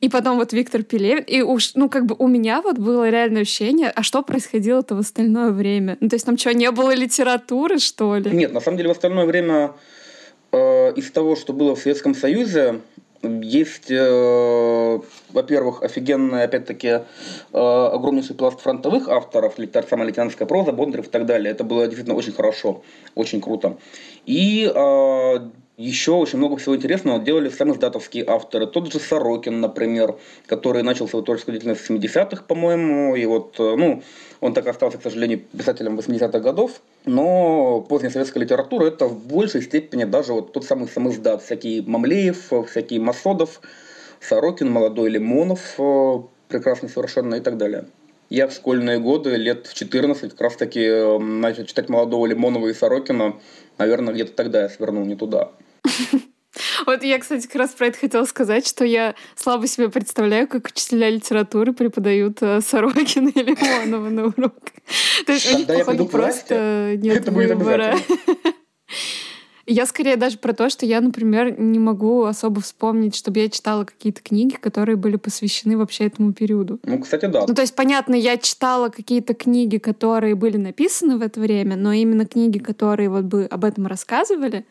и 0.00 0.08
потом 0.08 0.38
вот 0.38 0.52
Виктор 0.52 0.82
Пелевин. 0.82 1.22
И 1.24 1.42
уж, 1.42 1.74
ну, 1.74 1.88
как 1.88 2.06
бы 2.06 2.16
у 2.18 2.26
меня 2.26 2.62
вот 2.62 2.78
было 2.78 3.08
реальное 3.10 3.42
ощущение, 3.42 3.90
а 3.90 4.02
что 4.02 4.22
происходило-то 4.22 4.94
в 4.94 4.98
остальное 4.98 5.50
время? 5.50 5.98
Ну, 6.00 6.08
то 6.08 6.16
есть 6.16 6.24
там 6.24 6.38
что, 6.38 6.54
не 6.54 6.70
было 6.70 6.94
литературы, 6.94 7.78
что 7.78 8.16
ли? 8.16 8.30
Нет, 8.30 8.52
на 8.52 8.60
самом 8.60 8.78
деле 8.78 8.88
в 8.88 8.92
остальное 8.92 9.26
время 9.26 9.72
э, 10.52 10.92
из 10.94 11.10
того, 11.10 11.36
что 11.36 11.52
было 11.52 11.76
в 11.76 11.80
Советском 11.80 12.14
Союзе, 12.14 12.80
есть, 13.22 13.90
э, 13.90 15.00
во-первых, 15.30 15.82
офигенный, 15.82 16.44
опять-таки, 16.44 16.88
э, 16.88 17.00
огромнейший 17.52 18.34
пласт 18.34 18.60
фронтовых 18.60 19.08
авторов, 19.08 19.54
сама 19.88 20.04
лейтенантская 20.04 20.46
проза, 20.48 20.72
Бондарев 20.72 21.06
и 21.06 21.10
так 21.10 21.26
далее. 21.26 21.52
Это 21.52 21.64
было 21.64 21.86
действительно 21.86 22.16
очень 22.16 22.32
хорошо, 22.32 22.82
очень 23.14 23.40
круто. 23.40 23.76
И 24.26 24.70
э, 24.74 25.50
еще 25.80 26.12
очень 26.12 26.38
много 26.38 26.56
всего 26.56 26.76
интересного 26.76 27.18
делали 27.18 27.48
сами 27.48 27.72
датовские 27.72 28.24
авторы. 28.26 28.66
Тот 28.66 28.92
же 28.92 29.00
Сорокин, 29.00 29.60
например, 29.60 30.16
который 30.46 30.82
начал 30.82 31.08
свою 31.08 31.24
творческую 31.24 31.54
деятельность 31.54 31.80
в 31.80 31.90
70-х, 31.90 32.44
по-моему, 32.44 33.16
и 33.16 33.24
вот, 33.26 33.56
э, 33.58 33.76
ну, 33.76 34.02
он 34.40 34.54
так 34.54 34.66
остался, 34.66 34.98
к 34.98 35.02
сожалению, 35.02 35.40
писателем 35.40 35.98
80-х 35.98 36.38
годов, 36.40 36.80
но 37.04 37.80
поздняя 37.88 38.12
советская 38.12 38.42
литература 38.42 38.86
это 38.86 39.06
в 39.06 39.26
большей 39.26 39.62
степени 39.62 40.04
даже 40.04 40.32
вот 40.32 40.52
тот 40.52 40.64
самый 40.64 40.88
сам 40.88 41.10
издат, 41.10 41.42
всякие 41.42 41.82
Мамлеев, 41.82 42.52
всякие 42.68 43.00
Масодов, 43.00 43.60
Сорокин, 44.20 44.70
молодой 44.70 45.10
Лимонов, 45.10 45.74
э, 45.78 46.18
прекрасный 46.48 46.88
совершенно 46.88 47.36
и 47.36 47.40
так 47.40 47.56
далее. 47.56 47.86
Я 48.28 48.46
в 48.46 48.52
школьные 48.52 49.00
годы, 49.00 49.36
лет 49.36 49.66
в 49.66 49.74
14, 49.74 50.30
как 50.30 50.40
раз 50.40 50.56
таки 50.56 50.80
э, 50.80 51.18
начал 51.18 51.64
читать 51.64 51.88
молодого 51.88 52.26
Лимонова 52.26 52.68
и 52.68 52.74
Сорокина. 52.74 53.40
Наверное, 53.78 54.14
где-то 54.14 54.32
тогда 54.32 54.62
я 54.62 54.68
свернул 54.68 55.04
не 55.04 55.16
туда. 55.16 55.52
Вот 56.86 57.02
я, 57.02 57.18
кстати, 57.18 57.46
как 57.46 57.56
раз 57.56 57.70
про 57.70 57.86
это 57.86 57.98
хотела 57.98 58.24
сказать, 58.24 58.66
что 58.66 58.84
я 58.84 59.14
слабо 59.36 59.66
себе 59.66 59.88
представляю, 59.88 60.48
как 60.48 60.66
учителя 60.66 61.08
литературы 61.08 61.72
преподают 61.72 62.38
э, 62.42 62.60
Сорокина 62.60 63.28
или 63.28 63.54
Лимонова 63.54 64.08
на 64.08 64.24
урок. 64.26 64.54
То 65.26 65.32
есть 65.32 65.54
у 65.54 65.58
них, 65.58 65.66
походу, 65.66 66.06
просто 66.06 66.96
нет 66.96 67.28
выбора. 67.28 67.96
Я 69.66 69.86
скорее 69.86 70.16
даже 70.16 70.36
про 70.36 70.52
то, 70.52 70.68
что 70.68 70.84
я, 70.84 71.00
например, 71.00 71.60
не 71.60 71.78
могу 71.78 72.24
особо 72.24 72.60
вспомнить, 72.60 73.14
чтобы 73.14 73.38
я 73.38 73.48
читала 73.48 73.84
какие-то 73.84 74.20
книги, 74.20 74.56
которые 74.56 74.96
были 74.96 75.14
посвящены 75.14 75.78
вообще 75.78 76.06
этому 76.06 76.32
периоду. 76.32 76.80
Ну, 76.82 76.98
кстати, 76.98 77.26
да. 77.26 77.44
Ну, 77.46 77.54
то 77.54 77.62
есть, 77.62 77.76
понятно, 77.76 78.16
я 78.16 78.36
читала 78.36 78.88
какие-то 78.88 79.34
книги, 79.34 79.78
которые 79.78 80.34
были 80.34 80.56
написаны 80.56 81.18
в 81.18 81.22
это 81.22 81.38
время, 81.38 81.76
но 81.76 81.92
именно 81.92 82.26
книги, 82.26 82.58
которые 82.58 83.10
вот 83.10 83.26
бы 83.26 83.46
об 83.48 83.64
этом 83.64 83.86
рассказывали, 83.86 84.64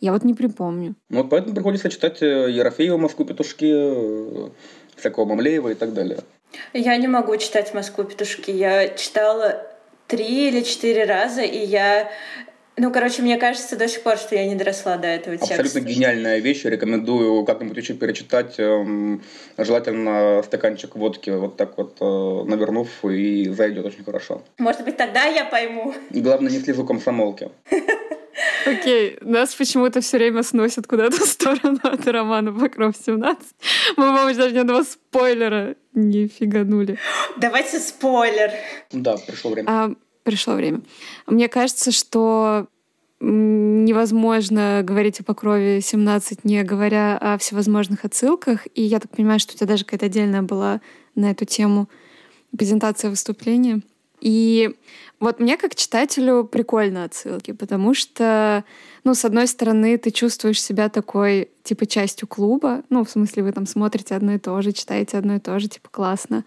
я 0.00 0.12
вот 0.12 0.24
не 0.24 0.34
припомню. 0.34 0.94
Ну 1.08 1.18
вот 1.18 1.30
поэтому 1.30 1.54
приходится 1.54 1.90
читать 1.90 2.22
э, 2.22 2.50
Ерофеева, 2.50 2.96
Москву, 2.96 3.24
Петушки, 3.24 3.70
э, 3.70 4.48
всякого 4.96 5.24
Мамлеева 5.26 5.70
и 5.70 5.74
так 5.74 5.92
далее. 5.92 6.20
Я 6.72 6.96
не 6.96 7.08
могу 7.08 7.36
читать 7.36 7.74
Москву, 7.74 8.04
Петушки. 8.04 8.50
Я 8.50 8.88
читала 8.88 9.66
три 10.06 10.48
или 10.48 10.62
четыре 10.62 11.04
раза, 11.04 11.42
и 11.42 11.64
я 11.64 12.10
ну, 12.76 12.90
короче, 12.90 13.20
мне 13.20 13.36
кажется 13.36 13.76
до 13.76 13.88
сих 13.88 14.02
пор, 14.02 14.16
что 14.16 14.34
я 14.34 14.46
не 14.46 14.54
доросла 14.54 14.96
до 14.96 15.06
этого 15.06 15.36
текста. 15.36 15.60
Абсолютно 15.60 15.80
гениальная 15.80 16.38
вещь. 16.38 16.64
Рекомендую 16.64 17.44
как-нибудь 17.44 17.76
еще 17.76 17.92
перечитать. 17.92 18.54
Эм, 18.58 19.22
желательно 19.58 20.40
стаканчик 20.42 20.96
водки 20.96 21.28
вот 21.28 21.58
так 21.58 21.76
вот 21.76 21.98
э, 22.00 22.48
навернув, 22.48 22.88
и 23.04 23.50
зайдет 23.50 23.84
очень 23.84 24.02
хорошо. 24.02 24.42
Может 24.56 24.84
быть, 24.84 24.96
тогда 24.96 25.24
я 25.24 25.44
пойму. 25.44 25.92
И 26.10 26.22
главное, 26.22 26.50
не 26.50 26.58
слезу 26.58 26.86
комсомолки. 26.86 27.50
Окей, 28.66 29.18
нас 29.22 29.54
почему-то 29.54 30.00
все 30.00 30.18
время 30.18 30.42
сносят 30.42 30.86
куда-то 30.86 31.16
в 31.16 31.28
сторону 31.28 31.78
от 31.82 32.06
романа 32.06 32.52
«Покров 32.52 32.94
17». 32.94 33.36
Мы, 33.96 34.04
по-моему, 34.04 34.36
даже 34.36 34.54
ни 34.54 34.58
одного 34.58 34.82
спойлера 34.82 35.76
не 35.94 36.28
фиганули. 36.28 36.98
Давайте 37.38 37.80
спойлер. 37.80 38.50
Да, 38.92 39.16
пришло 39.16 39.50
время. 39.50 39.68
А, 39.68 39.90
пришло 40.22 40.54
время. 40.54 40.82
Мне 41.26 41.48
кажется, 41.48 41.90
что 41.90 42.68
невозможно 43.20 44.80
говорить 44.82 45.20
о 45.20 45.24
Покрове 45.24 45.80
17, 45.80 46.44
не 46.44 46.62
говоря 46.62 47.18
о 47.18 47.36
всевозможных 47.38 48.04
отсылках. 48.04 48.66
И 48.74 48.82
я 48.82 48.98
так 48.98 49.10
понимаю, 49.10 49.38
что 49.40 49.54
у 49.54 49.56
тебя 49.56 49.66
даже 49.66 49.84
какая-то 49.84 50.06
отдельная 50.06 50.42
была 50.42 50.80
на 51.14 51.30
эту 51.30 51.44
тему 51.44 51.88
презентация 52.56 53.10
выступления. 53.10 53.82
И 54.20 54.76
вот 55.18 55.38
мне 55.38 55.56
как 55.56 55.74
читателю 55.74 56.44
прикольно 56.44 57.04
отсылки, 57.04 57.52
потому 57.52 57.94
что, 57.94 58.64
ну, 59.04 59.14
с 59.14 59.24
одной 59.24 59.46
стороны, 59.46 59.98
ты 59.98 60.10
чувствуешь 60.10 60.62
себя 60.62 60.88
такой, 60.88 61.50
типа, 61.62 61.86
частью 61.86 62.26
клуба. 62.26 62.82
Ну, 62.88 63.04
в 63.04 63.10
смысле, 63.10 63.42
вы 63.42 63.52
там 63.52 63.66
смотрите 63.66 64.14
одно 64.14 64.32
и 64.32 64.38
то 64.38 64.60
же, 64.62 64.72
читаете 64.72 65.18
одно 65.18 65.36
и 65.36 65.40
то 65.40 65.58
же, 65.58 65.68
типа, 65.68 65.88
классно. 65.90 66.44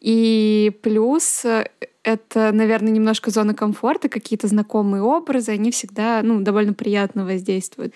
И 0.00 0.72
плюс 0.82 1.44
э, 1.44 1.70
это, 2.02 2.52
наверное, 2.52 2.90
немножко 2.90 3.30
зона 3.30 3.54
комфорта, 3.54 4.08
какие-то 4.08 4.48
знакомые 4.48 5.02
образы, 5.02 5.52
они 5.52 5.70
всегда, 5.70 6.20
ну, 6.22 6.40
довольно 6.40 6.74
приятно 6.74 7.24
воздействуют. 7.24 7.94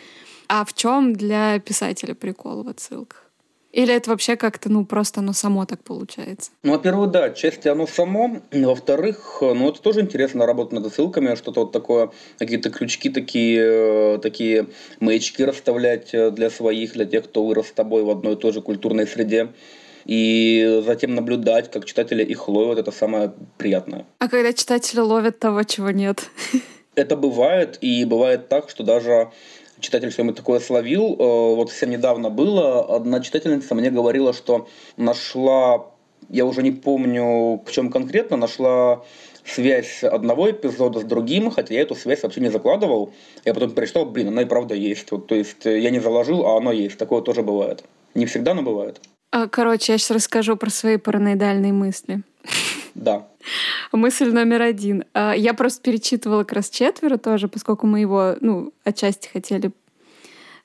А 0.48 0.64
в 0.64 0.72
чем 0.72 1.12
для 1.12 1.58
писателя 1.58 2.14
прикол 2.14 2.62
в 2.62 2.68
отсылках? 2.68 3.25
Или 3.76 3.92
это 3.94 4.08
вообще 4.08 4.36
как-то, 4.36 4.70
ну, 4.70 4.86
просто 4.86 5.20
оно 5.20 5.34
само 5.34 5.66
так 5.66 5.84
получается? 5.84 6.50
Ну, 6.62 6.72
во-первых, 6.72 7.10
да, 7.10 7.28
части 7.28 7.68
оно 7.68 7.86
само. 7.86 8.40
Во-вторых, 8.50 9.36
ну, 9.42 9.68
это 9.68 9.82
тоже 9.82 10.00
интересно 10.00 10.46
работать 10.46 10.72
над 10.72 10.90
ссылками, 10.90 11.34
что-то 11.34 11.60
вот 11.60 11.72
такое, 11.72 12.10
какие-то 12.38 12.70
крючки 12.70 13.10
такие, 13.10 14.14
э, 14.14 14.18
такие 14.22 14.68
маячки 14.98 15.42
расставлять 15.42 16.14
э, 16.14 16.30
для 16.30 16.48
своих, 16.48 16.94
для 16.94 17.04
тех, 17.04 17.24
кто 17.24 17.44
вырос 17.44 17.66
с 17.68 17.72
тобой 17.72 18.02
в 18.02 18.08
одной 18.08 18.32
и 18.32 18.36
той 18.36 18.54
же 18.54 18.62
культурной 18.62 19.06
среде 19.06 19.52
и 20.06 20.82
затем 20.86 21.14
наблюдать, 21.14 21.70
как 21.70 21.84
читатели 21.84 22.24
их 22.24 22.48
ловят, 22.48 22.78
это 22.78 22.92
самое 22.92 23.34
приятное. 23.58 24.06
А 24.20 24.28
когда 24.28 24.54
читатели 24.54 25.00
ловят 25.00 25.38
того, 25.38 25.64
чего 25.64 25.90
нет? 25.90 26.30
Это 26.94 27.14
бывает, 27.14 27.76
и 27.82 28.06
бывает 28.06 28.48
так, 28.48 28.70
что 28.70 28.82
даже 28.82 29.30
читатель 29.80 30.10
что-нибудь 30.10 30.36
такое 30.36 30.60
словил. 30.60 31.16
Э, 31.18 31.54
вот 31.54 31.70
совсем 31.70 31.90
недавно 31.90 32.30
было, 32.30 32.96
одна 32.96 33.20
читательница 33.20 33.74
мне 33.74 33.90
говорила, 33.90 34.32
что 34.32 34.68
нашла, 34.96 35.86
я 36.28 36.44
уже 36.44 36.62
не 36.62 36.72
помню, 36.72 37.62
в 37.64 37.70
чем 37.70 37.90
конкретно, 37.90 38.36
нашла 38.36 39.02
связь 39.44 40.02
одного 40.02 40.50
эпизода 40.50 41.00
с 41.00 41.04
другим, 41.04 41.50
хотя 41.50 41.74
я 41.74 41.82
эту 41.82 41.94
связь 41.94 42.22
вообще 42.22 42.40
не 42.40 42.50
закладывал. 42.50 43.12
Я 43.44 43.54
потом 43.54 43.70
перечитал, 43.70 44.06
блин, 44.06 44.28
она 44.28 44.42
и 44.42 44.46
правда 44.46 44.74
есть. 44.74 45.10
Вот, 45.10 45.28
то 45.28 45.34
есть 45.34 45.64
э, 45.66 45.78
я 45.78 45.90
не 45.90 46.00
заложил, 46.00 46.46
а 46.46 46.56
оно 46.56 46.72
есть. 46.72 46.98
Такое 46.98 47.22
тоже 47.22 47.42
бывает. 47.42 47.84
Не 48.14 48.26
всегда, 48.26 48.54
но 48.54 48.62
бывает. 48.62 49.00
А, 49.30 49.48
короче, 49.48 49.92
я 49.92 49.98
сейчас 49.98 50.10
расскажу 50.10 50.56
про 50.56 50.70
свои 50.70 50.96
параноидальные 50.96 51.72
мысли. 51.72 52.22
Да. 52.94 53.28
Мысль 53.92 54.32
номер 54.32 54.62
один. 54.62 55.04
А, 55.14 55.34
я 55.34 55.54
просто 55.54 55.82
перечитывала 55.82 56.44
как 56.44 56.54
раз 56.54 56.70
четверо 56.70 57.16
тоже, 57.16 57.48
поскольку 57.48 57.86
мы 57.86 58.00
его, 58.00 58.36
ну, 58.40 58.72
отчасти 58.84 59.28
хотели 59.28 59.72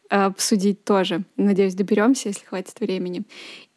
а, 0.10 0.28
обсудить 0.28 0.84
тоже. 0.84 1.24
Надеюсь, 1.38 1.76
доберемся, 1.76 2.30
если 2.30 2.46
хватит 2.46 2.80
времени. 2.80 3.24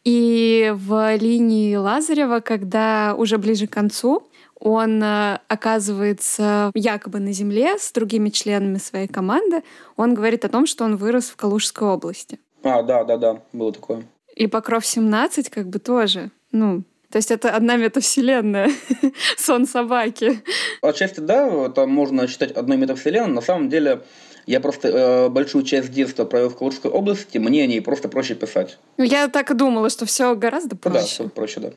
И 0.03 0.71
в 0.75 1.15
линии 1.17 1.75
Лазарева, 1.75 2.39
когда 2.39 3.15
уже 3.17 3.37
ближе 3.37 3.67
к 3.67 3.71
концу, 3.71 4.27
он 4.59 5.01
а, 5.03 5.41
оказывается 5.47 6.71
якобы 6.73 7.19
на 7.19 7.31
земле 7.31 7.77
с 7.77 7.91
другими 7.91 8.29
членами 8.29 8.77
своей 8.77 9.07
команды. 9.07 9.63
Он 9.95 10.13
говорит 10.13 10.45
о 10.45 10.49
том, 10.49 10.65
что 10.65 10.85
он 10.85 10.95
вырос 10.95 11.25
в 11.25 11.35
Калужской 11.35 11.87
области. 11.87 12.39
А, 12.63 12.81
да, 12.83 13.03
да, 13.03 13.17
да, 13.17 13.41
было 13.53 13.71
такое. 13.71 14.03
И 14.35 14.47
Покров 14.47 14.85
17 14.85 15.49
как 15.49 15.67
бы 15.67 15.79
тоже, 15.79 16.31
ну, 16.51 16.83
то 17.09 17.17
есть 17.17 17.31
это 17.31 17.51
одна 17.51 17.75
метавселенная, 17.75 18.71
сон 19.37 19.65
собаки. 19.67 20.41
Отчасти 20.81 21.19
да, 21.19 21.47
это 21.65 21.85
можно 21.85 22.27
считать 22.27 22.51
одной 22.51 22.77
метавселенной. 22.77 23.33
На 23.33 23.41
самом 23.41 23.69
деле 23.69 24.01
я 24.45 24.59
просто 24.59 24.87
э, 24.87 25.29
большую 25.29 25.63
часть 25.63 25.91
детства 25.91 26.25
провел 26.25 26.49
в 26.49 26.57
Калужской 26.57 26.91
области, 26.91 27.37
мне 27.37 27.63
о 27.63 27.67
ней 27.67 27.81
просто 27.81 28.09
проще 28.09 28.35
писать. 28.35 28.77
Ну, 28.97 29.03
я 29.03 29.27
так 29.27 29.51
и 29.51 29.53
думала, 29.53 29.89
что 29.89 30.05
все 30.05 30.35
гораздо 30.35 30.75
проще. 30.75 30.99
Да, 30.99 31.05
все 31.05 31.29
проще, 31.29 31.59
да. 31.59 31.71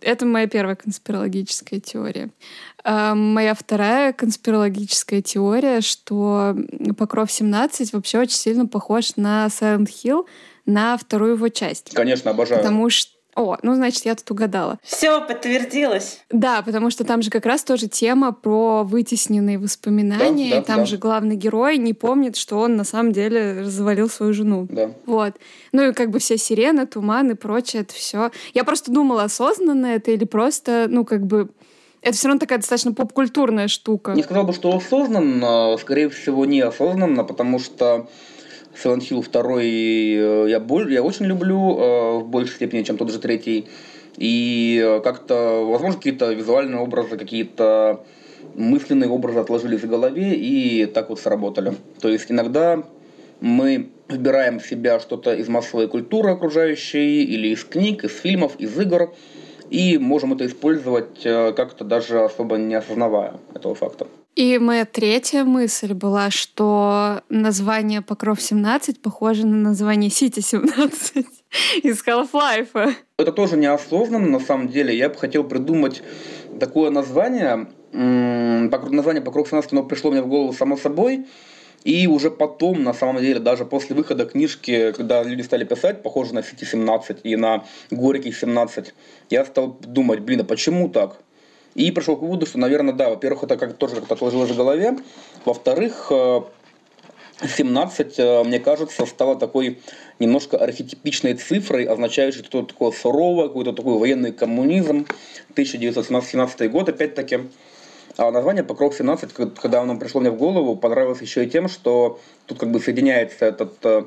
Это 0.00 0.26
моя 0.26 0.46
первая 0.46 0.76
конспирологическая 0.76 1.80
теория. 1.80 2.30
А, 2.84 3.16
моя 3.16 3.54
вторая 3.54 4.12
конспирологическая 4.12 5.22
теория, 5.22 5.80
что 5.80 6.56
Покров 6.96 7.32
17 7.32 7.92
вообще 7.92 8.20
очень 8.20 8.36
сильно 8.36 8.66
похож 8.66 9.16
на 9.16 9.46
Silent 9.46 9.88
Hill, 9.88 10.26
на 10.66 10.96
вторую 10.96 11.32
его 11.32 11.48
часть. 11.48 11.92
Конечно, 11.94 12.30
обожаю. 12.30 12.60
Потому 12.60 12.90
что 12.90 13.15
о, 13.36 13.58
ну, 13.62 13.74
значит, 13.74 14.04
я 14.06 14.14
тут 14.14 14.30
угадала. 14.30 14.78
Все 14.82 15.20
подтвердилось. 15.20 16.20
Да, 16.30 16.62
потому 16.62 16.90
что 16.90 17.04
там 17.04 17.20
же 17.20 17.30
как 17.30 17.44
раз 17.44 17.62
тоже 17.62 17.86
тема 17.86 18.32
про 18.32 18.82
вытесненные 18.82 19.58
воспоминания. 19.58 20.50
Да, 20.50 20.56
да, 20.56 20.62
там 20.62 20.78
да. 20.78 20.84
же 20.86 20.96
главный 20.96 21.36
герой 21.36 21.76
не 21.76 21.92
помнит, 21.92 22.36
что 22.36 22.58
он 22.58 22.76
на 22.76 22.84
самом 22.84 23.12
деле 23.12 23.60
развалил 23.60 24.08
свою 24.08 24.32
жену. 24.32 24.66
Да. 24.70 24.90
Вот. 25.04 25.34
Ну 25.72 25.90
и 25.90 25.92
как 25.92 26.10
бы 26.10 26.18
все 26.18 26.38
сирены, 26.38 26.86
туман 26.86 27.30
и 27.30 27.34
прочее, 27.34 27.82
это 27.82 27.92
все. 27.92 28.30
Я 28.54 28.64
просто 28.64 28.90
думала, 28.90 29.24
осознанно 29.24 29.86
это 29.86 30.12
или 30.12 30.24
просто, 30.24 30.86
ну, 30.88 31.04
как 31.04 31.26
бы 31.26 31.50
это 32.00 32.16
все 32.16 32.28
равно 32.28 32.38
такая 32.38 32.58
достаточно 32.58 32.92
попкультурная 32.92 33.68
штука. 33.68 34.12
Не 34.12 34.22
сказал 34.22 34.44
бы, 34.44 34.52
что 34.52 34.74
осознанно, 34.74 35.76
скорее 35.78 36.08
всего, 36.08 36.44
неосознанно, 36.44 37.24
потому 37.24 37.58
что 37.58 38.08
Silent 38.82 39.08
Hill 39.08 39.24
2 39.24 39.62
э, 39.62 40.50
я, 40.50 40.60
боль, 40.60 40.92
я 40.92 41.02
очень 41.02 41.26
люблю 41.26 41.78
э, 41.78 42.18
в 42.18 42.28
большей 42.28 42.54
степени, 42.56 42.82
чем 42.82 42.96
тот 42.96 43.10
же 43.10 43.18
третий. 43.18 43.66
И 44.16 44.82
э, 44.84 45.00
как-то, 45.00 45.64
возможно, 45.64 45.96
какие-то 45.96 46.32
визуальные 46.32 46.80
образы, 46.80 47.16
какие-то 47.16 48.04
мысленные 48.54 49.08
образы 49.10 49.38
отложились 49.38 49.82
в 49.82 49.88
голове 49.88 50.34
и 50.34 50.86
так 50.86 51.08
вот 51.08 51.20
сработали. 51.20 51.74
То 52.00 52.08
есть 52.08 52.30
иногда 52.30 52.82
мы 53.40 53.90
выбираем 54.08 54.60
в 54.60 54.66
себя 54.66 55.00
что-то 55.00 55.34
из 55.34 55.48
массовой 55.48 55.88
культуры 55.88 56.30
окружающей, 56.30 57.24
или 57.24 57.48
из 57.48 57.64
книг, 57.64 58.04
из 58.04 58.12
фильмов, 58.12 58.56
из 58.58 58.78
игр, 58.78 59.14
и 59.68 59.98
можем 59.98 60.32
это 60.32 60.46
использовать 60.46 61.22
как-то 61.22 61.84
даже 61.84 62.22
особо 62.22 62.56
не 62.56 62.74
осознавая 62.74 63.34
этого 63.52 63.74
факта. 63.74 64.06
И 64.36 64.58
моя 64.58 64.84
третья 64.84 65.44
мысль 65.44 65.94
была, 65.94 66.30
что 66.30 67.22
название 67.30 68.02
Покров-17 68.02 69.00
похоже 69.02 69.46
на 69.46 69.56
название 69.56 70.10
Сити-17 70.10 71.26
из 71.82 72.04
Half-Life. 72.06 72.94
Это 73.18 73.32
тоже 73.32 73.56
неосознанно, 73.56 74.28
на 74.28 74.40
самом 74.40 74.68
деле. 74.68 74.94
Я 74.94 75.08
бы 75.08 75.14
хотел 75.14 75.42
придумать 75.42 76.02
такое 76.60 76.90
название. 76.90 77.68
Название 77.92 79.22
Покров-17 79.22 79.68
оно 79.72 79.84
пришло 79.84 80.10
мне 80.10 80.20
в 80.20 80.28
голову 80.28 80.52
само 80.52 80.76
собой. 80.76 81.24
И 81.84 82.06
уже 82.06 82.30
потом, 82.30 82.82
на 82.82 82.92
самом 82.92 83.22
деле, 83.22 83.40
даже 83.40 83.64
после 83.64 83.96
выхода 83.96 84.26
книжки, 84.26 84.92
когда 84.92 85.22
люди 85.22 85.40
стали 85.40 85.64
писать, 85.64 86.02
похоже 86.02 86.34
на 86.34 86.42
Сити 86.42 86.64
17 86.64 87.20
и 87.22 87.36
на 87.36 87.64
Горький 87.90 88.32
17, 88.32 88.92
я 89.30 89.46
стал 89.46 89.78
думать, 89.80 90.20
блин, 90.20 90.40
а 90.40 90.44
почему 90.44 90.90
так? 90.90 91.22
И 91.76 91.90
пришел 91.90 92.16
к 92.16 92.22
выводу, 92.22 92.46
что, 92.46 92.58
наверное, 92.58 92.94
да, 92.94 93.10
во-первых, 93.10 93.44
это 93.44 93.58
как 93.58 93.76
тоже 93.76 93.96
как-то 93.96 94.14
отложилось 94.14 94.50
в 94.50 94.56
голове. 94.56 94.96
Во-вторых, 95.44 96.10
17, 96.10 98.18
э, 98.18 98.22
э, 98.22 98.44
мне 98.44 98.58
кажется, 98.58 99.04
стала 99.04 99.36
такой 99.36 99.80
немножко 100.18 100.56
архетипичной 100.56 101.34
цифрой, 101.34 101.84
означающей 101.84 102.42
что-то 102.42 102.72
такое 102.72 102.92
суровое, 102.92 103.48
какой-то 103.48 103.74
такой 103.74 103.98
военный 103.98 104.32
коммунизм, 104.32 105.06
1917 105.50 106.70
год, 106.70 106.88
опять-таки. 106.88 107.40
А 108.16 108.30
название 108.30 108.64
«Покров 108.64 108.98
17», 108.98 109.54
когда 109.60 109.82
оно 109.82 109.98
пришло 109.98 110.22
мне 110.22 110.30
в 110.30 110.38
голову, 110.38 110.76
понравилось 110.76 111.20
еще 111.20 111.44
и 111.44 111.50
тем, 111.50 111.68
что 111.68 112.18
тут 112.46 112.58
как 112.58 112.70
бы 112.70 112.80
соединяется 112.80 113.44
этот 113.44 113.74
э, 113.84 114.04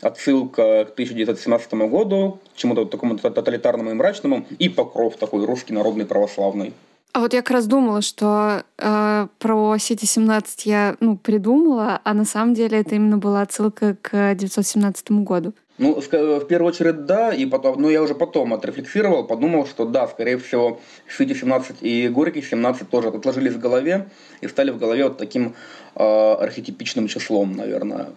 отсылка 0.00 0.86
к 0.86 0.92
1917 0.92 1.74
году, 1.74 2.38
к 2.54 2.56
чему-то 2.56 2.86
такому 2.86 3.18
тоталитарному 3.18 3.90
и 3.90 3.94
мрачному, 3.94 4.46
и 4.58 4.70
покров 4.70 5.16
такой 5.16 5.44
русский 5.44 5.74
народный 5.74 6.06
православный. 6.06 6.72
А 7.12 7.20
вот 7.20 7.32
я 7.32 7.42
как 7.42 7.50
раз 7.50 7.66
думала, 7.66 8.02
что 8.02 8.62
э, 8.78 9.26
про 9.38 9.78
Сити 9.78 10.04
17 10.04 10.66
я 10.66 10.96
ну, 11.00 11.16
придумала, 11.16 12.00
а 12.04 12.14
на 12.14 12.24
самом 12.24 12.54
деле 12.54 12.78
это 12.78 12.94
именно 12.94 13.18
была 13.18 13.42
отсылка 13.42 13.96
к 14.00 14.14
1917 14.14 15.10
году. 15.12 15.52
Ну, 15.78 15.98
в 15.98 16.08
первую 16.08 16.68
очередь, 16.68 17.06
да, 17.06 17.32
и 17.32 17.46
потом, 17.46 17.80
ну, 17.80 17.88
я 17.88 18.02
уже 18.02 18.14
потом 18.14 18.52
отрефлексировал, 18.52 19.24
подумал, 19.24 19.66
что 19.66 19.86
да, 19.86 20.06
скорее 20.06 20.36
всего, 20.36 20.78
Сити 21.08 21.32
17 21.32 21.76
и 21.80 22.08
Горький 22.08 22.42
17 22.42 22.88
тоже 22.88 23.08
отложились 23.08 23.54
в 23.54 23.58
голове 23.58 24.08
и 24.42 24.46
стали 24.46 24.70
в 24.70 24.78
голове 24.78 25.04
вот 25.04 25.16
таким 25.16 25.54
э, 25.96 26.02
архетипичным 26.04 27.08
числом, 27.08 27.56
наверное, 27.56 28.10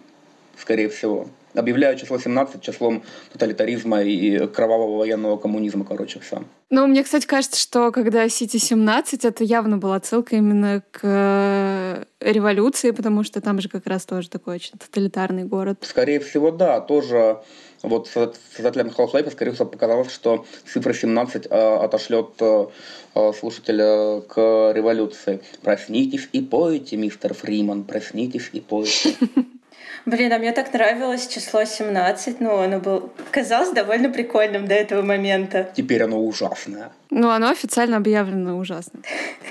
скорее 0.58 0.88
всего 0.88 1.26
объявляю 1.54 1.96
число 1.96 2.18
17 2.18 2.60
числом 2.60 3.02
тоталитаризма 3.32 4.02
и 4.02 4.46
кровавого 4.46 4.98
военного 4.98 5.36
коммунизма, 5.36 5.84
короче, 5.84 6.20
все. 6.20 6.44
Ну, 6.70 6.86
мне, 6.86 7.04
кстати, 7.04 7.26
кажется, 7.26 7.60
что 7.60 7.92
когда 7.92 8.28
Сити 8.28 8.56
17, 8.56 9.24
это 9.24 9.44
явно 9.44 9.78
была 9.78 9.96
отсылка 9.96 10.36
именно 10.36 10.82
к 10.90 11.00
э, 11.02 12.04
революции, 12.20 12.90
потому 12.90 13.22
что 13.22 13.40
там 13.40 13.60
же 13.60 13.68
как 13.68 13.86
раз 13.86 14.04
тоже 14.04 14.28
такой 14.28 14.56
очень 14.56 14.78
тоталитарный 14.78 15.44
город. 15.44 15.78
Скорее 15.82 16.20
всего, 16.20 16.50
да, 16.50 16.80
тоже 16.80 17.40
вот 17.84 18.08
создателям 18.08 18.88
Half-Life, 18.88 19.30
скорее 19.30 19.52
всего, 19.52 19.66
показалось, 19.66 20.10
что 20.10 20.46
цифра 20.66 20.92
17 20.92 21.46
э, 21.46 21.76
отошлет 21.76 22.30
э, 22.40 22.66
э, 23.14 23.32
слушателя 23.38 24.20
к 24.22 24.72
революции. 24.74 25.42
Проснитесь 25.62 26.28
и 26.32 26.40
пойте, 26.40 26.96
мистер 26.96 27.34
Фриман, 27.34 27.84
проснитесь 27.84 28.50
и 28.52 28.60
пойте. 28.60 29.14
Блин, 30.06 30.32
а 30.32 30.38
мне 30.38 30.52
так 30.52 30.72
нравилось 30.72 31.26
число 31.28 31.64
17. 31.64 32.40
Ну, 32.40 32.58
оно 32.58 32.78
было, 32.78 33.08
казалось 33.30 33.70
довольно 33.70 34.10
прикольным 34.10 34.66
до 34.66 34.74
этого 34.74 35.02
момента. 35.02 35.70
Теперь 35.74 36.02
оно 36.02 36.22
ужасное. 36.22 36.92
Ну, 37.10 37.30
оно 37.30 37.48
официально 37.50 37.96
объявлено 37.96 38.58
ужасным. 38.58 39.02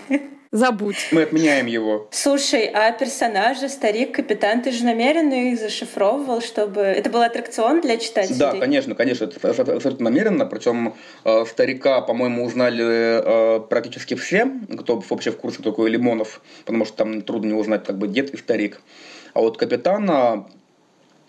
Забудь. 0.51 1.07
Мы 1.11 1.23
отменяем 1.23 1.65
его. 1.65 2.07
Слушай, 2.11 2.69
а 2.71 2.91
персонажи, 2.91 3.67
старик, 3.69 4.13
капитан, 4.13 4.61
ты 4.61 4.71
же 4.71 4.85
намеренно 4.85 5.33
их 5.33 5.59
зашифровывал, 5.59 6.41
чтобы... 6.41 6.81
Это 6.81 7.09
был 7.09 7.23
аттракцион 7.23 7.81
для 7.81 7.97
читателей? 7.97 8.37
Да, 8.37 8.51
конечно, 8.51 8.93
конечно, 8.93 9.25
это 9.25 9.49
абсолютно 9.49 10.03
намеренно. 10.03 10.45
Причем 10.45 10.93
э, 11.25 11.45
старика, 11.49 12.01
по-моему, 12.01 12.45
узнали 12.45 12.85
э, 12.85 13.59
практически 13.61 14.13
все, 14.13 14.47
кто 14.77 15.03
вообще 15.09 15.31
в 15.31 15.37
курсе, 15.37 15.57
кто 15.57 15.71
такой 15.71 15.89
Лимонов, 15.89 16.39
потому 16.65 16.85
что 16.85 16.97
там 16.97 17.23
трудно 17.23 17.47
не 17.47 17.53
узнать 17.55 17.83
как 17.83 17.97
бы 17.97 18.07
дед 18.07 18.29
и 18.29 18.37
старик. 18.37 18.79
А 19.33 19.39
вот 19.39 19.57
капитана, 19.57 20.47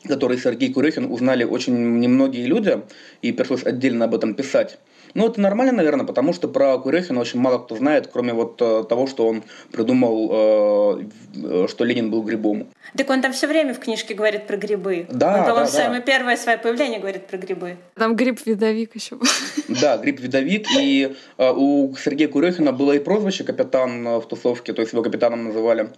который 0.07 0.39
Сергей 0.39 0.73
Курехин, 0.73 1.11
узнали 1.11 1.45
очень 1.45 1.99
немногие 1.99 2.47
люди, 2.47 2.83
и 3.23 3.33
пришлось 3.33 3.65
отдельно 3.65 4.05
об 4.05 4.15
этом 4.15 4.35
писать. 4.35 4.79
Ну, 5.15 5.29
это 5.29 5.41
нормально, 5.41 5.73
наверное, 5.73 6.05
потому 6.05 6.33
что 6.33 6.49
про 6.49 6.77
Курехина 6.79 7.21
очень 7.21 7.39
мало 7.39 7.59
кто 7.59 7.77
знает, 7.77 8.09
кроме 8.13 8.33
вот 8.33 8.61
э, 8.61 8.85
того, 8.89 9.07
что 9.07 9.29
он 9.29 9.45
придумал, 9.71 10.99
э, 11.37 11.69
что 11.69 11.85
Ленин 11.85 12.11
был 12.11 12.23
грибом. 12.23 12.67
Так 12.97 13.09
он 13.11 13.23
там 13.23 13.33
все 13.33 13.47
время 13.47 13.75
в 13.75 13.79
книжке 13.79 14.15
говорит 14.15 14.49
про 14.49 14.57
грибы. 14.57 15.07
Да, 15.09 15.39
он, 15.39 15.45
по-моему, 15.45 15.67
да, 15.67 15.67
самое 15.67 16.01
да. 16.01 16.07
первое 16.07 16.37
свое 16.37 16.59
появление 16.59 16.99
говорит 16.99 17.29
про 17.29 17.39
грибы. 17.39 17.77
Там 17.95 18.17
гриб-видовик 18.17 18.97
еще 18.97 19.15
был. 19.15 19.27
Да, 19.69 19.97
гриб-видовик. 19.99 20.67
И 20.81 21.15
э, 21.39 21.53
у 21.53 21.95
Сергея 21.97 22.27
Курехина 22.27 22.73
было 22.73 22.93
и 22.93 22.99
прозвище 22.99 23.45
«Капитан» 23.45 24.05
в 24.19 24.27
тусовке, 24.27 24.73
то 24.73 24.83
есть 24.83 24.93
его 24.93 25.03
капитаном 25.05 25.45
называли. 25.45 25.91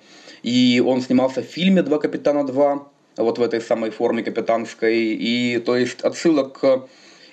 И 0.42 0.82
он 0.84 1.02
снимался 1.02 1.42
в 1.42 1.46
фильме 1.46 1.82
«Два 1.82 1.98
капитана 1.98 2.40
2», 2.40 2.80
вот 3.16 3.38
в 3.38 3.42
этой 3.42 3.60
самой 3.60 3.90
форме 3.90 4.22
капитанской. 4.22 4.96
И 4.96 5.58
то 5.58 5.76
есть 5.76 6.02
отсылок 6.02 6.62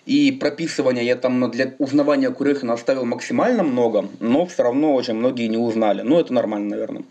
и 0.06 0.32
прописывания 0.32 1.04
я 1.04 1.16
там 1.16 1.50
для 1.50 1.74
узнавания 1.80 2.30
Курехина 2.30 2.74
оставил 2.74 3.06
максимально 3.06 3.64
много, 3.64 4.06
но 4.20 4.46
все 4.46 4.64
равно 4.64 4.94
очень 4.96 5.14
многие 5.14 5.48
не 5.48 5.58
узнали. 5.58 6.02
Ну, 6.02 6.20
это 6.20 6.34
нормально, 6.34 6.72
наверное. 6.72 7.04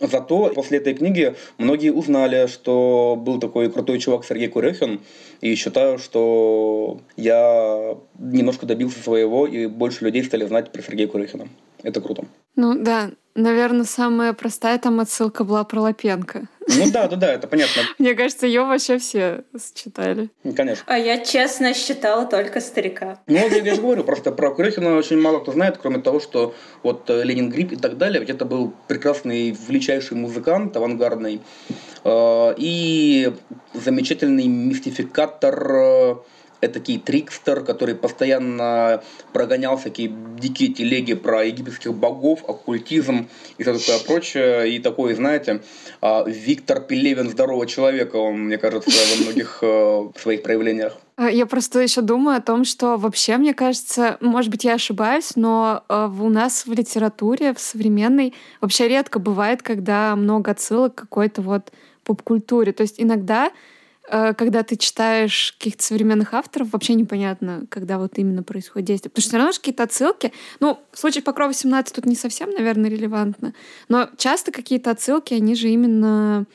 Зато 0.00 0.50
после 0.52 0.78
этой 0.78 0.94
книги 0.94 1.34
многие 1.58 1.90
узнали, 1.90 2.48
что 2.48 3.16
был 3.16 3.38
такой 3.38 3.70
крутой 3.70 4.00
чувак 4.00 4.24
Сергей 4.24 4.48
Курехин, 4.48 5.00
и 5.40 5.54
считаю, 5.54 5.98
что 5.98 6.98
я 7.16 7.96
немножко 8.18 8.66
добился 8.66 9.00
своего, 9.00 9.46
и 9.46 9.66
больше 9.66 10.04
людей 10.04 10.24
стали 10.24 10.44
знать 10.44 10.72
про 10.72 10.82
Сергея 10.82 11.06
Курехина. 11.06 11.46
Это 11.84 12.00
круто. 12.00 12.24
Ну 12.56 12.74
да, 12.82 13.10
наверное, 13.34 13.84
самая 13.84 14.32
простая 14.32 14.78
там 14.78 15.00
отсылка 15.00 15.44
была 15.44 15.64
про 15.64 15.82
Лапенко. 15.82 16.48
Ну 16.66 16.90
да, 16.90 17.08
да, 17.08 17.16
да, 17.16 17.32
это 17.34 17.46
понятно. 17.46 17.82
Мне 17.98 18.14
кажется, 18.14 18.46
ее 18.46 18.62
вообще 18.62 18.98
все 18.98 19.44
считали. 19.74 20.30
Конечно. 20.56 20.82
А 20.86 20.98
я 20.98 21.18
честно 21.18 21.74
считала 21.74 22.24
только 22.24 22.62
старика. 22.62 23.20
Ну, 23.26 23.34
я, 23.34 23.44
я 23.44 23.74
же 23.74 23.82
говорю, 23.82 24.02
просто 24.02 24.32
про 24.32 24.50
Курехина 24.50 24.96
очень 24.96 25.20
мало 25.20 25.40
кто 25.40 25.52
знает, 25.52 25.76
кроме 25.76 25.98
того, 25.98 26.20
что 26.20 26.54
вот 26.82 27.10
э, 27.10 27.22
Ленин 27.22 27.50
Грипп 27.50 27.72
и 27.72 27.76
так 27.76 27.98
далее, 27.98 28.20
ведь 28.20 28.30
это 28.30 28.46
был 28.46 28.72
прекрасный, 28.88 29.50
величайший 29.68 30.16
музыкант, 30.16 30.74
авангардный, 30.74 31.42
э, 32.04 32.54
и 32.56 33.30
замечательный 33.74 34.46
мистификатор 34.46 35.70
э, 35.70 36.16
этакий 36.64 36.98
трикстер, 36.98 37.60
который 37.60 37.94
постоянно 37.94 39.02
прогонял 39.32 39.76
всякие 39.76 40.12
дикие 40.38 40.72
телеги 40.72 41.14
про 41.14 41.44
египетских 41.44 41.94
богов, 41.94 42.44
оккультизм 42.48 43.28
и 43.58 43.62
все 43.62 43.78
такое 43.78 43.98
прочее. 44.06 44.74
И 44.74 44.78
такой, 44.78 45.14
знаете, 45.14 45.62
а, 46.00 46.24
Виктор 46.26 46.80
Пелевин 46.80 47.30
здорового 47.30 47.66
человека, 47.66 48.16
он, 48.16 48.46
мне 48.46 48.58
кажется, 48.58 48.90
во 48.90 49.22
многих 49.22 49.58
э, 49.62 50.10
своих 50.20 50.42
проявлениях. 50.42 50.96
А, 51.16 51.30
я 51.30 51.46
просто 51.46 51.80
еще 51.80 52.00
думаю 52.00 52.38
о 52.38 52.40
том, 52.40 52.64
что 52.64 52.96
вообще, 52.96 53.36
мне 53.36 53.54
кажется, 53.54 54.16
может 54.20 54.50
быть, 54.50 54.64
я 54.64 54.74
ошибаюсь, 54.74 55.36
но 55.36 55.84
э, 55.88 56.10
у 56.20 56.28
нас 56.28 56.66
в 56.66 56.72
литературе, 56.72 57.54
в 57.54 57.60
современной, 57.60 58.34
вообще 58.60 58.88
редко 58.88 59.18
бывает, 59.18 59.62
когда 59.62 60.16
много 60.16 60.50
отсылок 60.50 60.94
к 60.94 61.00
какой-то 61.02 61.42
вот 61.42 61.72
поп-культуре. 62.04 62.72
То 62.72 62.82
есть 62.82 62.96
иногда 62.98 63.50
когда 64.08 64.62
ты 64.62 64.76
читаешь 64.76 65.54
каких-то 65.58 65.82
современных 65.82 66.34
авторов, 66.34 66.72
вообще 66.72 66.94
непонятно, 66.94 67.64
когда 67.70 67.98
вот 67.98 68.18
именно 68.18 68.42
происходит 68.42 68.86
действие. 68.86 69.10
Потому 69.10 69.22
что 69.22 69.30
все 69.30 69.38
равно 69.38 69.52
какие-то 69.52 69.82
отсылки, 69.82 70.32
ну, 70.60 70.78
в 70.92 70.98
случае 70.98 71.22
Покрова 71.22 71.54
17 71.54 71.94
тут 71.94 72.06
не 72.06 72.14
совсем, 72.14 72.50
наверное, 72.50 72.90
релевантно, 72.90 73.54
но 73.88 74.08
часто 74.18 74.52
какие-то 74.52 74.90
отсылки, 74.90 75.34
они 75.34 75.54
же 75.54 75.68
именно 75.68 76.46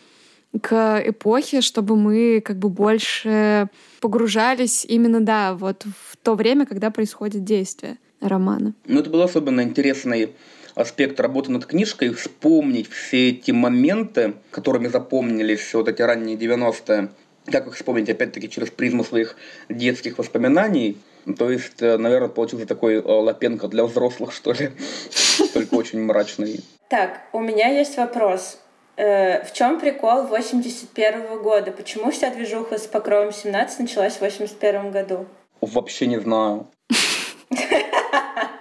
к 0.62 1.02
эпохе, 1.06 1.62
чтобы 1.62 1.96
мы 1.96 2.42
как 2.44 2.58
бы 2.58 2.70
больше 2.70 3.70
погружались 4.00 4.86
именно, 4.86 5.22
да, 5.22 5.54
вот 5.54 5.86
в 5.86 6.18
то 6.18 6.36
время, 6.36 6.66
когда 6.66 6.90
происходит 6.92 7.44
действие 7.44 7.98
романа. 8.20 8.74
Ну, 8.86 9.00
это 9.00 9.10
был 9.10 9.22
особенно 9.22 9.62
интересный 9.62 10.36
аспект 10.76 11.20
работы 11.20 11.52
над 11.52 11.66
книжкой, 11.66 12.14
вспомнить 12.14 12.90
все 12.90 13.30
эти 13.30 13.52
моменты, 13.52 14.36
которыми 14.52 14.88
запомнились 14.88 15.74
вот 15.74 15.88
эти 15.88 16.02
ранние 16.02 16.38
90-е, 16.38 17.10
как 17.52 17.68
их 17.68 17.76
вспомнить, 17.76 18.10
опять-таки, 18.10 18.50
через 18.50 18.70
призму 18.70 19.04
своих 19.04 19.36
детских 19.70 20.18
воспоминаний. 20.18 20.98
То 21.38 21.52
есть, 21.52 21.82
э, 21.82 21.98
наверное, 21.98 22.30
получился 22.30 22.66
такой 22.66 22.96
э, 22.96 23.02
Лапенко 23.02 23.68
для 23.68 23.86
взрослых, 23.86 24.32
что 24.32 24.54
ли, 24.54 24.72
только 25.54 25.76
очень 25.76 26.02
мрачный. 26.02 26.62
Так, 26.90 27.22
у 27.34 27.40
меня 27.40 27.68
есть 27.68 27.98
вопрос. 27.98 28.58
Э, 28.98 29.46
в 29.46 29.54
чем 29.54 29.80
прикол 29.80 30.24
81 30.28 31.42
года? 31.42 31.72
Почему 31.72 32.12
вся 32.12 32.30
движуха 32.32 32.78
с 32.78 32.88
Покровом 32.88 33.32
17 33.32 33.80
началась 33.80 34.16
в 34.16 34.22
81 34.22 34.92
году? 34.92 35.26
Вообще 35.62 36.08
не 36.08 36.20
знаю. 36.20 36.68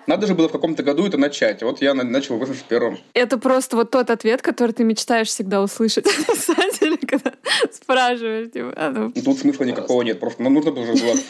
Надо 0.08 0.26
же 0.26 0.34
было 0.34 0.48
в 0.48 0.52
каком-то 0.52 0.82
году 0.82 1.06
это 1.06 1.18
начать. 1.18 1.62
Вот 1.62 1.82
я 1.82 1.92
начал 1.92 2.38
в 2.38 2.42
81-м. 2.42 2.98
Это 3.12 3.36
просто 3.36 3.76
вот 3.76 3.90
тот 3.90 4.08
ответ, 4.08 4.40
который 4.40 4.72
ты 4.72 4.82
мечтаешь 4.82 5.28
всегда 5.28 5.60
услышать 5.60 6.04
писателя, 6.04 6.96
когда 7.06 7.32
спрашиваешь. 7.70 8.50
Типа, 8.50 8.72
а 8.74 8.90
ну. 8.90 9.12
Тут 9.12 9.38
смысла 9.38 9.64
никакого 9.64 10.00
нет. 10.00 10.18
Просто 10.18 10.42
ну, 10.42 10.48
нужно 10.48 10.70
было 10.70 10.86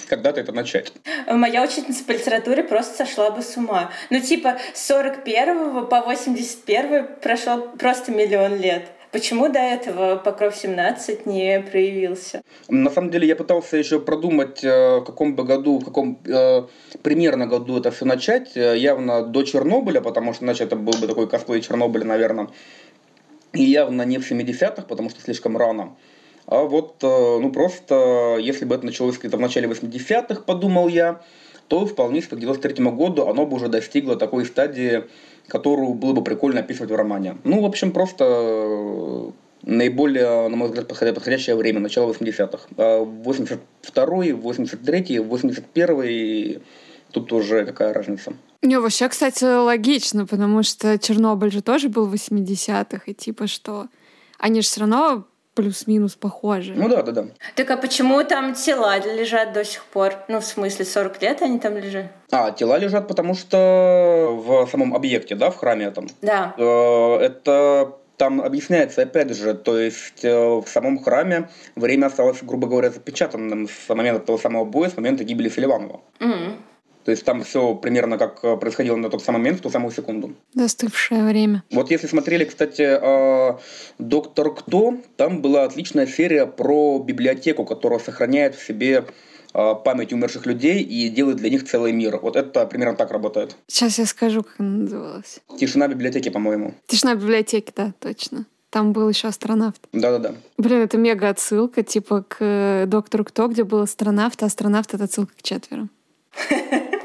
когда-то 0.08 0.40
это 0.40 0.52
начать. 0.52 0.92
Моя 1.26 1.64
учительница 1.64 2.04
по 2.04 2.12
литературе 2.12 2.62
просто 2.62 3.04
сошла 3.04 3.32
бы 3.32 3.42
с 3.42 3.56
ума. 3.56 3.90
Ну, 4.10 4.20
типа, 4.20 4.58
с 4.74 4.86
41 4.86 5.86
по 5.86 6.00
81 6.02 7.06
прошел 7.20 7.62
просто 7.76 8.12
миллион 8.12 8.60
лет. 8.60 8.84
Почему 9.10 9.48
до 9.48 9.58
этого 9.58 10.16
Покров 10.16 10.54
17 10.54 11.24
не 11.24 11.60
проявился? 11.60 12.42
На 12.68 12.90
самом 12.90 13.10
деле 13.10 13.26
я 13.26 13.36
пытался 13.36 13.78
еще 13.78 14.00
продумать, 14.00 14.62
э, 14.62 14.98
в 14.98 15.04
каком 15.04 15.34
бы 15.34 15.44
году, 15.44 15.78
в 15.78 15.84
каком 15.84 16.20
э, 16.26 16.64
примерно 17.02 17.46
году 17.46 17.78
это 17.78 17.90
все 17.90 18.04
начать. 18.04 18.54
Э, 18.54 18.76
явно 18.76 19.22
до 19.22 19.42
Чернобыля, 19.44 20.02
потому 20.02 20.34
что 20.34 20.44
иначе 20.44 20.64
это 20.64 20.76
был 20.76 20.92
бы 21.00 21.06
такой 21.06 21.26
косплей 21.26 21.62
Чернобыля, 21.62 22.04
наверное. 22.04 22.48
И 23.54 23.62
явно 23.62 24.02
не 24.02 24.18
в 24.18 24.30
70-х, 24.30 24.82
потому 24.82 25.08
что 25.08 25.22
слишком 25.22 25.56
рано. 25.56 25.96
А 26.46 26.62
вот, 26.64 26.96
ну 27.02 27.50
просто, 27.52 28.36
если 28.40 28.64
бы 28.64 28.74
это 28.74 28.86
началось 28.86 29.18
где-то 29.18 29.36
в 29.36 29.40
начале 29.40 29.68
80-х, 29.68 30.42
подумал 30.42 30.88
я, 30.88 31.20
то 31.68 31.86
вполне 31.86 32.22
к 32.22 32.34
93 32.34 32.84
году 32.86 33.28
оно 33.28 33.46
бы 33.46 33.56
уже 33.56 33.68
достигло 33.68 34.16
такой 34.16 34.44
стадии 34.46 35.04
которую 35.48 35.94
было 35.94 36.12
бы 36.12 36.22
прикольно 36.22 36.60
описывать 36.60 36.90
в 36.90 36.94
романе. 36.94 37.38
Ну, 37.44 37.62
в 37.62 37.64
общем, 37.64 37.90
просто 37.90 38.24
э, 38.24 39.30
наиболее, 39.62 40.48
на 40.48 40.56
мой 40.56 40.68
взгляд, 40.68 40.86
подходящее 40.86 41.56
время, 41.56 41.80
начало 41.80 42.12
80-х. 42.12 42.68
82-й, 42.76 44.32
83-й, 44.32 45.16
81-й, 45.16 46.62
тут 47.12 47.32
уже 47.32 47.64
какая 47.64 47.92
разница. 47.94 48.34
Не, 48.62 48.78
вообще, 48.78 49.08
кстати, 49.08 49.44
логично, 49.44 50.26
потому 50.26 50.62
что 50.62 50.98
Чернобыль 50.98 51.50
же 51.50 51.62
тоже 51.62 51.88
был 51.88 52.06
в 52.06 52.14
80-х, 52.14 53.02
и 53.06 53.14
типа 53.14 53.46
что? 53.46 53.86
Они 54.38 54.60
же 54.60 54.66
все 54.66 54.80
равно 54.80 55.24
плюс-минус 55.58 56.14
похожи. 56.14 56.72
Ну 56.76 56.88
да, 56.88 57.02
да, 57.02 57.10
да. 57.10 57.24
Так 57.56 57.68
а 57.72 57.76
почему 57.76 58.22
там 58.22 58.54
тела 58.54 58.96
лежат 58.98 59.52
до 59.52 59.64
сих 59.64 59.84
пор? 59.86 60.14
Ну, 60.28 60.38
в 60.38 60.44
смысле, 60.44 60.84
40 60.84 61.20
лет 61.20 61.42
они 61.42 61.58
там 61.58 61.76
лежат? 61.76 62.06
А, 62.30 62.52
тела 62.52 62.78
лежат, 62.78 63.08
потому 63.08 63.34
что 63.34 64.40
в 64.40 64.68
самом 64.70 64.94
объекте, 64.94 65.34
да, 65.34 65.50
в 65.50 65.56
храме 65.56 65.90
там. 65.90 66.06
Да. 66.22 66.54
Э, 66.56 67.16
это 67.16 67.92
там 68.16 68.40
объясняется, 68.40 69.02
опять 69.02 69.34
же, 69.34 69.54
то 69.54 69.76
есть 69.76 70.24
э, 70.24 70.32
в 70.32 70.66
самом 70.68 71.02
храме 71.02 71.48
время 71.74 72.06
осталось, 72.06 72.38
грубо 72.42 72.68
говоря, 72.68 72.90
запечатанным 72.90 73.68
с 73.68 73.88
момента 73.92 74.20
того 74.20 74.38
самого 74.38 74.64
боя, 74.64 74.90
с 74.90 74.96
момента 74.96 75.24
гибели 75.24 75.48
Селиванова. 75.48 76.00
Mm-hmm. 76.20 76.52
То 77.08 77.12
есть 77.12 77.24
там 77.24 77.42
все 77.42 77.74
примерно 77.74 78.18
как 78.18 78.40
э, 78.44 78.58
происходило 78.58 78.94
на 78.96 79.08
тот 79.08 79.24
самый 79.24 79.38
момент, 79.38 79.60
в 79.60 79.62
ту 79.62 79.70
самую 79.70 79.92
секунду. 79.92 80.34
Застывшее 80.52 81.24
время. 81.24 81.62
Вот 81.70 81.90
если 81.90 82.06
смотрели, 82.06 82.44
кстати, 82.44 82.82
э, 82.82 83.56
«Доктор 83.98 84.54
Кто», 84.54 84.98
там 85.16 85.40
была 85.40 85.64
отличная 85.64 86.06
серия 86.06 86.44
про 86.44 86.98
библиотеку, 86.98 87.64
которая 87.64 87.98
сохраняет 87.98 88.56
в 88.56 88.62
себе 88.62 89.06
э, 89.54 89.74
память 89.82 90.12
умерших 90.12 90.44
людей 90.44 90.82
и 90.82 91.08
делает 91.08 91.38
для 91.38 91.48
них 91.48 91.66
целый 91.66 91.92
мир. 91.92 92.18
Вот 92.18 92.36
это 92.36 92.66
примерно 92.66 92.94
так 92.94 93.10
работает. 93.10 93.56
Сейчас 93.68 93.98
я 93.98 94.04
скажу, 94.04 94.42
как 94.42 94.56
она 94.58 94.76
называлась. 94.80 95.40
«Тишина 95.58 95.88
библиотеки», 95.88 96.28
по-моему. 96.28 96.74
«Тишина 96.88 97.14
библиотеки», 97.14 97.72
да, 97.74 97.94
точно. 98.00 98.44
Там 98.68 98.92
был 98.92 99.08
еще 99.08 99.28
астронавт. 99.28 99.80
Да-да-да. 99.94 100.34
Блин, 100.58 100.82
это 100.82 100.98
мега 100.98 101.30
отсылка, 101.30 101.82
типа 101.82 102.26
к 102.28 102.84
«Доктору 102.86 103.24
Кто», 103.24 103.48
где 103.48 103.64
был 103.64 103.80
астронавт, 103.80 104.42
а 104.42 104.46
астронавт— 104.46 104.92
это 104.92 105.04
отсылка 105.04 105.32
к 105.34 105.42
четверо. 105.42 105.88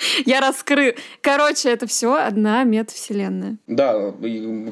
Я 0.26 0.40
раскрыл. 0.40 0.94
Короче, 1.20 1.70
это 1.70 1.86
все 1.86 2.14
одна 2.14 2.64
метавселенная. 2.64 3.56
Да, 3.66 4.12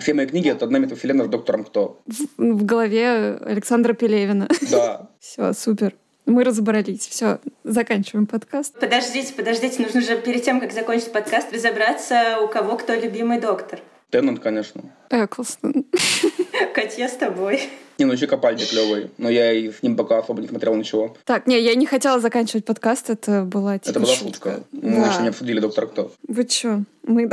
все 0.01 0.15
мои 0.15 0.27
книги— 0.27 0.49
это 0.51 0.65
одна 0.65 0.79
метавселенная 0.79 1.27
с 1.27 1.29
доктором 1.29 1.65
Кто. 1.65 2.01
В, 2.07 2.43
в 2.43 2.65
голове 2.65 3.39
Александра 3.45 3.93
Пелевина. 3.93 4.49
Да. 4.71 5.11
Все, 5.21 5.53
супер. 5.53 5.95
Мы 6.27 6.45
разобрались. 6.45 7.07
Все, 7.07 7.39
заканчиваем 7.65 8.27
подкаст. 8.27 8.79
Подождите, 8.79 9.33
подождите. 9.33 9.83
Нужно 9.83 10.03
же 10.03 10.21
перед 10.21 10.43
тем, 10.43 10.61
как 10.61 10.73
закончить 10.73 11.11
подкаст, 11.11 11.53
разобраться, 11.53 12.39
у 12.43 12.49
кого 12.49 12.77
кто 12.77 12.95
любимый 12.95 13.41
доктор. 13.41 13.81
Теннант, 14.11 14.41
конечно. 14.41 14.83
Эклстон. 15.11 15.85
Катя 16.75 17.09
с 17.09 17.17
тобой. 17.17 17.61
Не, 17.99 18.05
ну 18.05 18.13
еще 18.13 18.27
Капальди 18.27 18.65
клевый. 18.65 19.11
Но 19.19 19.29
я 19.29 19.53
и 19.53 19.71
с 19.71 19.83
ним 19.83 19.97
пока 19.97 20.19
особо 20.19 20.41
не 20.41 20.49
смотрел 20.49 20.75
ничего. 20.75 21.17
Так, 21.25 21.47
не, 21.47 21.61
я 21.61 21.75
не 21.75 21.85
хотела 21.85 22.21
заканчивать 22.21 22.65
подкаст, 22.65 23.11
это 23.11 23.43
была 23.43 23.79
типа 23.79 23.91
Это 23.91 24.01
была 24.01 24.15
шутка. 24.15 24.51
шутка. 24.55 24.65
Мы 24.73 24.97
да. 24.97 25.13
еще 25.13 25.23
не 25.23 25.29
обсудили 25.29 25.61
Доктора 25.61 25.87
Кто. 25.87 26.13
Вы 26.27 26.45
чё? 26.45 26.85
Мы... 27.03 27.29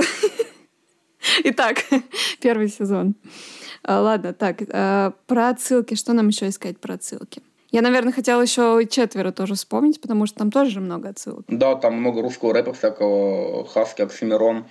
Итак, 1.45 1.77
первый 2.41 2.67
сезон. 2.67 3.15
А, 3.83 4.01
ладно, 4.01 4.33
так, 4.33 4.57
а, 4.69 5.13
про 5.27 5.49
отсылки. 5.49 5.95
Что 5.95 6.13
нам 6.13 6.27
еще 6.27 6.49
искать 6.49 6.79
про 6.79 6.95
отсылки? 6.95 7.41
Я, 7.71 7.81
наверное, 7.81 8.13
хотела 8.13 8.41
еще 8.41 8.85
четверо 8.89 9.31
тоже 9.31 9.55
вспомнить, 9.55 10.01
потому 10.01 10.25
что 10.25 10.39
там 10.39 10.51
тоже 10.51 10.79
много 10.79 11.09
отсылок. 11.09 11.45
Да, 11.47 11.75
там 11.75 11.95
много 11.95 12.21
русского 12.21 12.53
рэпа 12.53 12.73
всякого, 12.73 13.65
Хаски, 13.67 14.01
Оксимирон 14.01 14.65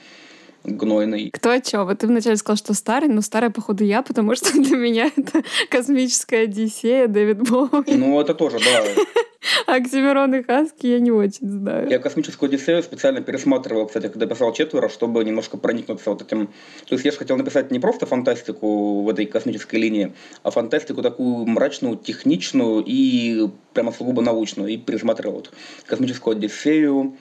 гнойный. 0.65 1.31
Кто 1.33 1.59
чё? 1.61 1.85
Вот 1.85 1.99
ты 1.99 2.07
вначале 2.07 2.37
сказал, 2.37 2.57
что 2.57 2.75
старый, 2.75 3.09
но 3.09 3.21
старый, 3.21 3.51
походу, 3.51 3.85
я, 3.85 4.03
потому 4.03 4.35
что 4.35 4.53
для 4.61 4.77
меня 4.77 5.11
это 5.17 5.43
космическая 5.71 6.45
Одиссея, 6.45 7.07
Дэвид 7.07 7.49
Боуи. 7.49 7.97
Ну, 7.97 8.21
это 8.21 8.35
тоже, 8.35 8.59
да. 8.59 8.83
Оксимирон 9.67 10.35
и 10.35 10.43
Хаски 10.43 10.87
я 10.87 11.01
не 11.01 11.11
очень 11.11 11.51
знаю. 11.51 11.89
Я 11.91 11.99
космическую 11.99 12.49
Одиссею 12.49 12.83
специально 12.83 13.21
пересматривал, 13.21 13.87
кстати, 13.87 14.09
когда 14.09 14.27
писал 14.27 14.53
четверо, 14.53 14.89
чтобы 14.89 15.23
немножко 15.23 15.59
проникнуться 15.59 16.11
вот 16.11 16.23
этим. 16.23 16.47
То 16.87 16.95
есть 16.95 17.05
я 17.05 17.11
же 17.11 17.19
хотел 17.19 17.37
написать 17.37 17.71
не 17.71 17.79
просто 17.79 18.07
фантастику 18.07 19.03
в 19.03 19.09
этой 19.09 19.27
космической 19.27 19.77
линии, 19.77 20.15
а 20.43 20.51
фантастику 20.51 21.03
такую 21.03 21.47
мрачную, 21.47 21.97
техничную 21.97 22.83
и 22.87 23.49
прямо 23.75 23.93
сугубо 23.93 24.23
научную. 24.23 24.71
И 24.71 24.79
пересматривал 24.79 25.35
вот 25.37 25.53
космическую 25.87 26.37
Одиссею, 26.37 27.17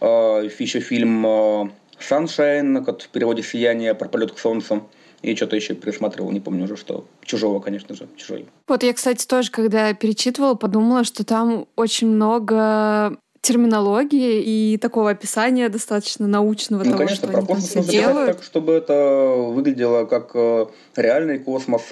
э, 0.00 0.48
еще 0.58 0.80
фильм 0.80 1.26
э, 1.26 1.70
Sunshine, 2.00 2.84
как 2.84 3.00
в 3.00 3.08
переводе 3.08 3.42
«Сияние», 3.42 3.94
про 3.94 4.08
полет 4.08 4.32
к 4.32 4.38
солнцу. 4.38 4.88
И 5.22 5.34
что-то 5.34 5.56
еще 5.56 5.74
пересматривал, 5.74 6.30
не 6.30 6.40
помню 6.40 6.64
уже 6.64 6.76
что. 6.76 7.06
Чужого, 7.24 7.60
конечно 7.60 7.94
же, 7.94 8.06
чужой. 8.16 8.46
Вот 8.68 8.82
я, 8.82 8.92
кстати, 8.92 9.26
тоже, 9.26 9.50
когда 9.50 9.92
перечитывала, 9.94 10.54
подумала, 10.54 11.04
что 11.04 11.24
там 11.24 11.66
очень 11.74 12.08
много 12.08 13.16
терминологии 13.40 14.42
и 14.42 14.76
такого 14.76 15.10
описания 15.10 15.68
достаточно 15.68 16.26
научного 16.26 16.80
ну, 16.80 16.90
того, 16.92 16.98
конечно, 16.98 17.16
что 17.16 17.26
про 17.28 17.38
они 17.38 17.46
космос 17.46 17.70
там 17.70 17.84
делают. 17.84 18.36
так, 18.36 18.44
чтобы 18.44 18.72
это 18.72 19.34
выглядело 19.36 20.04
как 20.04 20.32
э, 20.34 20.66
реальный 20.96 21.38
космос. 21.38 21.82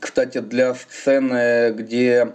Кстати, 0.00 0.38
для 0.38 0.74
сцены, 0.74 1.72
где 1.72 2.34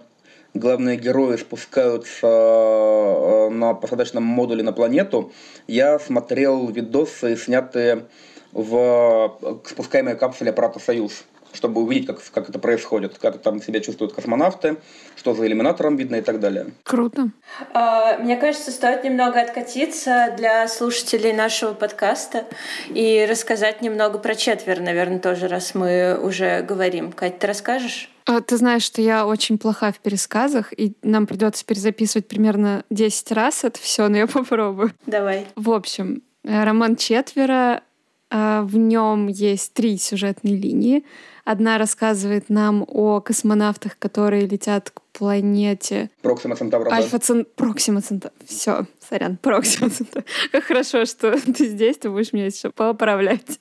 главные 0.54 0.97
герои 0.97 1.38
спускаются 1.38 2.28
э, 2.28 3.49
на 3.49 3.74
посадочном 3.74 4.24
модуле 4.24 4.64
на 4.64 4.74
планету, 4.74 5.32
я 5.68 5.99
смотрел 5.99 6.68
видосы, 6.68 7.36
снятые 7.36 8.06
в 8.52 9.38
э, 9.41 9.56
спускаемой 9.66 10.16
капсуле 10.18 10.52
аппарата 10.52 10.80
«Союз» 10.80 11.24
чтобы 11.54 11.82
увидеть, 11.82 12.08
как, 12.08 12.22
как 12.34 12.49
это 12.49 12.60
происходит, 12.60 13.18
как 13.18 13.41
там 13.41 13.62
себя 13.62 13.80
чувствуют 13.80 14.14
космонавты, 14.14 14.78
что 15.16 15.34
за 15.34 15.45
иллюминатором 15.47 15.95
видно 15.97 16.18
и 16.18 16.22
так 16.22 16.39
далее. 16.39 16.68
Круто. 16.84 17.30
А, 17.74 18.18
мне 18.18 18.38
кажется, 18.38 18.72
стоит 18.72 19.04
немного 19.04 19.41
откатиться 19.41 20.34
для 20.38 20.68
слушателей 20.68 21.34
нашего 21.34 21.74
подкаста 21.74 22.45
и 22.89 23.26
рассказать 23.30 23.82
немного 23.82 24.18
про 24.18 24.36
четвер, 24.36 24.80
наверное, 24.80 25.20
тоже, 25.20 25.47
раз 25.47 25.76
мы 25.76 26.20
уже 26.22 26.62
говорим. 26.62 27.12
Кать, 27.12 27.39
ты 27.39 27.47
расскажешь? 27.47 28.10
А, 28.26 28.41
ты 28.41 28.58
знаешь, 28.58 28.84
что 28.84 29.02
я 29.02 29.26
очень 29.26 29.58
плоха 29.58 29.91
в 29.91 29.99
пересказах, 29.99 30.74
и 30.78 30.93
нам 31.02 31.28
придется 31.28 31.66
перезаписывать 31.66 32.28
примерно 32.28 32.84
10 32.89 33.32
раз 33.32 33.64
это 33.64 33.80
все, 33.80 34.08
но 34.08 34.18
я 34.18 34.28
попробую. 34.28 34.91
Давай. 35.06 35.47
В 35.56 35.72
общем, 35.72 36.22
э, 36.43 36.64
роман 36.64 36.95
«Четверо», 36.95 37.84
в 38.32 38.77
нем 38.77 39.27
есть 39.27 39.73
три 39.73 39.97
сюжетные 39.97 40.55
линии. 40.55 41.03
Одна 41.43 41.77
рассказывает 41.77 42.49
нам 42.49 42.86
о 42.88 43.19
космонавтах, 43.19 43.97
которые 43.97 44.45
летят 44.45 44.91
к 44.91 45.01
планете... 45.11 46.09
Проксима 46.21 46.55
Центавра. 46.55 46.91
Альфа 46.91 47.19
Цен... 47.19 47.45
Проксима 47.55 48.01
Центавра. 48.01 48.36
Все, 48.45 48.86
сорян, 49.09 49.38
Проксима 49.38 49.89
Центавра. 49.89 50.23
Как 50.51 50.63
хорошо, 50.63 51.05
что 51.05 51.38
ты 51.53 51.67
здесь, 51.67 51.97
ты 51.97 52.09
будешь 52.09 52.32
меня 52.32 52.45
еще 52.45 52.69
поправлять. 52.69 53.59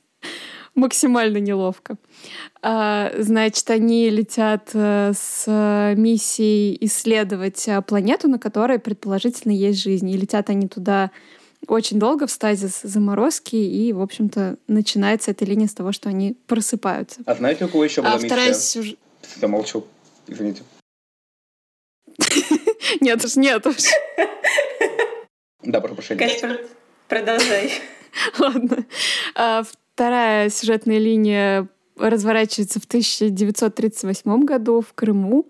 Максимально 0.75 1.39
неловко. 1.39 1.97
А, 2.63 3.11
значит, 3.19 3.69
они 3.71 4.09
летят 4.09 4.71
э, 4.73 5.13
с 5.17 5.95
миссией 5.97 6.79
исследовать 6.83 7.67
э, 7.67 7.83
планету, 7.83 8.29
на 8.29 8.39
которой 8.39 8.79
предположительно 8.79 9.53
есть 9.53 9.83
жизнь. 9.83 10.09
И 10.09 10.17
летят 10.17 10.49
они 10.49 10.69
туда 10.69 11.11
очень 11.67 11.99
долго 11.99 12.27
в 12.27 12.31
стазис 12.31 12.81
заморозки, 12.83 13.57
и, 13.57 13.93
в 13.93 14.01
общем-то, 14.01 14.57
начинается 14.67 15.31
эта 15.31 15.45
линия 15.45 15.69
с 15.69 15.75
того, 15.75 15.93
что 15.93 16.09
они 16.09 16.37
просыпаются. 16.47 17.21
А 17.27 17.35
знаете, 17.35 17.67
у 17.67 17.69
кого 17.69 17.85
еще 17.85 18.03
была 18.03 18.13
а 18.13 18.17
миссия? 18.17 18.27
вторая 18.27 18.55
сюжет... 18.55 18.99
Я 19.41 19.49
молчу. 19.49 19.85
Извините. 20.27 20.63
Нет 23.01 23.25
уж, 23.25 23.37
нет 23.37 23.65
уж. 23.67 23.77
Да, 25.63 25.81
прошу 25.81 25.95
прощения. 25.95 26.59
продолжай. 27.09 27.73
Ладно. 28.39 28.85
А 29.35 29.63
вторая 29.63 30.51
сюжетная 30.51 30.99
линия 30.99 31.69
разворачивается 31.97 32.81
в 32.81 32.85
1938 32.85 34.45
году 34.45 34.81
в 34.81 34.93
Крыму. 34.95 35.47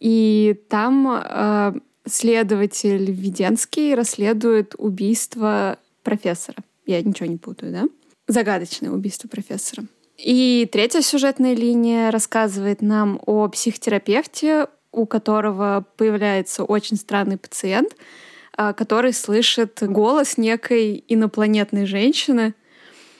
И 0.00 0.60
там 0.68 1.06
а, 1.08 1.74
следователь 2.06 3.10
Веденский 3.10 3.94
расследует 3.94 4.74
убийство 4.78 5.78
профессора. 6.02 6.58
Я 6.86 7.02
ничего 7.02 7.26
не 7.26 7.36
путаю, 7.36 7.72
да? 7.72 7.84
Загадочное 8.26 8.90
убийство 8.90 9.28
профессора. 9.28 9.86
И 10.16 10.68
третья 10.70 11.00
сюжетная 11.00 11.54
линия 11.54 12.10
рассказывает 12.10 12.82
нам 12.82 13.20
о 13.26 13.48
психотерапевте, 13.48 14.68
у 14.92 15.06
которого 15.06 15.84
появляется 15.96 16.62
очень 16.64 16.96
странный 16.96 17.36
пациент, 17.36 17.96
а, 18.56 18.72
который 18.72 19.12
слышит 19.12 19.82
голос 19.82 20.38
некой 20.38 21.04
инопланетной 21.08 21.86
женщины, 21.86 22.54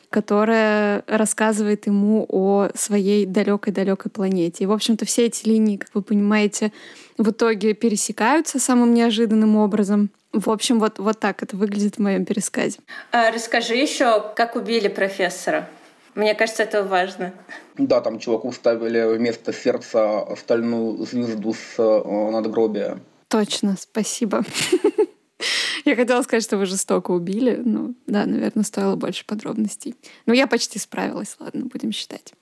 которая 0.08 1.02
рассказывает 1.08 1.88
ему 1.88 2.24
о 2.28 2.68
своей 2.76 3.26
далекой-далекой 3.26 4.12
планете. 4.12 4.62
И, 4.62 4.66
в 4.68 4.72
общем-то, 4.72 5.04
все 5.04 5.26
эти 5.26 5.48
линии, 5.48 5.76
как 5.76 5.90
вы 5.94 6.02
понимаете, 6.02 6.70
в 7.18 7.30
итоге 7.30 7.74
пересекаются 7.74 8.58
самым 8.58 8.94
неожиданным 8.94 9.56
образом. 9.56 10.10
В 10.32 10.50
общем, 10.50 10.80
вот, 10.80 10.98
вот 10.98 11.20
так 11.20 11.42
это 11.42 11.56
выглядит 11.56 11.96
в 11.96 12.00
моем 12.00 12.24
пересказе. 12.24 12.78
А 13.12 13.30
расскажи 13.30 13.74
еще, 13.74 14.32
как 14.34 14.56
убили 14.56 14.88
профессора. 14.88 15.68
Мне 16.14 16.34
кажется, 16.34 16.62
это 16.62 16.84
важно. 16.84 17.32
Да, 17.76 18.00
там 18.00 18.18
чуваку 18.18 18.52
ставили 18.52 19.16
вместо 19.16 19.52
сердца 19.52 20.26
стальную 20.36 21.04
звезду 21.04 21.54
с 21.54 21.78
э, 21.78 22.30
надгробия. 22.30 22.98
Точно, 23.28 23.76
спасибо. 23.78 24.44
Я 25.84 25.96
хотела 25.96 26.22
сказать, 26.22 26.44
что 26.44 26.56
вы 26.56 26.66
жестоко 26.66 27.10
убили. 27.10 27.60
Ну, 27.64 27.94
да, 28.06 28.26
наверное, 28.26 28.64
стоило 28.64 28.96
больше 28.96 29.24
подробностей. 29.26 29.94
Но 30.26 30.34
я 30.34 30.46
почти 30.46 30.78
справилась, 30.78 31.36
ладно, 31.38 31.66
будем 31.66 31.92
считать. 31.92 32.32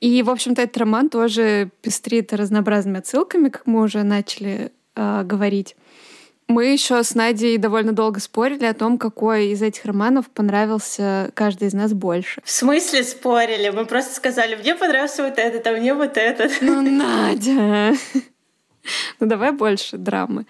И, 0.00 0.22
в 0.22 0.30
общем-то, 0.30 0.62
этот 0.62 0.76
роман 0.78 1.10
тоже 1.10 1.70
пестрит 1.82 2.32
разнообразными 2.32 2.98
отсылками, 2.98 3.48
как 3.48 3.66
мы 3.66 3.82
уже 3.82 4.02
начали 4.02 4.72
э, 4.96 5.22
говорить. 5.24 5.76
Мы 6.48 6.68
еще 6.72 7.02
с 7.02 7.14
Надей 7.14 7.58
довольно 7.58 7.92
долго 7.92 8.20
спорили 8.20 8.64
о 8.64 8.72
том, 8.72 8.96
какой 8.96 9.48
из 9.48 9.60
этих 9.60 9.84
романов 9.84 10.30
понравился 10.30 11.30
каждый 11.34 11.68
из 11.68 11.74
нас 11.74 11.92
больше. 11.92 12.40
В 12.42 12.50
смысле 12.50 13.04
спорили? 13.04 13.68
Мы 13.68 13.84
просто 13.84 14.14
сказали, 14.14 14.56
мне 14.56 14.74
понравился 14.74 15.24
вот 15.24 15.38
этот, 15.38 15.66
а 15.66 15.72
мне 15.72 15.92
вот 15.92 16.16
этот. 16.16 16.52
Ну, 16.62 16.80
Надя! 16.82 17.94
Ну, 19.20 19.26
давай 19.26 19.52
больше 19.52 19.98
драмы. 19.98 20.46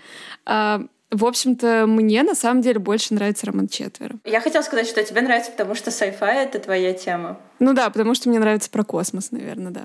В 1.10 1.24
общем-то, 1.24 1.86
мне 1.86 2.22
на 2.22 2.34
самом 2.34 2.60
деле 2.60 2.78
больше 2.78 3.14
нравится 3.14 3.46
роман 3.46 3.68
«Четверо». 3.68 4.16
Я 4.24 4.40
хотела 4.40 4.62
сказать, 4.62 4.86
что 4.86 5.02
тебе 5.02 5.22
нравится, 5.22 5.50
потому 5.50 5.74
что 5.74 5.90
sci-fi— 5.90 6.16
это 6.34 6.58
твоя 6.58 6.92
тема. 6.92 7.38
Ну 7.58 7.72
да, 7.72 7.88
потому 7.88 8.14
что 8.14 8.28
мне 8.28 8.38
нравится 8.38 8.68
про 8.70 8.84
космос, 8.84 9.30
наверное, 9.30 9.72
да. 9.72 9.82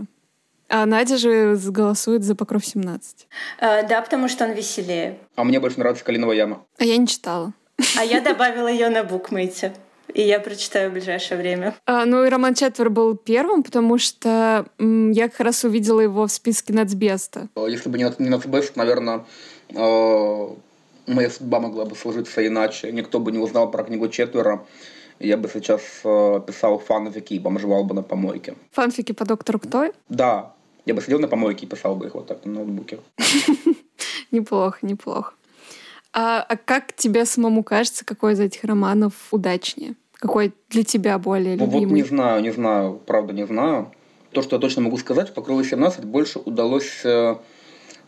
А 0.68 0.86
Надя 0.86 1.18
же 1.18 1.56
голосует 1.68 2.24
за 2.24 2.36
«Покров 2.36 2.64
17». 2.64 3.00
А, 3.60 3.84
да, 3.84 4.02
потому 4.02 4.28
что 4.28 4.44
он 4.46 4.52
веселее. 4.52 5.18
А 5.36 5.44
мне 5.44 5.60
больше 5.60 5.80
нравится 5.80 6.04
«Калиновая 6.04 6.36
яма». 6.36 6.66
А 6.78 6.84
я 6.84 6.98
не 6.98 7.08
читала. 7.08 7.54
А 7.98 8.04
я 8.04 8.22
добавила 8.22 8.68
ее 8.68 8.90
на 8.90 9.04
букмейте. 9.04 9.74
И 10.14 10.22
я 10.22 10.40
прочитаю 10.40 10.90
в 10.92 10.94
ближайшее 10.94 11.38
время. 11.40 11.74
А, 11.86 12.06
ну 12.06 12.24
и 12.26 12.30
роман 12.30 12.54
«Четверо» 12.54 12.90
был 12.90 13.16
первым, 13.16 13.64
потому 13.64 13.98
что 13.98 14.66
м, 14.78 15.12
я 15.12 15.30
как 15.30 15.40
раз 15.40 15.64
увидела 15.64 16.02
его 16.02 16.28
в 16.28 16.32
списке 16.32 16.74
Нацбеста. 16.74 17.48
Если 17.56 17.90
бы 17.90 17.98
не 17.98 18.30
Нацбест, 18.30 18.76
наверное, 18.76 19.26
э, 19.70 20.48
моя 21.08 21.30
судьба 21.30 21.60
могла 21.60 21.86
бы 21.86 21.96
сложиться 21.96 22.46
иначе. 22.46 22.92
Никто 22.92 23.20
бы 23.20 23.32
не 23.32 23.40
узнал 23.40 23.72
про 23.72 23.84
книгу 23.84 24.08
«Четверо». 24.08 24.66
Я 25.20 25.38
бы 25.38 25.50
сейчас 25.54 25.82
э, 26.04 26.42
писал 26.46 26.80
фанфики 26.80 27.36
и 27.36 27.40
бомжевал 27.40 27.84
бы 27.84 27.94
на 27.94 28.02
помойке. 28.02 28.56
Фанфики 28.72 29.12
по 29.12 29.26
доктору 29.26 29.60
кто? 29.60 29.92
Да. 30.10 30.54
Я 30.86 30.94
бы 30.94 31.02
сидел 31.02 31.20
на 31.20 31.28
помойке 31.28 31.66
и 31.66 31.70
писал 31.70 31.96
бы 31.96 32.08
их 32.08 32.16
вот 32.16 32.28
так 32.28 32.46
на 32.46 32.54
ноутбуке. 32.54 33.00
Неплохо, 34.32 34.80
неплохо. 34.82 35.34
А, 36.12 36.42
а 36.42 36.58
как 36.58 36.94
тебе 36.94 37.26
самому 37.26 37.64
кажется, 37.64 38.06
какой 38.06 38.34
из 38.34 38.40
этих 38.40 38.64
романов 38.64 39.14
удачнее? 39.32 39.96
Какой 40.14 40.54
для 40.70 40.84
тебя 40.84 41.18
более 41.20 41.56
любимый? 41.56 41.86
Вот 41.86 41.96
не 41.96 42.04
знаю, 42.04 42.42
не 42.42 42.52
знаю, 42.52 43.00
правда 43.06 43.34
не 43.34 43.46
знаю. 43.46 43.92
То, 44.32 44.42
что 44.42 44.56
я 44.56 44.60
точно 44.60 44.82
могу 44.82 44.98
сказать, 44.98 45.30
в 45.30 45.34
«Покрове 45.34 45.64
17» 45.64 46.06
больше 46.06 46.40
удалось 46.40 47.02
э, 47.04 47.36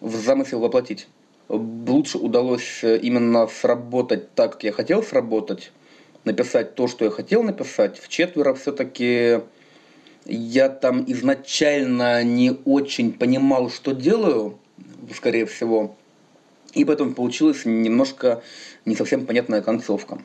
в 0.02 0.16
замысел 0.16 0.60
воплотить 0.60 1.08
лучше 1.50 2.18
удалось 2.18 2.84
э, 2.84 2.98
именно 2.98 3.48
сработать 3.48 4.34
так, 4.34 4.54
как 4.54 4.64
я 4.64 4.72
хотел 4.72 5.04
сработать, 5.04 5.72
написать 6.24 6.76
то, 6.76 6.88
что 6.88 7.06
я 7.06 7.12
хотел 7.12 7.44
написать. 7.44 8.00
В 8.00 8.08
четверо 8.08 8.54
все-таки 8.54 9.42
я 10.26 10.70
там 10.70 11.04
изначально 11.08 12.24
не 12.24 12.58
очень 12.66 13.14
понимал, 13.14 13.70
что 13.70 13.92
делаю, 13.92 14.58
скорее 15.14 15.46
всего. 15.46 15.96
И 16.74 16.84
поэтому 16.84 17.14
получилась 17.14 17.64
немножко 17.66 18.42
не 18.86 18.96
совсем 18.96 19.26
понятная 19.26 19.62
концовка. 19.62 20.20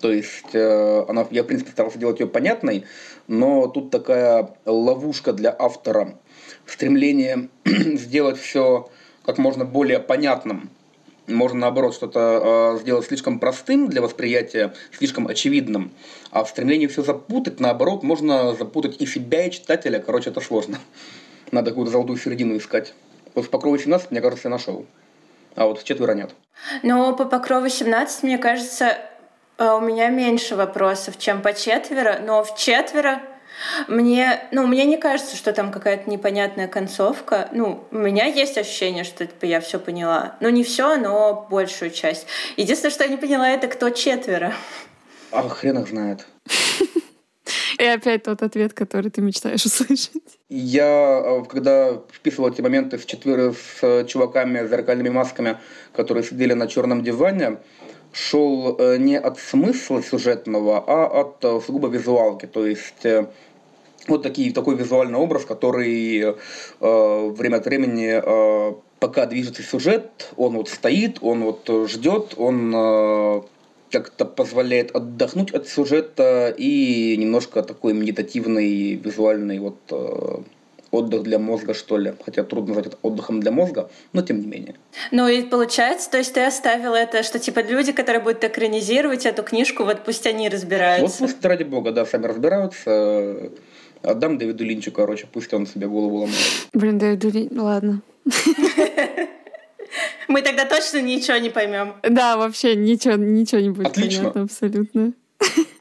То 0.00 0.12
есть 0.12 0.54
э, 0.54 1.04
она, 1.08 1.26
я, 1.30 1.44
в 1.44 1.46
принципе, 1.46 1.70
старался 1.70 1.98
делать 1.98 2.20
ее 2.20 2.26
понятной, 2.26 2.84
но 3.26 3.68
тут 3.68 3.90
такая 3.90 4.50
ловушка 4.66 5.32
для 5.32 5.54
автора. 5.58 6.18
Стремление 6.66 7.48
сделать 7.64 8.38
все 8.38 8.90
как 9.24 9.38
можно 9.38 9.64
более 9.64 9.98
понятным. 10.00 10.70
Можно, 11.26 11.60
наоборот, 11.60 11.94
что-то 11.94 12.74
э, 12.76 12.80
сделать 12.80 13.06
слишком 13.06 13.38
простым 13.38 13.88
для 13.88 14.02
восприятия, 14.02 14.74
слишком 14.92 15.26
очевидным. 15.26 15.90
А 16.30 16.44
в 16.44 16.50
стремлении 16.50 16.86
все 16.86 17.02
запутать, 17.02 17.60
наоборот, 17.60 18.02
можно 18.02 18.54
запутать 18.54 19.00
и 19.00 19.06
себя, 19.06 19.46
и 19.46 19.50
читателя. 19.50 20.00
Короче, 20.00 20.30
это 20.30 20.40
сложно. 20.40 20.78
Надо 21.50 21.70
какую-то 21.70 21.92
золотую 21.92 22.18
середину 22.18 22.56
искать. 22.58 22.92
Вот 23.34 23.46
в 23.46 23.50
«Покрове 23.50 23.82
17», 23.82 24.08
мне 24.10 24.20
кажется, 24.20 24.48
я 24.48 24.50
нашел. 24.50 24.84
А 25.56 25.66
вот 25.66 25.80
в 25.80 25.84
«Четверо» 25.84 26.12
нет. 26.12 26.34
Но 26.82 27.16
по 27.16 27.24
«Покрову 27.24 27.66
17», 27.66 28.18
мне 28.22 28.36
кажется, 28.36 28.98
э, 29.56 29.70
у 29.70 29.80
меня 29.80 30.08
меньше 30.08 30.56
вопросов, 30.56 31.18
чем 31.18 31.40
по 31.40 31.54
«Четверо». 31.54 32.18
Но 32.22 32.44
в 32.44 32.54
«Четверо» 32.56 33.22
Мне, 33.88 34.40
ну, 34.50 34.66
мне 34.66 34.84
не 34.84 34.96
кажется, 34.96 35.36
что 35.36 35.52
там 35.52 35.72
какая-то 35.72 36.10
непонятная 36.10 36.68
концовка. 36.68 37.48
Ну, 37.52 37.84
у 37.90 37.96
меня 37.96 38.26
есть 38.26 38.58
ощущение, 38.58 39.04
что 39.04 39.26
типа, 39.26 39.44
я 39.44 39.60
все 39.60 39.78
поняла. 39.78 40.36
Ну, 40.40 40.48
не 40.48 40.64
все, 40.64 40.96
но 40.96 41.46
большую 41.50 41.90
часть. 41.90 42.26
Единственное, 42.56 42.92
что 42.92 43.04
я 43.04 43.10
не 43.10 43.16
поняла, 43.16 43.48
это 43.48 43.68
кто 43.68 43.90
четверо. 43.90 44.54
А 45.30 45.48
хрен 45.48 45.78
их 45.78 45.88
знает. 45.88 46.26
И 47.78 47.84
опять 47.84 48.22
тот 48.22 48.42
ответ, 48.42 48.72
который 48.72 49.10
ты 49.10 49.20
мечтаешь 49.20 49.64
услышать. 49.64 50.38
Я, 50.48 51.20
э, 51.24 51.42
когда 51.48 52.00
вписывал 52.12 52.50
эти 52.50 52.60
моменты 52.60 52.98
с, 52.98 53.04
четверо, 53.04 53.52
с 53.52 54.04
чуваками 54.06 54.64
с 54.64 54.70
зеркальными 54.70 55.08
масками, 55.08 55.58
которые 55.92 56.22
сидели 56.22 56.52
на 56.52 56.68
черном 56.68 57.02
диване, 57.02 57.58
шел 58.14 58.76
э, 58.78 58.96
не 58.98 59.18
от 59.18 59.38
смысла 59.38 60.02
сюжетного, 60.02 60.82
а 60.86 61.20
от 61.20 61.44
э, 61.44 61.60
сугубо 61.66 61.88
визуалки. 61.88 62.46
То 62.46 62.66
есть 62.66 63.04
вот 64.08 64.22
такие, 64.22 64.52
такой 64.52 64.76
визуальный 64.76 65.18
образ, 65.18 65.44
который 65.44 66.20
э, 66.20 67.28
время 67.30 67.56
от 67.56 67.66
времени, 67.66 68.20
э, 68.22 68.74
пока 69.00 69.26
движется 69.26 69.62
сюжет, 69.62 70.32
он 70.36 70.56
вот 70.56 70.68
стоит, 70.68 71.18
он 71.22 71.44
вот 71.44 71.88
ждет, 71.88 72.34
он 72.36 72.72
э, 72.74 73.42
как-то 73.90 74.24
позволяет 74.24 74.94
отдохнуть 74.94 75.52
от 75.52 75.68
сюжета 75.68 76.54
и 76.56 77.16
немножко 77.16 77.62
такой 77.62 77.94
медитативный 77.94 78.94
визуальный 78.94 79.58
вот 79.58 79.78
э, 79.90 80.38
отдых 80.94 81.22
для 81.22 81.38
мозга, 81.38 81.74
что 81.74 81.98
ли. 81.98 82.14
Хотя 82.24 82.44
трудно 82.44 82.68
назвать 82.68 82.86
это 82.86 82.98
отдыхом 83.02 83.40
для 83.40 83.50
мозга, 83.50 83.90
но 84.12 84.22
тем 84.22 84.40
не 84.40 84.46
менее. 84.46 84.74
Ну 85.10 85.28
и 85.28 85.42
получается, 85.42 86.10
то 86.10 86.18
есть 86.18 86.32
ты 86.34 86.44
оставил 86.44 86.94
это, 86.94 87.22
что 87.22 87.38
типа 87.38 87.60
люди, 87.60 87.92
которые 87.92 88.22
будут 88.22 88.44
экранизировать 88.44 89.26
эту 89.26 89.42
книжку, 89.42 89.84
вот 89.84 90.04
пусть 90.04 90.26
они 90.26 90.48
разбираются. 90.48 91.22
Вот 91.22 91.30
пусть, 91.30 91.44
ради 91.44 91.64
бога, 91.64 91.92
да, 91.92 92.06
сами 92.06 92.26
разбираются. 92.26 93.50
Отдам 94.02 94.38
Дэвиду 94.38 94.64
Линчу, 94.64 94.92
короче, 94.92 95.26
пусть 95.32 95.52
он 95.54 95.66
себе 95.66 95.86
голову 95.86 96.16
ломает. 96.18 96.68
Блин, 96.72 96.98
Дэвиду 96.98 97.30
Линч, 97.30 97.52
ладно. 97.52 98.02
Мы 100.28 100.42
тогда 100.42 100.64
точно 100.64 101.00
ничего 101.00 101.36
не 101.38 101.50
поймем. 101.50 101.94
Да, 102.02 102.36
вообще 102.36 102.76
ничего, 102.76 103.14
ничего 103.14 103.60
не 103.60 103.70
будет 103.70 103.88
Отлично. 103.88 104.18
понятно 104.30 104.42
абсолютно. 104.42 105.12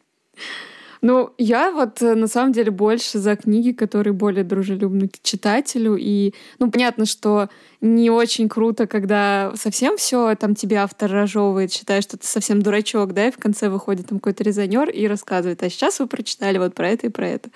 Ну, 1.04 1.34
я 1.38 1.70
вот 1.72 2.02
э, 2.02 2.16
на 2.16 2.28
самом 2.28 2.54
деле 2.54 2.72
больше 2.72 3.20
за 3.20 3.36
книги, 3.36 3.74
которые 3.74 4.14
более 4.14 4.46
дружелюбны 4.46 5.10
к 5.10 5.22
читателю. 5.22 5.98
И, 6.00 6.34
ну, 6.60 6.72
понятно, 6.72 7.06
что 7.06 7.50
не 7.82 8.10
очень 8.10 8.48
круто, 8.48 8.88
когда 8.88 9.52
совсем 9.56 9.98
все 9.98 10.34
там 10.36 10.56
тебе 10.56 10.78
автор 10.78 11.12
разжевывает, 11.12 11.74
считаешь, 11.74 12.06
что 12.06 12.18
ты 12.18 12.26
совсем 12.26 12.62
дурачок, 12.62 13.12
да, 13.12 13.28
и 13.28 13.32
в 13.32 13.38
конце 13.38 13.68
выходит 13.68 14.08
там 14.08 14.20
какой-то 14.20 14.46
резонер 14.46 14.90
и 14.90 15.06
рассказывает, 15.06 15.62
а 15.62 15.70
сейчас 15.70 16.00
вы 16.00 16.08
прочитали 16.08 16.58
вот 16.58 16.74
про 16.74 16.92
это 16.92 17.08
и 17.08 17.10
про 17.10 17.28
это. 17.28 17.50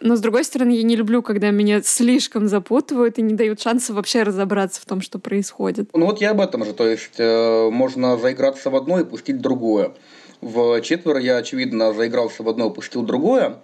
Но, 0.00 0.14
с 0.14 0.20
другой 0.20 0.44
стороны, 0.44 0.70
я 0.70 0.84
не 0.84 0.94
люблю, 0.94 1.20
когда 1.20 1.50
меня 1.50 1.82
слишком 1.82 2.46
запутывают 2.46 3.18
и 3.18 3.22
не 3.22 3.34
дают 3.34 3.60
шанса 3.60 3.92
вообще 3.92 4.22
разобраться 4.22 4.80
в 4.80 4.84
том, 4.84 5.00
что 5.00 5.18
происходит. 5.18 5.90
Ну 5.94 6.06
вот 6.06 6.20
я 6.20 6.30
об 6.30 6.40
этом 6.40 6.64
же. 6.64 6.74
То 6.74 6.86
есть 6.86 7.18
э, 7.18 7.70
можно 7.70 8.16
заиграться 8.16 8.70
в 8.70 8.76
одно 8.76 9.00
и 9.00 9.04
пустить 9.04 9.40
другое. 9.40 9.94
В 10.40 10.80
четверо 10.82 11.18
я, 11.20 11.38
очевидно, 11.38 11.92
заигрался 11.92 12.42
в 12.42 12.48
одно 12.48 12.70
и 12.70 12.74
пустил 12.74 13.02
другое. 13.02 13.56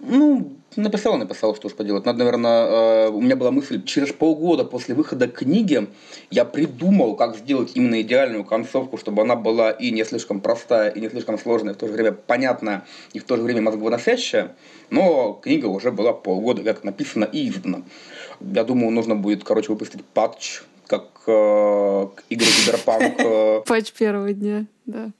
Ну, 0.00 0.56
написал, 0.76 1.16
написал, 1.16 1.56
что 1.56 1.66
уж 1.66 1.74
поделать. 1.74 2.04
Надо, 2.04 2.20
наверное, 2.20 2.66
э, 2.66 3.08
у 3.10 3.20
меня 3.20 3.34
была 3.36 3.50
мысль, 3.50 3.82
через 3.84 4.12
полгода 4.12 4.64
после 4.64 4.94
выхода 4.94 5.26
книги 5.26 5.88
я 6.30 6.44
придумал, 6.44 7.16
как 7.16 7.36
сделать 7.36 7.72
именно 7.74 8.00
идеальную 8.00 8.44
концовку, 8.44 8.96
чтобы 8.96 9.22
она 9.22 9.34
была 9.34 9.70
и 9.70 9.90
не 9.90 10.04
слишком 10.04 10.40
простая, 10.40 10.90
и 10.90 11.00
не 11.00 11.08
слишком 11.08 11.38
сложная, 11.38 11.72
и 11.72 11.76
в 11.76 11.78
то 11.78 11.88
же 11.88 11.92
время 11.92 12.12
понятная, 12.12 12.84
и 13.12 13.18
в 13.18 13.24
то 13.24 13.36
же 13.36 13.42
время 13.42 13.62
мозговыносящая. 13.62 14.56
Но 14.90 15.32
книга 15.32 15.66
уже 15.66 15.90
была 15.90 16.12
полгода 16.12 16.62
как 16.62 16.84
написана 16.84 17.24
и 17.24 17.48
издана. 17.48 17.82
Я 18.40 18.62
думаю, 18.62 18.90
нужно 18.92 19.16
будет, 19.16 19.42
короче, 19.42 19.72
выпустить 19.72 20.04
патч, 20.04 20.60
как 20.88 21.22
э, 21.26 22.06
к 22.16 22.24
игре 22.30 22.46
Киберпанк. 22.46 23.20
Э. 23.20 23.62
Патч 23.66 23.92
первого 23.92 24.32
дня, 24.32 24.66
да. 24.86 25.10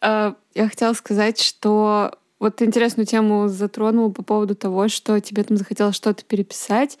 Э, 0.00 0.34
я 0.54 0.68
хотела 0.68 0.94
сказать, 0.94 1.40
что 1.40 2.12
вот 2.38 2.62
интересную 2.62 3.06
тему 3.06 3.48
затронул 3.48 4.12
по 4.12 4.22
поводу 4.22 4.54
того, 4.54 4.88
что 4.88 5.20
тебе 5.20 5.42
там 5.42 5.56
захотелось 5.56 5.96
что-то 5.96 6.24
переписать. 6.24 6.98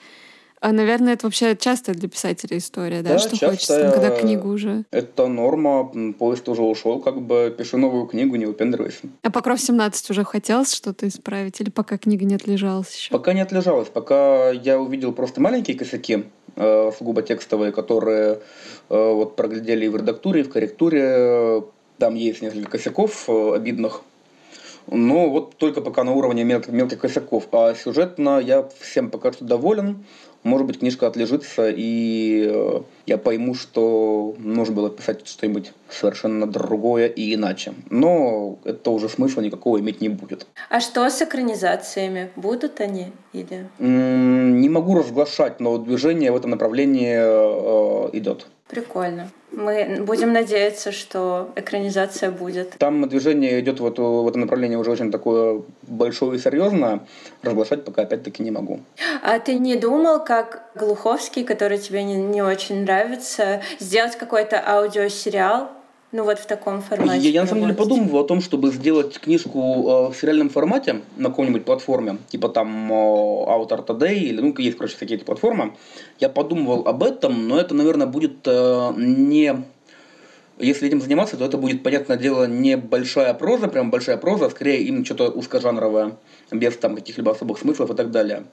А, 0.60 0.72
наверное, 0.72 1.14
это 1.14 1.26
вообще 1.26 1.56
часто 1.56 1.92
для 1.92 2.08
писателя 2.08 2.58
история, 2.58 3.02
да, 3.02 3.10
да 3.10 3.18
что 3.18 3.36
хочется, 3.36 3.80
там, 3.80 3.92
когда 3.92 4.10
книгу 4.10 4.48
уже. 4.48 4.84
Это 4.90 5.26
норма, 5.28 5.90
поезд 6.18 6.48
уже 6.48 6.62
ушел, 6.62 7.00
как 7.00 7.20
бы 7.20 7.54
пишу 7.56 7.78
новую 7.78 8.06
книгу, 8.06 8.36
не 8.36 8.46
выпендривайся. 8.46 9.00
А 9.22 9.30
Покров 9.30 9.60
17 9.60 10.10
уже 10.10 10.24
хотелось 10.24 10.72
что-то 10.72 11.06
исправить, 11.06 11.60
или 11.60 11.70
пока 11.70 11.98
книга 11.98 12.24
не 12.24 12.34
отлежалась 12.34 12.94
еще? 12.94 13.10
Пока 13.10 13.32
не 13.32 13.40
отлежалась, 13.40 13.88
пока 13.88 14.50
я 14.50 14.80
увидел 14.80 15.12
просто 15.12 15.40
маленькие 15.40 15.76
косяки, 15.76 16.24
э, 16.56 16.92
сугубо 16.98 17.22
текстовые, 17.22 17.72
которые 17.72 18.40
э, 18.88 19.12
вот 19.12 19.36
проглядели 19.36 19.86
и 19.86 19.88
в 19.88 19.96
редактуре, 19.96 20.40
и 20.40 20.44
в 20.44 20.50
корректуре. 20.50 21.64
Там 21.98 22.14
есть 22.14 22.42
несколько 22.42 22.72
косяков 22.72 23.28
э, 23.28 23.54
обидных, 23.54 24.02
но 24.90 25.28
вот 25.28 25.56
только 25.56 25.80
пока 25.80 26.04
на 26.04 26.12
уровне 26.12 26.44
мелких, 26.44 26.72
мелких 26.72 26.98
косяков. 26.98 27.48
А 27.52 27.74
сюжетно 27.74 28.38
я 28.38 28.68
всем 28.80 29.10
пока 29.10 29.32
что 29.32 29.44
доволен. 29.44 30.04
Может 30.44 30.66
быть, 30.66 30.78
книжка 30.78 31.06
отлежится, 31.06 31.68
и 31.68 32.46
э, 32.48 32.80
я 33.06 33.18
пойму, 33.18 33.54
что 33.54 34.34
нужно 34.38 34.74
было 34.74 34.90
писать 34.90 35.26
что-нибудь 35.26 35.72
совершенно 35.90 36.46
другое 36.46 37.08
и 37.08 37.34
иначе. 37.34 37.74
Но 37.90 38.58
это 38.64 38.90
уже 38.90 39.08
смысла 39.08 39.40
никакого 39.40 39.80
иметь 39.80 40.00
не 40.00 40.08
будет. 40.08 40.46
А 40.70 40.80
что 40.80 41.08
с 41.08 41.20
экранизациями? 41.22 42.30
Будут 42.36 42.80
они 42.80 43.06
или? 43.32 43.68
Не 43.78 44.68
могу 44.68 44.94
разглашать, 44.96 45.60
но 45.60 45.78
движение 45.78 46.30
в 46.30 46.36
этом 46.36 46.52
направлении 46.52 47.16
э, 47.18 48.10
идет. 48.12 48.46
Прикольно. 48.68 49.30
Мы 49.50 50.02
будем 50.02 50.32
надеяться, 50.32 50.92
что 50.92 51.50
экранизация 51.56 52.30
будет. 52.30 52.76
Там 52.78 53.08
движение 53.08 53.60
идет 53.60 53.80
в, 53.80 53.86
эту, 53.86 54.22
в 54.22 54.28
этом 54.28 54.42
направлении 54.42 54.76
уже 54.76 54.90
очень 54.90 55.10
такое 55.10 55.62
большое 55.82 56.36
и 56.36 56.38
серьезное. 56.38 57.00
Разглашать 57.42 57.84
пока 57.84 58.02
опять-таки 58.02 58.42
не 58.42 58.50
могу. 58.50 58.80
А 59.22 59.38
ты 59.38 59.58
не 59.58 59.76
думал, 59.76 60.22
как 60.24 60.70
Глуховский, 60.74 61.44
который 61.44 61.78
тебе 61.78 62.02
не, 62.04 62.16
не 62.16 62.42
очень 62.42 62.82
нравится, 62.82 63.62
сделать 63.80 64.16
какой-то 64.16 64.62
аудиосериал 64.64 65.70
ну 66.10 66.24
вот 66.24 66.38
в 66.38 66.46
таком 66.46 66.80
формате. 66.80 67.28
Я, 67.28 67.30
я 67.30 67.40
на 67.42 67.46
самом 67.46 67.62
деле 67.62 67.74
подумывал 67.74 68.20
о 68.20 68.24
том, 68.24 68.40
чтобы 68.40 68.70
сделать 68.70 69.18
книжку 69.18 70.08
э, 70.08 70.12
в 70.12 70.14
сериальном 70.14 70.48
формате 70.48 71.02
на 71.16 71.28
какой-нибудь 71.28 71.64
платформе, 71.64 72.18
типа 72.28 72.48
там 72.48 72.90
э, 72.90 72.94
Author 72.94 73.86
Today 73.86 74.14
или 74.14 74.40
ну 74.40 74.54
есть, 74.58 74.78
короче, 74.78 74.96
такие 74.98 75.16
эти 75.16 75.24
платформы. 75.24 75.74
Я 76.18 76.28
подумывал 76.28 76.88
об 76.88 77.02
этом, 77.02 77.48
но 77.48 77.60
это, 77.60 77.74
наверное, 77.74 78.06
будет 78.06 78.38
э, 78.46 78.92
не 78.96 79.64
если 80.58 80.88
этим 80.88 81.00
заниматься, 81.00 81.36
то 81.36 81.44
это 81.44 81.56
будет, 81.56 81.82
понятное 81.82 82.16
дело, 82.16 82.44
не 82.46 82.76
большая 82.76 83.32
проза, 83.34 83.68
прям 83.68 83.90
большая 83.90 84.16
проза, 84.16 84.46
а 84.46 84.50
скорее 84.50 84.82
именно 84.82 85.04
что-то 85.04 85.30
узкожанровое, 85.30 86.16
без 86.50 86.76
там 86.76 86.96
каких-либо 86.96 87.32
особых 87.32 87.58
смыслов 87.58 87.90
и 87.90 87.94
так 87.94 88.10
далее. 88.10 88.44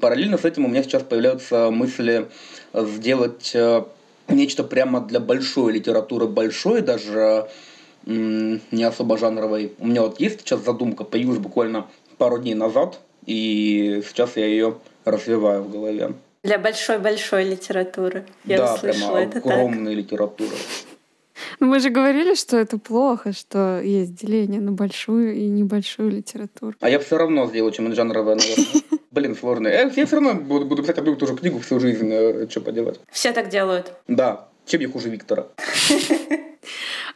Параллельно 0.00 0.38
с 0.38 0.44
этим 0.44 0.64
у 0.64 0.68
меня 0.68 0.82
сейчас 0.82 1.02
появляются 1.02 1.70
мысли 1.70 2.28
сделать 2.72 3.52
э, 3.54 3.84
нечто 4.28 4.64
прямо 4.64 5.00
для 5.00 5.20
большой 5.20 5.72
литературы, 5.72 6.26
большой 6.26 6.80
даже 6.82 7.48
не 8.06 8.84
особо 8.84 9.16
жанровой. 9.18 9.72
У 9.78 9.86
меня 9.86 10.02
вот 10.02 10.20
есть 10.20 10.40
сейчас 10.40 10.64
задумка, 10.64 11.04
появилась 11.04 11.38
буквально 11.38 11.86
пару 12.18 12.38
дней 12.38 12.54
назад, 12.54 13.00
и 13.26 14.02
сейчас 14.06 14.36
я 14.36 14.46
ее 14.46 14.76
развиваю 15.04 15.62
в 15.62 15.70
голове. 15.70 16.12
Для 16.42 16.58
большой-большой 16.58 17.44
литературы. 17.44 18.26
Я 18.44 18.58
да, 18.58 18.74
услышала 18.74 19.16
прямо 19.16 19.20
это 19.20 19.38
огромной 19.38 19.94
так. 19.94 20.04
литературы. 20.04 20.56
Мы 21.58 21.80
же 21.80 21.90
говорили, 21.90 22.34
что 22.34 22.58
это 22.58 22.78
плохо, 22.78 23.32
что 23.32 23.80
есть 23.80 24.14
деление 24.14 24.60
на 24.60 24.72
большую 24.72 25.34
и 25.34 25.46
небольшую 25.46 26.10
литературу. 26.10 26.74
А 26.80 26.90
я 26.90 26.98
все 26.98 27.16
равно 27.16 27.46
сделаю, 27.46 27.72
чем 27.72 27.92
жанровая, 27.94 28.36
наверное. 28.36 28.82
Блин, 29.14 29.36
сложно. 29.36 29.68
Я, 29.68 29.82
я 29.82 30.06
все 30.06 30.16
равно 30.16 30.34
буду, 30.34 30.66
буду 30.66 30.82
писать 30.82 30.98
одну 30.98 31.14
и 31.14 31.16
ту 31.16 31.26
же 31.28 31.36
книгу 31.36 31.60
всю 31.60 31.78
жизнь. 31.78 32.10
Э, 32.12 32.48
что 32.50 32.60
поделать? 32.60 32.98
Все 33.12 33.30
так 33.30 33.48
делают. 33.48 33.92
Да. 34.08 34.48
Чем 34.66 34.80
я 34.80 34.88
хуже 34.88 35.08
Виктора? 35.08 35.46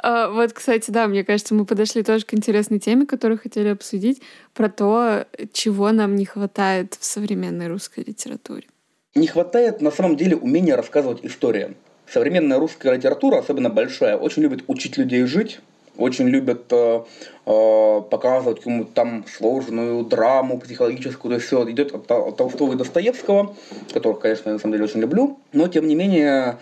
А, 0.01 0.31
вот, 0.31 0.53
кстати, 0.53 0.93
да, 0.93 1.09
мне 1.09 1.25
кажется, 1.25 1.57
мы 1.57 1.65
подошли 1.65 2.05
тоже 2.05 2.25
к 2.25 2.33
интересной 2.33 2.79
теме, 2.79 3.05
которую 3.05 3.37
хотели 3.37 3.67
обсудить, 3.67 4.23
про 4.55 4.69
то, 4.69 5.27
чего 5.53 5.91
нам 5.91 6.15
не 6.15 6.25
хватает 6.25 6.97
в 7.01 7.05
современной 7.05 7.67
русской 7.67 8.05
литературе. 8.07 8.69
Не 9.17 9.27
хватает, 9.27 9.81
на 9.81 9.91
самом 9.91 10.17
деле, 10.17 10.37
умения 10.37 10.77
рассказывать 10.77 11.25
истории. 11.25 11.75
Современная 12.07 12.61
русская 12.61 12.95
литература, 12.95 13.39
особенно 13.39 13.71
большая, 13.71 14.17
очень 14.17 14.43
любит 14.43 14.63
учить 14.69 14.99
людей 14.99 15.25
жить, 15.25 15.59
очень 15.99 16.29
любят 16.29 16.73
э, 16.73 17.03
э, 17.45 18.03
показывать 18.11 18.59
какую-то 18.59 18.93
там 18.93 19.25
сложную 19.37 20.05
драму 20.05 20.59
психологическую, 20.59 21.31
то 21.31 21.35
есть 21.35 21.47
все 21.47 21.71
идет 21.71 21.95
от, 21.95 22.11
от 22.11 22.37
Толстого 22.37 22.73
и 22.73 22.77
Достоевского, 22.77 23.57
которых, 23.93 24.21
конечно, 24.21 24.49
я 24.49 24.55
на 24.55 24.59
самом 24.61 24.75
деле 24.75 24.85
очень 24.85 25.01
люблю, 25.01 25.39
но 25.53 25.67
тем 25.69 25.89
не 25.89 25.97
менее 25.97 26.59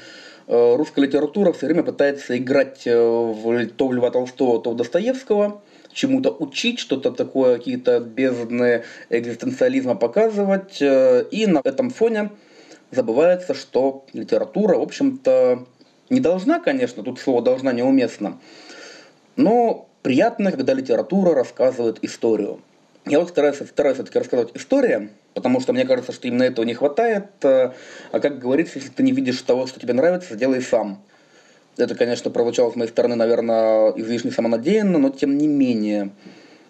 э, 0.48 0.76
русская 0.76 1.02
литература 1.02 1.52
все 1.52 1.66
время 1.66 1.82
пытается 1.82 2.36
играть 2.36 2.86
э, 2.86 2.98
в, 2.98 3.66
то 3.68 3.88
в 3.88 3.92
Льва 3.92 4.10
Толстого, 4.10 4.60
то 4.60 4.70
в 4.70 4.76
Достоевского, 4.76 5.60
чему-то 5.92 6.30
учить, 6.30 6.78
что-то 6.78 7.10
такое, 7.10 7.58
какие-то 7.58 8.00
бездны 8.00 8.84
экзистенциализма 9.10 9.96
показывать, 9.96 10.80
э, 10.80 11.26
и 11.30 11.46
на 11.46 11.60
этом 11.62 11.90
фоне 11.90 12.30
забывается, 12.90 13.52
что 13.52 14.06
литература, 14.14 14.78
в 14.78 14.82
общем-то, 14.82 15.66
не 16.08 16.20
должна, 16.20 16.60
конечно, 16.60 17.02
тут 17.02 17.18
слово 17.18 17.42
«должна» 17.42 17.72
неуместно, 17.72 18.38
но 19.36 19.88
приятно, 20.02 20.50
когда 20.50 20.74
литература 20.74 21.34
рассказывает 21.34 22.02
историю. 22.02 22.60
Я 23.06 23.20
вот 23.20 23.28
стараюсь, 23.28 23.56
стараюсь 23.56 23.96
все-таки 23.96 24.18
рассказывать 24.18 24.56
истории, 24.56 25.10
потому 25.34 25.60
что 25.60 25.72
мне 25.72 25.84
кажется, 25.84 26.12
что 26.12 26.26
именно 26.26 26.42
этого 26.42 26.64
не 26.64 26.74
хватает. 26.74 27.26
А 27.42 27.72
как 28.10 28.40
говорится, 28.40 28.78
если 28.78 28.90
ты 28.90 29.02
не 29.04 29.12
видишь 29.12 29.40
того, 29.42 29.66
что 29.68 29.78
тебе 29.78 29.92
нравится, 29.92 30.34
делай 30.34 30.60
сам. 30.60 31.02
Это, 31.76 31.94
конечно, 31.94 32.30
прозвучало 32.30 32.72
с 32.72 32.76
моей 32.76 32.90
стороны, 32.90 33.14
наверное, 33.14 33.90
излишне 33.90 34.32
самонадеянно, 34.32 34.98
но 34.98 35.10
тем 35.10 35.36
не 35.38 35.46
менее. 35.46 36.10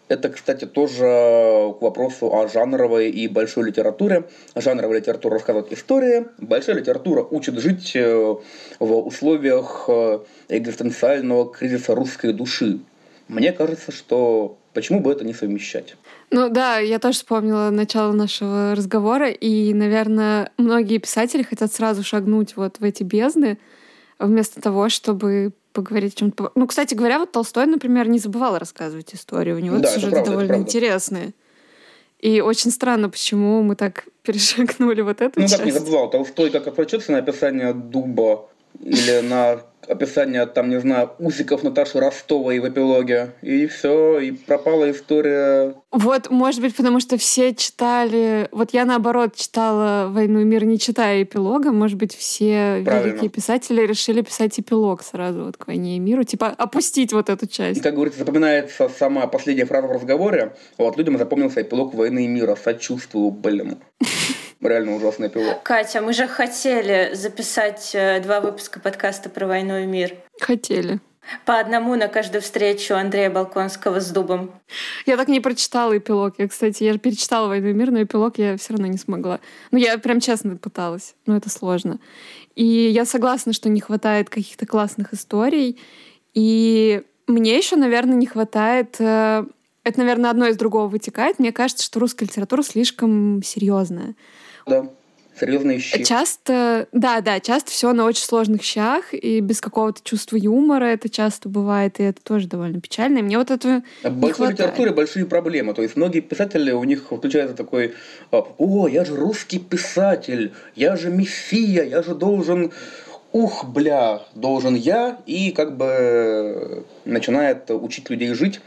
Это, 0.08 0.28
кстати, 0.28 0.66
тоже 0.66 1.04
к 1.04 1.82
вопросу 1.82 2.32
о 2.32 2.46
жанровой 2.48 3.10
и 3.10 3.26
большой 3.26 3.68
литературе. 3.68 4.24
Жанровая 4.54 5.00
литература 5.00 5.34
рассказывает 5.34 5.72
истории, 5.72 6.26
большая 6.38 6.76
литература 6.76 7.22
учит 7.22 7.58
жить 7.58 7.96
э, 7.96 8.36
в 8.78 9.06
условиях 9.06 9.86
э, 9.88 10.20
экзистенциального 10.48 11.52
кризиса 11.52 11.94
русской 11.94 12.32
души. 12.32 12.78
Мне 13.26 13.52
кажется, 13.52 13.90
что 13.90 14.56
почему 14.72 15.00
бы 15.00 15.10
это 15.10 15.24
не 15.24 15.34
совмещать? 15.34 15.96
Ну 16.30 16.48
да, 16.48 16.78
я 16.78 17.00
тоже 17.00 17.18
вспомнила 17.18 17.70
начало 17.70 18.12
нашего 18.12 18.76
разговора, 18.76 19.30
и, 19.30 19.74
наверное, 19.74 20.52
многие 20.56 20.98
писатели 20.98 21.42
хотят 21.42 21.72
сразу 21.72 22.04
шагнуть 22.04 22.56
вот 22.56 22.78
в 22.78 22.84
эти 22.84 23.02
бездны, 23.02 23.58
вместо 24.20 24.60
того, 24.60 24.88
чтобы 24.88 25.52
поговорить 25.76 26.14
о 26.14 26.16
чем-то. 26.18 26.52
Ну, 26.54 26.66
кстати 26.66 26.94
говоря, 26.94 27.18
вот 27.18 27.32
Толстой, 27.32 27.66
например, 27.66 28.08
не 28.08 28.18
забывал 28.18 28.58
рассказывать 28.58 29.14
историю. 29.14 29.56
У 29.56 29.60
него 29.60 29.78
да, 29.78 29.88
сюжеты 29.88 30.12
правда, 30.12 30.30
довольно 30.30 30.54
интересные. 30.56 31.34
И 32.18 32.40
очень 32.40 32.70
странно, 32.70 33.10
почему 33.10 33.62
мы 33.62 33.76
так 33.76 34.06
перешагнули 34.22 35.02
вот 35.02 35.20
эту 35.20 35.40
ну, 35.40 35.46
часть. 35.46 35.58
Ну, 35.58 35.58
как 35.58 35.66
не 35.66 35.72
забывал, 35.72 36.10
Толстой 36.10 36.50
как 36.50 36.66
отвлечется 36.66 37.12
на 37.12 37.18
описание 37.18 37.74
дуба 37.74 38.48
или 38.80 39.20
на 39.20 39.60
описание, 39.88 40.46
там, 40.46 40.68
не 40.68 40.80
знаю, 40.80 41.12
усиков 41.18 41.62
Наташи 41.62 42.00
Ростовой 42.00 42.58
в 42.58 42.68
эпилоге. 42.68 43.32
И 43.42 43.66
все, 43.66 44.18
и 44.18 44.32
пропала 44.32 44.90
история. 44.90 45.74
Вот, 45.92 46.30
может 46.30 46.60
быть, 46.60 46.74
потому 46.76 47.00
что 47.00 47.16
все 47.16 47.54
читали... 47.54 48.48
Вот 48.52 48.72
я, 48.72 48.84
наоборот, 48.84 49.34
читала 49.36 50.08
«Войну 50.10 50.40
и 50.40 50.44
мир», 50.44 50.64
не 50.64 50.78
читая 50.78 51.22
эпилога. 51.22 51.72
Может 51.72 51.96
быть, 51.96 52.14
все 52.14 52.82
Правильно. 52.84 53.10
великие 53.10 53.30
писатели 53.30 53.82
решили 53.82 54.22
писать 54.22 54.58
эпилог 54.58 55.02
сразу 55.02 55.44
вот 55.44 55.56
к 55.56 55.66
«Войне 55.66 55.96
и 55.96 56.00
миру». 56.00 56.24
Типа 56.24 56.48
опустить 56.48 57.12
вот 57.12 57.30
эту 57.30 57.46
часть. 57.46 57.80
И, 57.80 57.82
как 57.82 57.94
говорится, 57.94 58.20
запоминается 58.20 58.88
сама 58.88 59.26
последняя 59.26 59.64
фраза 59.64 59.86
в 59.86 59.92
разговоре. 59.92 60.54
Вот, 60.78 60.96
людям 60.96 61.16
запомнился 61.18 61.62
эпилог 61.62 61.94
«Войны 61.94 62.24
и 62.24 62.28
мира». 62.28 62.56
Сочувствую, 62.62 63.30
блин. 63.30 63.78
реально 64.60 64.96
ужасный 64.96 65.28
пилот. 65.28 65.60
Катя, 65.62 66.00
мы 66.00 66.12
же 66.12 66.26
хотели 66.26 67.10
записать 67.14 67.90
э, 67.94 68.20
два 68.20 68.40
выпуска 68.40 68.80
подкаста 68.80 69.28
про 69.28 69.46
войну 69.46 69.78
и 69.78 69.86
мир. 69.86 70.14
Хотели. 70.40 71.00
По 71.44 71.58
одному 71.58 71.96
на 71.96 72.06
каждую 72.06 72.40
встречу 72.40 72.94
Андрея 72.94 73.30
Балконского 73.30 74.00
с 74.00 74.10
Дубом. 74.10 74.52
Я 75.06 75.16
так 75.16 75.26
не 75.28 75.40
прочитала 75.40 75.98
эпилог. 75.98 76.34
Я, 76.38 76.46
кстати, 76.46 76.84
я 76.84 76.96
перечитала 76.98 77.48
«Войну 77.48 77.68
и 77.68 77.72
мир», 77.72 77.90
но 77.90 78.02
эпилог 78.02 78.38
я 78.38 78.56
все 78.56 78.74
равно 78.74 78.86
не 78.86 78.96
смогла. 78.98 79.40
Ну, 79.72 79.78
я 79.78 79.98
прям 79.98 80.20
честно 80.20 80.56
пыталась, 80.56 81.16
но 81.26 81.36
это 81.36 81.50
сложно. 81.50 81.98
И 82.54 82.64
я 82.64 83.04
согласна, 83.04 83.52
что 83.52 83.68
не 83.68 83.80
хватает 83.80 84.30
каких-то 84.30 84.66
классных 84.66 85.12
историй. 85.14 85.80
И 86.32 87.02
мне 87.26 87.56
еще, 87.56 87.74
наверное, 87.74 88.14
не 88.14 88.26
хватает 88.26 88.96
э, 89.00 89.44
это, 89.86 90.00
наверное, 90.00 90.30
одно 90.30 90.48
из 90.48 90.56
другого 90.56 90.88
вытекает. 90.88 91.38
Мне 91.38 91.52
кажется, 91.52 91.84
что 91.84 92.00
русская 92.00 92.24
литература 92.24 92.62
слишком 92.62 93.40
серьезная. 93.44 94.16
Да, 94.66 94.88
серьезные 95.38 95.78
щи. 95.78 96.02
Часто, 96.02 96.88
да, 96.90 97.20
да, 97.20 97.38
часто 97.38 97.70
все 97.70 97.92
на 97.92 98.04
очень 98.04 98.24
сложных 98.24 98.62
щах, 98.62 99.14
и 99.14 99.40
без 99.40 99.60
какого-то 99.60 100.00
чувства 100.02 100.36
юмора 100.36 100.86
это 100.86 101.08
часто 101.08 101.48
бывает, 101.48 102.00
и 102.00 102.02
это 102.02 102.20
тоже 102.20 102.48
довольно 102.48 102.80
печально. 102.80 103.18
И 103.18 103.22
мне 103.22 103.38
вот 103.38 103.52
это 103.52 103.84
В 104.02 104.10
большой 104.10 104.52
литературе 104.52 104.90
большие 104.90 105.24
проблемы. 105.24 105.72
То 105.72 105.82
есть 105.82 105.94
многие 105.94 106.20
писатели, 106.20 106.72
у 106.72 106.82
них 106.82 107.04
включается 107.10 107.54
такой, 107.54 107.94
а, 108.32 108.44
о, 108.58 108.88
я 108.88 109.04
же 109.04 109.14
русский 109.14 109.60
писатель, 109.60 110.52
я 110.74 110.96
же 110.96 111.10
мессия, 111.10 111.84
я 111.84 112.02
же 112.02 112.16
должен 112.16 112.72
ух, 113.30 113.66
бля, 113.66 114.22
должен 114.34 114.74
я, 114.74 115.18
и 115.26 115.52
как 115.52 115.76
бы 115.76 116.84
начинает 117.04 117.70
учить 117.70 118.10
людей 118.10 118.32
жить. 118.34 118.60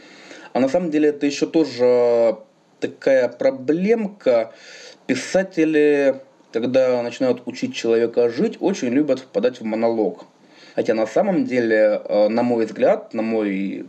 А 0.54 0.60
на 0.60 0.70
самом 0.70 0.92
деле 0.92 1.10
это 1.10 1.26
еще 1.26 1.46
тоже 1.46 2.38
такая 2.80 3.28
проблемка, 3.28 4.54
писатели, 5.10 6.22
когда 6.54 7.02
начинают 7.02 7.42
учить 7.46 7.74
человека 7.74 8.30
жить, 8.30 8.58
очень 8.60 8.90
любят 8.90 9.20
впадать 9.20 9.60
в 9.60 9.64
монолог. 9.64 10.26
Хотя 10.76 10.94
на 10.94 11.08
самом 11.08 11.46
деле, 11.46 12.00
э, 12.06 12.28
на 12.30 12.44
мой 12.44 12.68
взгляд, 12.68 13.16
на 13.16 13.24
мой 13.24 13.88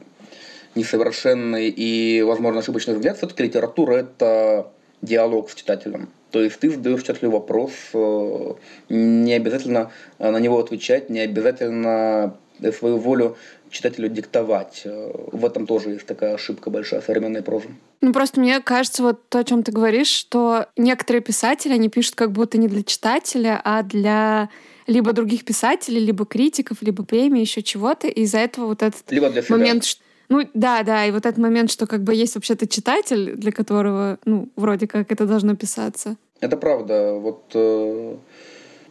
несовершенный 0.75 1.68
и, 1.68 2.23
возможно, 2.23 2.61
ошибочный 2.61 2.95
взгляд, 2.95 3.18
все-таки 3.18 3.43
литература– 3.43 3.93
это 3.97 4.73
диалог 5.03 5.51
с 5.51 5.55
читателем. 5.55 6.09
То 6.31 6.43
есть 6.43 6.59
ты 6.59 6.71
задаешь 6.71 7.03
читателю 7.03 7.33
вопрос, 7.33 7.73
э, 7.93 8.55
не 8.89 9.35
обязательно 9.35 9.91
на 10.18 10.39
него 10.39 10.59
отвечать, 10.59 11.11
не 11.11 11.21
обязательно 11.21 12.35
свою 12.79 12.97
волю 12.97 13.37
читателю 13.71 14.09
диктовать. 14.09 14.83
Э, 14.85 15.12
в 15.33 15.45
этом 15.45 15.66
тоже 15.66 15.91
есть 15.91 16.07
такая 16.07 16.35
ошибка 16.35 16.71
большая 16.71 17.01
современной 17.01 17.43
прозы. 17.43 17.68
Ну, 18.01 18.12
просто 18.12 18.41
мне 18.41 18.61
кажется, 18.61 19.03
вот 19.03 19.29
то, 19.29 19.39
о 19.39 19.45
чем 19.45 19.62
ты 19.62 19.73
говоришь, 19.73 20.09
что 20.09 20.66
некоторые 20.77 21.23
писатели, 21.23 21.73
они 21.73 21.89
пишут 21.89 22.14
как 22.14 22.33
будто 22.33 22.59
не 22.59 22.68
для 22.68 22.83
читателя, 22.83 23.61
а 23.64 23.83
для 23.83 24.51
либо 24.87 25.12
других 25.12 25.45
писателей, 25.45 26.01
либо 26.01 26.27
критиков, 26.27 26.79
либо 26.83 27.05
премии, 27.05 27.41
еще 27.41 27.62
чего-то. 27.62 28.09
И 28.09 28.23
из-за 28.23 28.39
этого 28.39 28.66
вот 28.66 28.83
этот 28.83 29.11
либо 29.11 29.31
для 29.31 29.43
себя. 29.43 29.57
момент... 29.57 29.85
Ну, 30.29 30.49
да, 30.55 30.85
да, 30.85 31.07
и 31.07 31.11
вот 31.11 31.27
этот 31.27 31.39
момент, 31.39 31.73
что 31.73 31.89
как 31.89 32.05
бы 32.05 32.14
есть 32.14 32.37
вообще-то 32.37 32.68
читатель, 32.68 33.35
для 33.35 33.51
которого, 33.51 34.18
ну, 34.25 34.49
вроде 34.55 34.87
как 34.87 35.11
это 35.11 35.27
должно 35.27 35.57
писаться. 35.57 36.16
Это 36.41 36.57
правда. 36.57 37.14
Вот 37.14 37.51
э, 37.55 38.16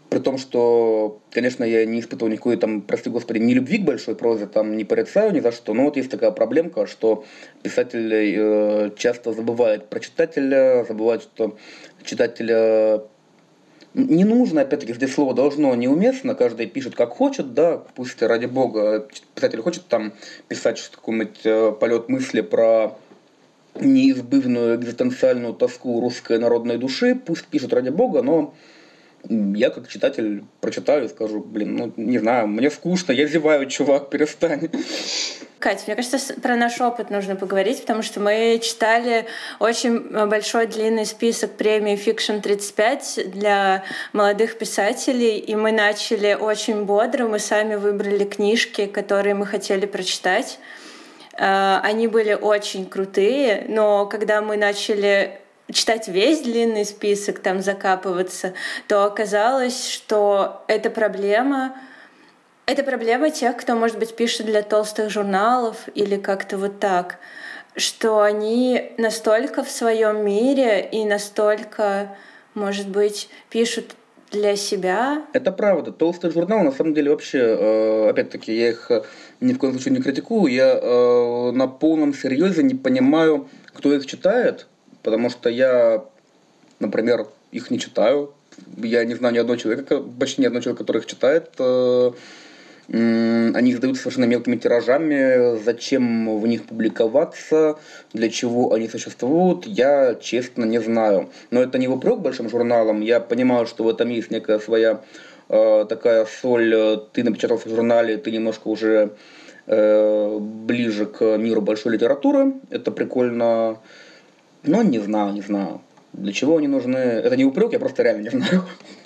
при 0.09 0.19
том, 0.19 0.37
что, 0.37 1.21
конечно, 1.31 1.63
я 1.63 1.85
не 1.85 1.99
испытывал 1.99 2.31
никакой 2.31 2.57
там, 2.57 2.81
прости 2.81 3.09
господи, 3.09 3.37
ни 3.37 3.53
любви 3.53 3.77
к 3.77 3.83
большой 3.83 4.15
прозе, 4.15 4.47
там 4.47 4.75
не 4.75 4.83
порицаю 4.83 5.31
ни 5.33 5.39
за 5.39 5.51
что, 5.51 5.73
но 5.73 5.83
вот 5.83 5.97
есть 5.97 6.09
такая 6.09 6.31
проблемка, 6.31 6.87
что 6.87 7.25
писатель 7.61 8.11
э, 8.11 8.91
часто 8.97 9.33
забывает 9.33 9.87
про 9.87 9.99
читателя, 9.99 10.83
забывает, 10.87 11.21
что 11.21 11.57
читателя 12.03 13.03
не 13.93 14.23
нужно, 14.23 14.61
опять-таки, 14.61 14.93
здесь 14.93 15.13
слово 15.13 15.33
должно 15.33 15.73
неуместно, 15.75 16.33
каждый 16.33 16.67
пишет 16.67 16.95
как 16.95 17.11
хочет, 17.11 17.53
да, 17.53 17.77
пусть 17.95 18.21
ради 18.21 18.45
бога, 18.45 19.07
писатель 19.35 19.61
хочет 19.61 19.87
там 19.87 20.13
писать 20.47 20.81
какой-нибудь 20.93 21.41
э, 21.43 21.71
полет 21.79 22.09
мысли 22.09 22.41
про 22.41 22.97
неизбывную 23.79 24.75
экзистенциальную 24.75 25.53
тоску 25.53 26.01
русской 26.01 26.39
народной 26.39 26.77
души, 26.77 27.15
пусть 27.15 27.45
пишет 27.45 27.73
ради 27.73 27.89
бога, 27.89 28.23
но 28.23 28.55
я 29.27 29.69
как 29.69 29.87
читатель 29.87 30.43
прочитаю 30.61 31.05
и 31.05 31.09
скажу, 31.09 31.39
блин, 31.41 31.75
ну 31.75 31.93
не 31.97 32.19
знаю, 32.19 32.47
мне 32.47 32.69
скучно, 32.71 33.11
я 33.11 33.27
зеваю, 33.27 33.67
чувак, 33.67 34.09
перестань. 34.09 34.69
Катя, 35.59 35.83
мне 35.87 35.95
кажется, 35.97 36.33
про 36.35 36.55
наш 36.55 36.79
опыт 36.79 37.09
нужно 37.09 37.35
поговорить, 37.35 37.81
потому 37.81 38.01
что 38.01 38.21
мы 38.21 38.59
читали 38.63 39.25
очень 39.59 39.99
большой 40.27 40.67
длинный 40.67 41.05
список 41.05 41.51
премий 41.57 41.95
Fiction 41.95 42.39
35 42.39 43.31
для 43.31 43.83
молодых 44.13 44.57
писателей, 44.57 45.37
и 45.37 45.55
мы 45.55 45.73
начали 45.73 46.33
очень 46.33 46.85
бодро, 46.85 47.27
мы 47.27 47.39
сами 47.39 47.75
выбрали 47.75 48.23
книжки, 48.23 48.85
которые 48.85 49.35
мы 49.35 49.45
хотели 49.45 49.85
прочитать. 49.85 50.59
Э, 51.33 51.79
они 51.83 52.07
были 52.07 52.33
очень 52.33 52.85
крутые, 52.89 53.65
но 53.67 54.05
когда 54.05 54.41
мы 54.41 54.55
начали 54.55 55.39
читать 55.71 56.07
весь 56.07 56.41
длинный 56.41 56.85
список, 56.85 57.39
там 57.39 57.61
закапываться, 57.61 58.53
то 58.87 59.03
оказалось, 59.05 59.87
что 59.89 60.63
эта 60.67 60.89
проблема 60.89 61.75
это 62.65 62.83
проблема 62.83 63.31
тех, 63.31 63.57
кто, 63.57 63.73
может 63.73 63.97
быть, 63.97 64.15
пишет 64.15 64.45
для 64.45 64.61
толстых 64.61 65.09
журналов 65.09 65.87
или 65.95 66.17
как-то 66.17 66.55
вот 66.59 66.79
так, 66.79 67.17
что 67.75 68.21
они 68.21 68.91
настолько 68.99 69.63
в 69.63 69.71
своем 69.71 70.23
мире 70.23 70.87
и 70.91 71.03
настолько, 71.03 72.15
может 72.53 72.87
быть, 72.87 73.27
пишут 73.49 73.95
для 74.31 74.55
себя. 74.55 75.25
Это 75.33 75.51
правда. 75.51 75.91
Толстый 75.91 76.29
журнал, 76.29 76.63
на 76.63 76.71
самом 76.71 76.93
деле, 76.93 77.09
вообще, 77.09 77.39
э, 77.39 78.09
опять-таки, 78.09 78.55
я 78.55 78.69
их 78.69 78.91
э, 78.91 79.01
ни 79.39 79.53
в 79.53 79.57
коем 79.57 79.73
случае 79.73 79.95
не 79.95 80.01
критикую. 80.03 80.53
Я 80.53 80.79
э, 80.79 81.51
на 81.51 81.67
полном 81.67 82.13
серьезе 82.13 82.61
не 82.61 82.75
понимаю, 82.75 83.49
кто 83.73 83.91
их 83.93 84.05
читает, 84.05 84.67
потому 85.09 85.31
что 85.31 85.49
я, 85.49 86.05
например, 86.79 87.25
их 87.51 87.71
не 87.71 87.79
читаю. 87.79 88.31
Я 88.77 89.03
не 89.05 89.15
знаю 89.15 89.33
ни 89.33 89.39
одного 89.39 89.57
человека, 89.57 90.03
почти 90.19 90.41
ни 90.41 90.45
одного 90.45 90.61
человека, 90.61 90.83
который 90.83 90.99
их 90.99 91.07
читает. 91.07 91.49
Э, 91.57 92.11
они 92.91 93.71
издаются 93.71 94.03
совершенно 94.03 94.25
мелкими 94.25 94.55
тиражами. 94.55 95.57
Зачем 95.63 96.39
в 96.39 96.45
них 96.45 96.65
публиковаться, 96.65 97.79
для 98.13 98.29
чего 98.29 98.71
они 98.71 98.87
существуют, 98.87 99.65
я 99.65 100.13
честно 100.13 100.65
не 100.65 100.79
знаю. 100.79 101.29
Но 101.49 101.59
это 101.63 101.79
не 101.79 101.87
вопрос 101.87 102.19
большим 102.19 102.49
журналам. 102.49 103.01
Я 103.01 103.19
понимаю, 103.19 103.65
что 103.65 103.83
в 103.83 103.89
этом 103.89 104.09
есть 104.09 104.29
некая 104.29 104.59
своя 104.59 105.01
э, 105.49 105.85
такая 105.89 106.25
соль. 106.25 107.01
Ты 107.13 107.23
напечатался 107.23 107.67
в 107.67 107.75
журнале, 107.75 108.17
ты 108.17 108.29
немножко 108.29 108.67
уже 108.67 109.13
э, 109.65 110.37
ближе 110.39 111.07
к 111.07 111.37
миру 111.37 111.61
большой 111.61 111.93
литературы. 111.93 112.53
Это 112.69 112.91
прикольно. 112.91 113.79
Ну, 114.63 114.81
не 114.81 114.99
знаю, 114.99 115.33
не 115.33 115.41
знаю. 115.41 115.81
Для 116.13 116.33
чего 116.33 116.57
они 116.57 116.67
нужны? 116.67 116.97
Это 116.97 117.35
не 117.37 117.45
упрек, 117.45 117.71
я 117.73 117.79
просто 117.79 118.03
реально 118.03 118.23
не 118.23 118.29
знаю. 118.29 118.65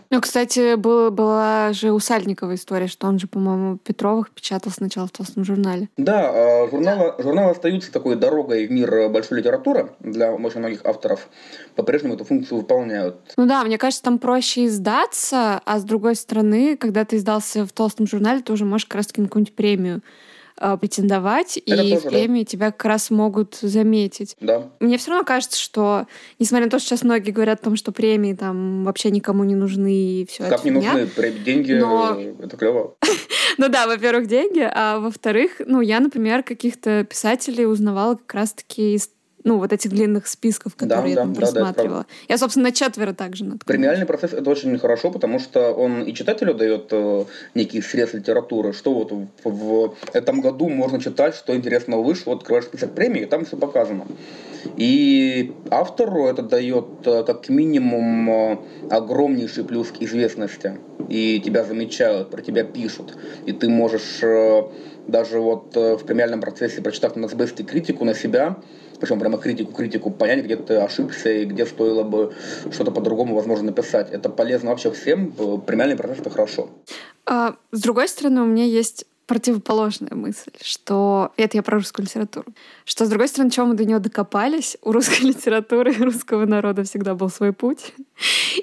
Ну, 0.09 0.21
кстати, 0.21 0.75
был, 0.75 1.09
была 1.09 1.73
же 1.73 1.91
у 1.91 1.97
Сальникова 1.97 2.53
история, 2.53 2.85
что 2.85 3.07
он 3.07 3.17
же, 3.17 3.25
по-моему, 3.25 3.77
Петровых 3.77 4.29
печатал 4.29 4.71
сначала 4.71 5.07
в 5.07 5.11
толстом 5.11 5.43
журнале. 5.43 5.89
Да, 5.97 6.29
а, 6.31 6.67
журналы, 6.69 7.15
журналы 7.17 7.49
остаются 7.49 7.91
такой 7.91 8.15
дорогой 8.15 8.67
в 8.67 8.71
мир 8.71 9.09
большой 9.09 9.39
литературы 9.39 9.89
для 10.01 10.31
очень 10.31 10.59
многих 10.59 10.85
авторов. 10.85 11.29
По-прежнему 11.75 12.13
эту 12.13 12.25
функцию 12.25 12.59
выполняют. 12.59 13.15
Ну 13.37 13.47
да, 13.47 13.63
мне 13.63 13.79
кажется, 13.79 14.03
там 14.03 14.19
проще 14.19 14.67
издаться, 14.67 15.59
а 15.65 15.79
с 15.79 15.83
другой 15.83 16.15
стороны, 16.15 16.77
когда 16.77 17.05
ты 17.05 17.15
издался 17.15 17.65
в 17.65 17.71
толстом 17.71 18.05
журнале, 18.05 18.43
ты 18.43 18.53
уже 18.53 18.65
можешь 18.65 18.85
как 18.85 18.97
раз 18.97 19.07
какую-нибудь 19.07 19.55
премию 19.55 19.97
э, 19.97 20.22
претендовать, 20.55 21.57
Это 21.57 21.83
и 21.83 21.95
тоже, 21.95 22.07
в 22.07 22.09
премии 22.09 22.43
да. 22.43 22.45
тебя 22.45 22.71
как 22.71 22.85
раз 22.85 23.09
могут 23.09 23.55
заметить. 23.55 24.35
Да. 24.39 24.69
Мне 24.79 24.97
все 24.97 25.11
равно 25.11 25.25
кажется, 25.25 25.59
что, 25.59 26.07
несмотря 26.39 26.65
на 26.65 26.71
то, 26.71 26.79
что 26.79 26.89
сейчас 26.89 27.03
многие 27.03 27.31
говорят 27.31 27.61
о 27.61 27.63
том, 27.65 27.75
что 27.75 27.91
премии 27.91 28.33
там 28.33 28.83
вообще 28.83 29.11
никому 29.11 29.43
не 29.43 29.55
нужны 29.55 29.93
и 29.93 30.25
все 30.25 30.43
это. 30.43 30.55
Как 30.55 30.65
не 30.65 30.71
нужны? 30.71 31.07
Деньги 31.43 31.73
но... 31.73 32.17
это 32.41 32.57
клево. 32.57 32.95
Ну 33.59 33.69
да, 33.69 33.85
во-первых, 33.85 34.27
деньги, 34.27 34.67
а 34.67 34.97
во-вторых, 34.97 35.61
ну 35.63 35.79
я, 35.79 35.99
например, 35.99 36.41
каких-то 36.41 37.03
писателей 37.03 37.67
узнавала 37.67 38.15
как 38.15 38.33
раз-таки 38.33 38.95
из 38.95 39.11
ну, 39.43 39.57
вот 39.57 39.73
этих 39.73 39.91
длинных 39.91 40.27
списков, 40.27 40.75
которые 40.75 41.03
да, 41.03 41.09
я 41.09 41.15
там 41.15 41.33
да, 41.33 41.39
просматривала. 41.39 41.99
Да, 41.99 42.05
я, 42.29 42.37
собственно, 42.37 42.65
на 42.65 42.71
четверо 42.71 43.13
также 43.13 43.43
наткнулась. 43.43 43.65
Премиальный 43.65 44.05
процесс— 44.05 44.33
это 44.33 44.49
очень 44.49 44.77
хорошо, 44.79 45.11
потому 45.11 45.39
что 45.39 45.73
он 45.73 46.03
и 46.03 46.13
читателю 46.13 46.53
дает 46.53 46.87
э, 46.91 47.25
некий 47.55 47.81
срез 47.81 48.13
литературы, 48.13 48.73
что 48.73 48.93
вот 48.93 49.11
в, 49.11 49.27
в 49.43 49.95
этом 50.13 50.41
году 50.41 50.69
можно 50.69 50.99
читать, 50.99 51.35
что 51.35 51.55
интересного 51.55 52.03
вышло, 52.03 52.31
вот 52.31 52.39
открываешь 52.39 52.65
список 52.65 52.93
премий, 52.93 53.23
и 53.23 53.25
там 53.25 53.45
все 53.45 53.57
показано. 53.57 54.05
И 54.77 55.53
автору 55.69 56.25
это 56.27 56.41
дает 56.41 56.85
э, 57.05 57.23
как 57.23 57.49
минимум 57.49 58.29
э, 58.29 58.57
огромнейший 58.89 59.63
плюс 59.63 59.89
к 59.89 60.01
известности. 60.01 60.77
И 61.09 61.41
тебя 61.43 61.63
замечают, 61.63 62.29
про 62.29 62.41
тебя 62.41 62.63
пишут. 62.63 63.17
И 63.45 63.51
ты 63.51 63.69
можешь 63.69 64.19
э, 64.21 64.63
даже 65.07 65.39
вот 65.39 65.75
в 65.75 66.05
премиальном 66.05 66.39
процессе, 66.39 66.81
прочитав 66.81 67.15
на 67.17 67.27
критику 67.27 68.05
на 68.05 68.13
себя, 68.13 68.57
причем 69.03 69.19
прямо 69.19 69.37
критику-критику, 69.37 70.11
понять, 70.11 70.45
где 70.45 70.55
ты 70.55 70.75
ошибся 70.75 71.29
и 71.29 71.43
где 71.43 71.65
стоило 71.65 72.03
бы 72.03 72.33
что-то 72.71 72.91
по-другому, 72.91 73.35
возможно, 73.35 73.65
написать. 73.65 74.09
Это 74.13 74.29
полезно 74.29 74.69
вообще 74.69 74.91
всем, 74.91 75.33
премиальный 75.67 75.97
процесс 75.97 76.19
это 76.19 76.29
хорошо. 76.29 76.69
А, 77.25 77.55
с 77.73 77.81
другой 77.81 78.07
стороны, 78.07 78.41
у 78.43 78.45
меня 78.45 78.63
есть 78.63 79.05
противоположная 79.25 80.15
мысль, 80.15 80.51
что 80.61 81.33
это 81.35 81.57
я 81.57 81.63
про 81.63 81.79
русскую 81.79 82.05
литературу, 82.05 82.45
что, 82.85 83.05
с 83.05 83.09
другой 83.09 83.27
стороны, 83.27 83.51
чем 83.51 83.67
мы 83.69 83.75
до 83.75 83.83
нее 83.83 83.99
докопались, 83.99 84.77
у 84.81 84.93
русской 84.93 85.21
литературы 85.27 85.91
и 85.91 86.01
русского 86.01 86.45
народа 86.45 86.83
всегда 86.83 87.13
был 87.13 87.29
свой 87.29 87.51
путь. 87.51 87.93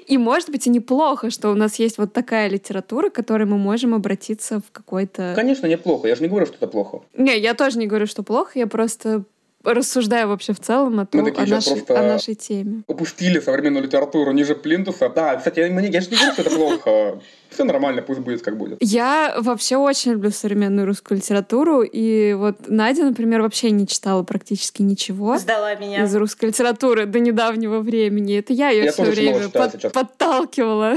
И, 0.07 0.17
может 0.17 0.49
быть, 0.49 0.65
и 0.65 0.71
неплохо, 0.71 1.29
что 1.29 1.51
у 1.51 1.55
нас 1.55 1.77
есть 1.77 1.99
вот 1.99 2.13
такая 2.13 2.49
литература, 2.49 3.09
к 3.09 3.13
которой 3.13 3.45
мы 3.45 3.59
можем 3.59 3.93
обратиться 3.93 4.59
в 4.59 4.71
какой-то... 4.71 5.33
Конечно, 5.35 5.67
неплохо. 5.67 6.07
Я 6.07 6.15
же 6.15 6.23
не 6.23 6.29
говорю, 6.29 6.47
что 6.47 6.55
это 6.55 6.67
плохо. 6.67 7.01
Не, 7.15 7.37
я 7.37 7.53
тоже 7.53 7.77
не 7.77 7.85
говорю, 7.85 8.07
что 8.07 8.23
плохо. 8.23 8.57
Я 8.57 8.65
просто 8.65 9.23
рассуждаю 9.63 10.27
вообще 10.27 10.53
в 10.53 10.59
целом 10.59 10.99
о, 10.99 11.05
том, 11.05 11.25
о, 11.25 11.45
нашей, 11.45 11.81
о 11.81 12.01
нашей 12.03 12.35
теме. 12.35 12.83
Упустили 12.87 13.39
современную 13.39 13.83
литературу 13.83 14.31
ниже 14.31 14.55
плинтуса. 14.55 15.09
Да, 15.09 15.35
кстати, 15.35 15.59
я, 15.59 15.67
я 15.67 16.01
же 16.01 16.09
не 16.09 16.17
говорю, 16.17 16.33
что 16.33 16.41
это 16.41 16.49
плохо. 16.49 17.21
Все 17.49 17.65
нормально, 17.65 18.01
пусть 18.01 18.21
будет 18.21 18.41
как 18.41 18.57
будет. 18.57 18.77
Я 18.81 19.35
вообще 19.37 19.75
очень 19.75 20.13
люблю 20.13 20.31
современную 20.31 20.87
русскую 20.87 21.17
литературу. 21.17 21.81
И 21.81 22.33
вот 22.33 22.67
Надя, 22.67 23.03
например, 23.03 23.41
вообще 23.41 23.71
не 23.71 23.87
читала 23.87 24.23
практически 24.23 24.81
ничего. 24.81 25.37
Сдала 25.37 25.75
меня. 25.75 26.03
Из 26.03 26.15
русской 26.15 26.45
литературы 26.45 27.05
до 27.05 27.19
недавнего 27.19 27.79
времени. 27.79 28.37
Это 28.37 28.53
я 28.53 28.69
ее 28.69 28.85
я 28.85 28.91
все 28.91 29.03
время 29.03 29.49
под, 29.49 29.91
подталкивала. 29.91 30.95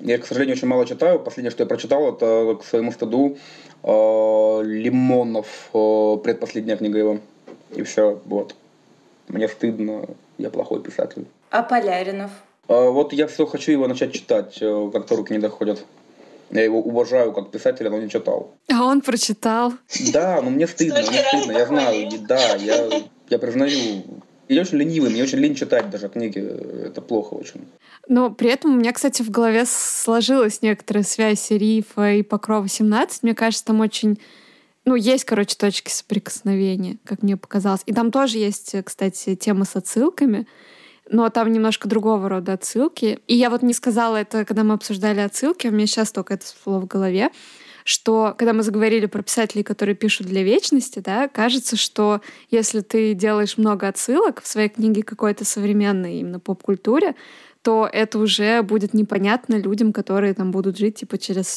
Я, 0.00 0.18
к 0.18 0.26
сожалению, 0.26 0.56
очень 0.56 0.68
мало 0.68 0.86
читаю. 0.86 1.18
Последнее, 1.18 1.50
что 1.50 1.62
я 1.62 1.66
прочитал, 1.66 2.12
это 2.12 2.58
к 2.60 2.64
своему 2.64 2.92
стыду 2.92 3.38
э, 3.82 4.62
Лимонов, 4.64 5.46
э, 5.72 6.16
предпоследняя 6.22 6.76
книга 6.76 6.98
его. 6.98 7.20
И 7.70 7.82
все, 7.82 8.20
вот. 8.24 8.54
Мне 9.28 9.48
стыдно, 9.48 10.06
я 10.38 10.50
плохой 10.50 10.82
писатель. 10.82 11.26
А 11.50 11.62
Поляринов? 11.62 12.30
А, 12.68 12.90
вот 12.90 13.12
я 13.12 13.26
все 13.26 13.46
хочу 13.46 13.72
его 13.72 13.86
начать 13.86 14.12
читать, 14.12 14.58
э, 14.60 14.90
как-то 14.92 15.16
руки 15.16 15.32
не 15.32 15.38
доходят. 15.38 15.84
Я 16.50 16.62
его 16.62 16.80
уважаю 16.80 17.32
как 17.32 17.50
писателя, 17.50 17.90
но 17.90 17.98
не 17.98 18.08
читал. 18.08 18.54
А 18.72 18.84
он 18.84 19.00
прочитал. 19.00 19.72
Да, 20.12 20.40
но 20.42 20.50
мне 20.50 20.66
стыдно, 20.66 21.00
мне 21.00 21.22
стыдно, 21.22 21.52
я 21.52 21.66
знаю, 21.66 22.10
да, 22.28 22.54
я, 22.56 22.88
я 23.28 23.38
признаю. 23.38 24.04
Я 24.46 24.60
очень 24.60 24.76
ленивый, 24.76 25.10
мне 25.10 25.22
очень 25.22 25.38
лень 25.38 25.54
читать 25.54 25.88
даже 25.88 26.08
книги, 26.10 26.38
это 26.86 27.00
плохо 27.00 27.34
очень. 27.34 27.62
Но 28.08 28.30
при 28.30 28.50
этом 28.50 28.74
у 28.74 28.76
меня, 28.76 28.92
кстати, 28.92 29.22
в 29.22 29.30
голове 29.30 29.64
сложилась 29.66 30.60
некоторая 30.60 31.02
связь 31.02 31.50
Рифа 31.50 32.12
и 32.12 32.22
Покрова 32.22 32.68
17. 32.68 33.22
Мне 33.22 33.34
кажется, 33.34 33.64
там 33.64 33.80
очень 33.80 34.18
ну, 34.84 34.94
есть, 34.94 35.24
короче, 35.24 35.56
точки 35.56 35.90
соприкосновения, 35.90 36.98
как 37.04 37.22
мне 37.22 37.36
показалось. 37.36 37.82
И 37.86 37.92
там 37.92 38.10
тоже 38.10 38.38
есть, 38.38 38.74
кстати, 38.84 39.34
тема 39.34 39.64
с 39.64 39.76
отсылками, 39.76 40.46
но 41.08 41.28
там 41.30 41.52
немножко 41.52 41.88
другого 41.88 42.28
рода 42.28 42.54
отсылки. 42.54 43.18
И 43.26 43.34
я 43.34 43.50
вот 43.50 43.62
не 43.62 43.72
сказала 43.72 44.16
это, 44.16 44.44
когда 44.44 44.62
мы 44.64 44.74
обсуждали 44.74 45.20
отсылки, 45.20 45.68
у 45.68 45.70
меня 45.70 45.86
сейчас 45.86 46.12
только 46.12 46.34
это 46.34 46.44
всплыло 46.44 46.80
в 46.80 46.86
голове, 46.86 47.30
что 47.84 48.34
когда 48.36 48.52
мы 48.52 48.62
заговорили 48.62 49.06
про 49.06 49.22
писателей, 49.22 49.62
которые 49.62 49.94
пишут 49.94 50.26
для 50.26 50.42
вечности, 50.42 51.00
да, 51.00 51.28
кажется, 51.28 51.76
что 51.76 52.20
если 52.50 52.80
ты 52.80 53.14
делаешь 53.14 53.58
много 53.58 53.88
отсылок 53.88 54.42
в 54.42 54.46
своей 54.46 54.68
книге 54.70 55.02
какой-то 55.02 55.44
современной 55.44 56.16
именно 56.20 56.40
поп-культуре, 56.40 57.14
то 57.64 57.88
это 57.90 58.18
уже 58.18 58.62
будет 58.62 58.92
непонятно 58.92 59.54
людям, 59.54 59.94
которые 59.94 60.34
там 60.34 60.50
будут 60.50 60.76
жить 60.76 60.96
типа 60.96 61.16
через 61.16 61.48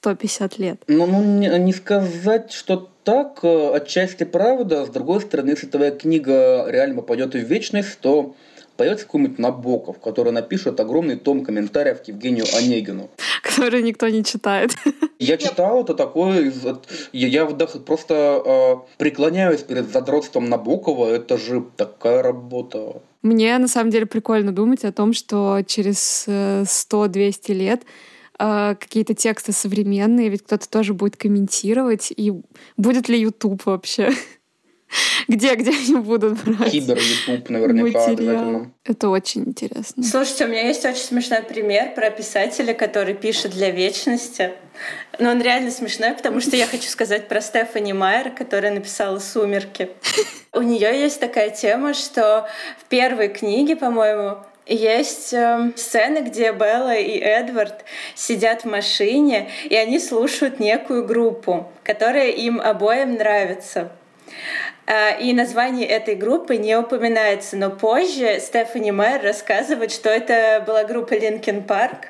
150 0.00 0.58
лет. 0.58 0.82
Ну, 0.88 1.06
ну 1.06 1.24
не, 1.24 1.48
не 1.58 1.72
сказать, 1.72 2.52
что 2.52 2.90
так, 3.02 3.40
э, 3.42 3.70
отчасти 3.74 4.24
правда. 4.24 4.84
С 4.84 4.90
другой 4.90 5.22
стороны, 5.22 5.50
если 5.50 5.66
твоя 5.66 5.90
книга 5.90 6.66
реально 6.68 6.96
попадет 6.96 7.34
в 7.34 7.38
вечность, 7.38 7.98
то 8.00 8.36
появится 8.76 9.06
какой-нибудь 9.06 9.38
Набоков, 9.38 10.00
который 10.00 10.32
напишет 10.32 10.78
огромный 10.80 11.16
том 11.16 11.42
комментариев 11.44 12.02
к 12.02 12.08
Евгению 12.08 12.44
Онегину. 12.54 13.08
Который 13.42 13.82
никто 13.82 14.08
не 14.08 14.22
читает. 14.22 14.72
Я 15.18 15.38
читал 15.38 15.82
это 15.82 15.94
такое, 15.94 16.52
я, 17.12 17.28
я 17.28 17.46
просто 17.46 18.42
э, 18.44 18.74
преклоняюсь 18.98 19.62
перед 19.62 19.90
задротством 19.90 20.50
Набокова, 20.50 21.06
это 21.06 21.38
же 21.38 21.64
такая 21.76 22.22
работа. 22.22 23.00
Мне 23.24 23.56
на 23.56 23.68
самом 23.68 23.90
деле 23.90 24.04
прикольно 24.04 24.52
думать 24.52 24.84
о 24.84 24.92
том, 24.92 25.14
что 25.14 25.62
через 25.66 26.26
100-200 26.28 27.38
э, 27.48 27.52
лет 27.54 27.82
э, 28.38 28.76
какие-то 28.78 29.14
тексты 29.14 29.52
современные, 29.52 30.28
ведь 30.28 30.42
кто-то 30.42 30.68
тоже 30.68 30.92
будет 30.92 31.16
комментировать, 31.16 32.12
и 32.14 32.34
будет 32.76 33.08
ли 33.08 33.18
YouTube 33.18 33.64
вообще? 33.64 34.12
где, 35.28 35.54
где 35.54 35.70
они 35.70 35.96
будут 35.96 36.44
брать 36.44 36.70
Кибер 36.70 36.98
YouTube 36.98 37.48
наверняка 37.48 38.04
обязательно. 38.04 38.72
Это 38.84 39.08
очень 39.08 39.44
интересно. 39.44 40.02
Слушайте, 40.02 40.44
у 40.44 40.48
меня 40.48 40.68
есть 40.68 40.84
очень 40.84 40.98
смешной 40.98 41.42
пример 41.42 41.94
про 41.94 42.10
писателя, 42.10 42.74
который 42.74 43.14
пишет 43.14 43.52
для 43.52 43.70
вечности. 43.70 44.52
Но 45.18 45.30
он 45.30 45.40
реально 45.40 45.70
смешной, 45.70 46.12
потому 46.12 46.40
что 46.40 46.56
я 46.56 46.66
хочу 46.66 46.88
сказать 46.88 47.28
про 47.28 47.40
Стефани 47.40 47.92
Майер, 47.92 48.30
которая 48.30 48.72
написала 48.72 49.18
«Сумерки». 49.18 49.90
У 50.52 50.62
нее 50.62 51.00
есть 51.00 51.20
такая 51.20 51.50
тема, 51.50 51.94
что 51.94 52.48
в 52.78 52.84
первой 52.88 53.28
книге, 53.28 53.76
по-моему, 53.76 54.38
есть 54.66 55.34
э, 55.34 55.72
сцены, 55.76 56.20
где 56.20 56.52
Белла 56.52 56.94
и 56.94 57.18
Эдвард 57.18 57.84
сидят 58.14 58.62
в 58.62 58.64
машине, 58.66 59.50
и 59.64 59.76
они 59.76 59.98
слушают 59.98 60.58
некую 60.58 61.04
группу, 61.04 61.70
которая 61.82 62.30
им 62.30 62.60
обоим 62.60 63.14
нравится. 63.14 63.92
А, 64.86 65.10
и 65.10 65.32
название 65.32 65.86
этой 65.86 66.14
группы 66.14 66.56
не 66.56 66.76
упоминается, 66.76 67.56
но 67.56 67.70
позже 67.70 68.38
Стефани 68.40 68.90
Майер 68.90 69.22
рассказывает, 69.22 69.92
что 69.92 70.08
это 70.08 70.62
была 70.66 70.84
группа 70.84 71.14
Linkin 71.14 71.66
Park. 71.66 72.06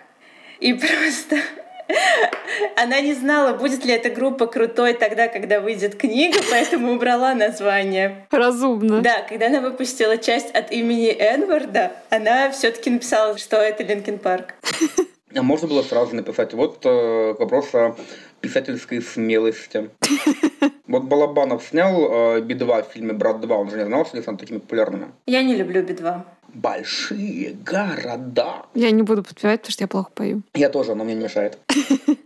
И 0.60 0.74
просто 0.74 1.38
она 2.76 3.00
не 3.00 3.14
знала, 3.14 3.54
будет 3.54 3.84
ли 3.84 3.92
эта 3.92 4.10
группа 4.10 4.46
крутой 4.46 4.94
тогда, 4.94 5.28
когда 5.28 5.60
выйдет 5.60 5.96
книга, 5.96 6.38
поэтому 6.50 6.92
убрала 6.92 7.34
название. 7.34 8.26
Разумно. 8.30 9.00
Да, 9.00 9.22
когда 9.28 9.46
она 9.46 9.60
выпустила 9.60 10.18
часть 10.18 10.50
от 10.54 10.72
имени 10.72 11.08
Эдварда, 11.08 11.92
она 12.10 12.50
все-таки 12.50 12.90
написала, 12.90 13.38
что 13.38 13.56
это 13.56 13.82
Линкен 13.82 14.18
Парк. 14.18 14.54
А 15.36 15.42
можно 15.42 15.66
было 15.66 15.82
сразу 15.82 16.14
написать, 16.14 16.54
вот 16.54 16.78
э, 16.84 17.34
вопрос 17.38 17.74
о 17.74 17.96
писательской 18.44 19.02
смелости. 19.02 19.90
Вот 20.86 21.04
Балабанов 21.04 21.64
снял 21.64 22.36
э, 22.36 22.40
Би-2 22.42 22.88
в 22.88 22.92
фильме 22.92 23.14
«Брат 23.14 23.36
2», 23.36 23.52
он 23.52 23.70
же 23.70 23.76
не 23.78 23.86
знал, 23.86 24.04
что 24.04 24.14
они 24.14 24.22
станут 24.22 24.40
такими 24.40 24.58
популярными. 24.58 25.06
Я 25.26 25.42
не 25.42 25.56
люблю 25.56 25.82
Би-2. 25.82 26.20
Большие 26.48 27.54
города. 27.54 28.66
Я 28.74 28.90
не 28.92 29.02
буду 29.02 29.24
подпевать, 29.24 29.60
потому 29.62 29.72
что 29.72 29.84
я 29.84 29.88
плохо 29.88 30.10
пою. 30.14 30.42
Я 30.54 30.68
тоже, 30.68 30.94
но 30.94 31.04
мне 31.04 31.14
не 31.14 31.24
мешает. 31.24 31.58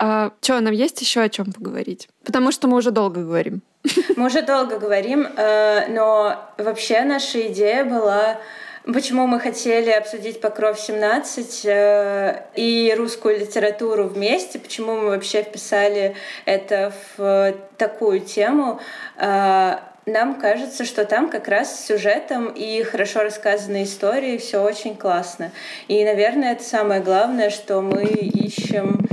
А 0.00 0.30
что, 0.40 0.60
нам 0.60 0.72
есть 0.72 1.00
еще 1.00 1.22
о 1.22 1.28
чем 1.28 1.52
поговорить? 1.52 2.08
Потому 2.24 2.52
что 2.52 2.68
мы 2.68 2.76
уже 2.76 2.92
долго 2.92 3.22
говорим. 3.22 3.62
Мы 4.16 4.26
уже 4.26 4.42
долго 4.42 4.78
говорим, 4.78 5.26
э, 5.36 5.88
но 5.88 6.38
вообще 6.56 7.02
наша 7.02 7.48
идея 7.48 7.84
была 7.84 8.38
Почему 8.84 9.26
мы 9.26 9.40
хотели 9.40 9.90
обсудить 9.90 10.40
Покров 10.40 10.78
17 10.78 11.62
э, 11.64 12.42
и 12.54 12.94
русскую 12.96 13.38
литературу 13.38 14.04
вместе? 14.04 14.58
Почему 14.58 14.96
мы 14.96 15.08
вообще 15.08 15.42
вписали 15.42 16.14
это 16.44 16.92
в 17.16 17.54
такую 17.76 18.20
тему? 18.20 18.80
Э, 19.16 19.78
нам 20.06 20.40
кажется, 20.40 20.84
что 20.84 21.04
там 21.04 21.28
как 21.28 21.48
раз 21.48 21.74
с 21.74 21.86
сюжетом 21.86 22.46
и 22.46 22.82
хорошо 22.82 23.22
рассказанной 23.22 23.82
историей 23.82 24.38
все 24.38 24.62
очень 24.62 24.96
классно. 24.96 25.52
И, 25.88 26.02
наверное, 26.04 26.52
это 26.52 26.64
самое 26.64 27.02
главное, 27.02 27.50
что 27.50 27.82
мы 27.82 28.04
ищем 28.04 29.06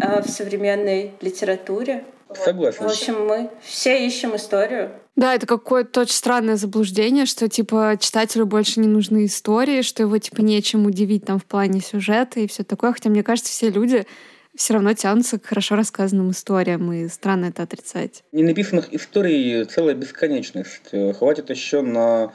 э, 0.00 0.22
в 0.22 0.28
современной 0.30 1.12
литературе. 1.20 2.04
Согласен. 2.34 2.84
В 2.84 2.90
общем, 2.90 3.26
мы 3.26 3.50
все 3.62 4.06
ищем 4.06 4.36
историю. 4.36 4.90
Да, 5.16 5.34
это 5.34 5.46
какое-то 5.46 6.02
очень 6.02 6.14
странное 6.14 6.56
заблуждение, 6.56 7.26
что, 7.26 7.48
типа, 7.48 7.96
читателю 8.00 8.46
больше 8.46 8.80
не 8.80 8.88
нужны 8.88 9.26
истории, 9.26 9.82
что 9.82 10.02
его, 10.02 10.16
типа, 10.18 10.40
нечем 10.40 10.86
удивить 10.86 11.26
там 11.26 11.38
в 11.38 11.44
плане 11.44 11.80
сюжета 11.80 12.40
и 12.40 12.46
все 12.46 12.64
такое. 12.64 12.92
Хотя, 12.92 13.10
мне 13.10 13.22
кажется, 13.22 13.52
все 13.52 13.70
люди 13.70 14.06
все 14.54 14.74
равно 14.74 14.92
тянутся 14.94 15.38
к 15.38 15.46
хорошо 15.46 15.76
рассказанным 15.76 16.30
историям, 16.30 16.92
и 16.92 17.08
странно 17.08 17.46
это 17.46 17.62
отрицать. 17.62 18.24
Ненаписанных 18.32 18.92
историй 18.92 19.64
целая 19.64 19.94
бесконечность. 19.94 20.90
Хватит 21.18 21.50
еще 21.50 21.82
на 21.82 22.32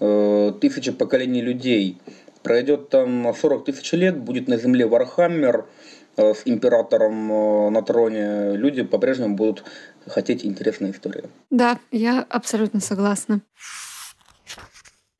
э, 0.00 0.52
тысячи 0.60 0.92
поколений 0.92 1.42
людей. 1.42 1.98
Пройдет 2.42 2.90
там 2.90 3.34
40 3.34 3.64
тысяч 3.64 3.92
лет, 3.92 4.16
будет 4.16 4.48
на 4.48 4.56
Земле 4.56 4.86
Warhammer, 4.86 5.66
с 6.16 6.42
императором 6.44 7.32
э, 7.32 7.70
на 7.70 7.82
троне, 7.82 8.56
люди 8.56 8.82
по-прежнему 8.82 9.36
будут 9.36 9.64
хотеть 10.06 10.44
интересные 10.44 10.92
истории. 10.92 11.24
Да, 11.50 11.78
я 11.90 12.24
абсолютно 12.28 12.80
согласна. 12.80 13.40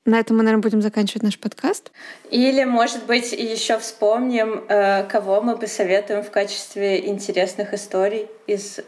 На 0.05 0.20
этом 0.20 0.36
мы, 0.36 0.44
наверное, 0.44 0.62
будем 0.62 0.82
заканчивать 0.82 1.24
наш 1.24 1.39
подкаст. 1.39 1.90
Или, 2.31 2.64
может 2.64 3.06
быть, 3.06 3.32
еще 3.32 3.78
вспомним, 3.78 4.64
э, 4.68 5.05
кого 5.05 5.40
мы 5.43 5.59
посоветуем 5.59 6.23
в 6.23 6.31
качестве 6.31 7.06
интересных 7.09 7.74
историй 7.74 8.28
из 8.47 8.78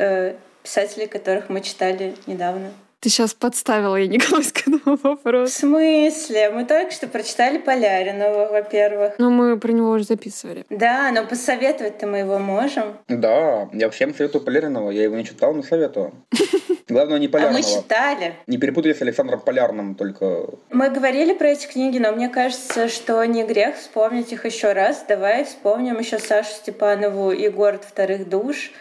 писателей, 0.62 1.06
которых 1.06 1.48
мы 1.48 1.60
читали 1.60 2.14
недавно. 2.26 2.72
Ты 3.00 3.10
сейчас 3.10 3.32
подставила 3.32 3.94
я 3.94 4.08
Николай 4.08 4.42
к 4.44 4.60
этому 4.66 4.96
вопросу. 5.00 5.52
В 5.52 5.54
смысле? 5.54 6.50
Мы 6.50 6.64
только 6.64 6.90
что 6.90 7.06
прочитали 7.06 7.58
Поляринова, 7.58 8.48
во-первых. 8.50 9.14
Но 9.18 9.30
мы 9.30 9.56
про 9.58 9.70
него 9.70 9.90
уже 9.90 10.04
записывали. 10.04 10.66
Да, 10.68 11.12
но 11.12 11.24
посоветовать-то 11.24 12.08
мы 12.08 12.18
его 12.18 12.38
можем. 12.38 12.96
Да, 13.06 13.68
я 13.72 13.88
всем 13.90 14.14
советую 14.14 14.42
Поляринова. 14.42 14.90
Я 14.90 15.04
его 15.04 15.14
не 15.14 15.24
читал, 15.24 15.54
но 15.54 15.62
советую. 15.62 16.12
Главное, 16.88 17.20
не 17.20 17.28
Полярного. 17.28 17.58
А 17.58 17.62
мы 17.62 17.82
читали. 17.82 18.34
Не 18.48 18.58
перепутай 18.58 18.94
с 18.94 19.02
Александром 19.02 19.40
Полярным 19.40 19.94
только. 19.94 20.46
Мы 20.70 20.90
говорили 20.90 21.34
про 21.34 21.50
эти 21.50 21.68
книги, 21.68 21.98
но 21.98 22.10
мне 22.10 22.28
кажется, 22.28 22.88
что 22.88 23.24
не 23.26 23.44
грех 23.44 23.76
вспомнить 23.76 24.32
их 24.32 24.44
еще 24.44 24.72
раз. 24.72 25.04
Давай 25.06 25.44
вспомним 25.44 26.00
еще 26.00 26.18
Сашу 26.18 26.50
Степанову 26.50 27.30
и 27.30 27.48
«Город 27.48 27.84
вторых 27.88 28.28
душ». 28.28 28.72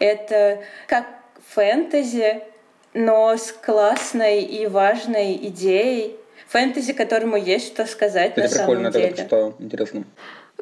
Это 0.00 0.62
как 0.86 1.04
фэнтези, 1.54 2.42
но 2.96 3.36
с 3.36 3.52
классной 3.52 4.42
и 4.42 4.66
важной 4.66 5.34
идеей. 5.48 6.16
Фэнтези, 6.48 6.92
которому 6.92 7.36
есть 7.36 7.66
что 7.66 7.86
сказать 7.86 8.32
это 8.36 8.42
на 8.42 8.48
прикольно, 8.48 8.90
самом 8.90 8.92
деле. 8.92 9.06
Это 9.08 9.22
прикольно, 9.24 9.54
интересно. 9.58 10.04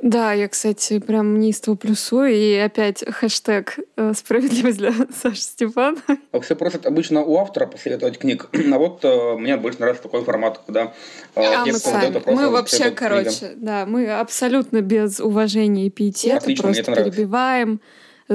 Да, 0.02 0.32
я, 0.32 0.48
кстати, 0.48 0.98
прям 0.98 1.38
неистово 1.38 1.76
плюсую. 1.76 2.34
И 2.34 2.54
опять 2.56 3.04
хэштег 3.06 3.78
э, 3.96 4.12
«Справедливость 4.16 4.78
для 4.78 4.92
Саши 5.22 5.40
Степана». 5.42 5.96
Все 6.42 6.56
просят 6.56 6.86
обычно 6.86 7.22
у 7.22 7.38
автора 7.38 7.66
посоветовать 7.66 8.18
книг. 8.18 8.48
А 8.72 8.78
вот 8.78 9.04
э, 9.04 9.36
мне 9.36 9.56
больше 9.56 9.78
нравится 9.78 10.02
такой 10.02 10.24
формат, 10.24 10.60
когда 10.66 10.92
э, 11.36 11.44
а 11.44 11.64
мы 11.64 11.74
сами. 11.74 12.20
Мы 12.26 12.50
вообще, 12.50 12.90
короче, 12.90 13.30
книгам. 13.30 13.64
да, 13.64 13.86
мы 13.86 14.10
абсолютно 14.10 14.80
без 14.80 15.20
уважения 15.20 15.86
и 15.86 15.90
пиетета 15.90 16.38
Отлично, 16.38 16.72
просто 16.72 16.92
перебиваем, 16.94 17.80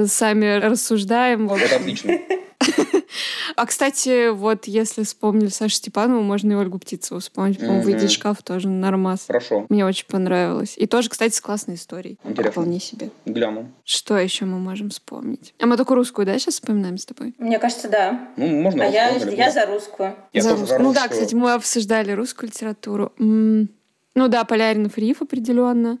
сами 0.06 0.58
рассуждаем. 0.60 1.50
Это 1.52 1.76
отлично. 1.76 2.18
А, 3.56 3.66
кстати, 3.66 4.30
вот 4.30 4.66
если 4.66 5.02
вспомнили 5.04 5.48
Сашу 5.48 5.74
Степанову, 5.74 6.22
можно 6.22 6.52
и 6.52 6.54
Ольгу 6.54 6.78
Птицеву 6.78 7.20
вспомнить. 7.20 7.58
По-моему, 7.58 7.82
«Выйдет 7.82 8.10
шкаф» 8.10 8.42
тоже 8.42 8.68
нормас. 8.68 9.24
Хорошо. 9.26 9.66
Мне 9.68 9.84
очень 9.84 10.06
понравилось. 10.06 10.74
И 10.76 10.86
тоже, 10.86 11.08
кстати, 11.08 11.34
с 11.34 11.40
классной 11.40 11.74
историей. 11.74 12.18
Интересно. 12.24 12.52
Вполне 12.52 12.80
себе. 12.80 13.10
Гляну. 13.24 13.70
Что 13.84 14.18
еще 14.18 14.44
мы 14.44 14.58
можем 14.58 14.90
вспомнить? 14.90 15.54
А 15.60 15.66
мы 15.66 15.76
только 15.76 15.94
русскую, 15.94 16.26
да, 16.26 16.38
сейчас 16.38 16.54
вспоминаем 16.54 16.98
с 16.98 17.06
тобой? 17.06 17.34
Мне 17.38 17.58
кажется, 17.58 17.88
да. 17.88 18.28
Ну, 18.36 18.46
можно. 18.62 18.84
А 18.84 18.86
я, 18.86 19.10
я 19.10 19.50
за 19.50 19.66
русскую. 19.66 20.14
Я 20.32 20.42
за, 20.42 20.50
русскую. 20.50 20.66
за 20.66 20.78
русскую. 20.78 20.82
Ну 20.82 20.92
да, 20.94 21.08
кстати, 21.08 21.34
мы 21.34 21.52
обсуждали 21.52 22.12
русскую 22.12 22.48
литературу. 22.50 23.12
М-м- 23.18 23.68
ну 24.14 24.28
да, 24.28 24.44
Поляринов 24.44 24.98
Риф 24.98 25.22
определенно. 25.22 25.98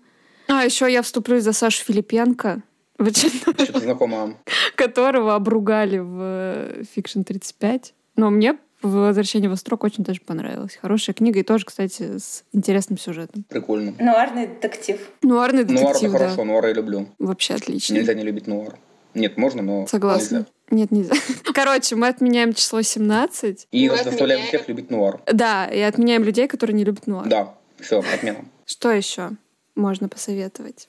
А 0.48 0.64
еще 0.64 0.90
я 0.90 1.02
вступлюсь 1.02 1.44
за 1.44 1.52
Сашу 1.52 1.84
Филипенко 1.84 2.62
в 3.00 3.10
Что-то 3.16 3.80
знакомое. 3.80 4.36
Которого 4.76 5.34
обругали 5.34 5.98
в 5.98 6.82
Fiction 6.94 7.24
35. 7.24 7.94
Но 8.16 8.30
мне 8.30 8.56
«Возвращение 8.82 9.50
в 9.50 9.56
строк» 9.56 9.84
очень 9.84 10.04
даже 10.04 10.20
понравилось. 10.20 10.78
Хорошая 10.80 11.14
книга 11.14 11.40
и 11.40 11.42
тоже, 11.42 11.66
кстати, 11.66 12.18
с 12.18 12.44
интересным 12.52 12.98
сюжетом. 12.98 13.44
Прикольно. 13.48 13.94
Нуарный 13.98 14.46
детектив. 14.46 14.98
Нуарный 15.22 15.64
детектив, 15.64 15.82
Нуар— 15.84 15.96
это 15.96 16.10
да. 16.10 16.18
хорошо, 16.18 16.44
нуар 16.44 16.66
я 16.66 16.72
люблю. 16.72 17.08
Вообще 17.18 17.54
отлично. 17.54 17.94
Нельзя 17.94 18.14
не 18.14 18.22
любить 18.22 18.46
нуар. 18.46 18.78
Нет, 19.14 19.36
можно, 19.36 19.62
но 19.62 19.86
Согласна. 19.86 20.36
нельзя. 20.36 20.46
Нет, 20.70 20.90
нельзя. 20.92 21.14
Короче, 21.54 21.96
мы 21.96 22.08
отменяем 22.08 22.54
число 22.54 22.80
17. 22.80 23.68
И 23.70 23.88
мы 23.88 23.96
заставляем 23.96 24.20
отменяем... 24.20 24.46
всех 24.46 24.68
любить 24.68 24.90
нуар. 24.90 25.20
Да, 25.30 25.66
и 25.66 25.80
отменяем 25.80 26.22
людей, 26.24 26.48
которые 26.48 26.74
не 26.74 26.84
любят 26.84 27.06
нуар. 27.06 27.28
Да, 27.28 27.54
все, 27.80 28.00
отмена. 28.00 28.44
Что 28.64 28.90
еще 28.90 29.32
можно 29.74 30.08
посоветовать? 30.08 30.88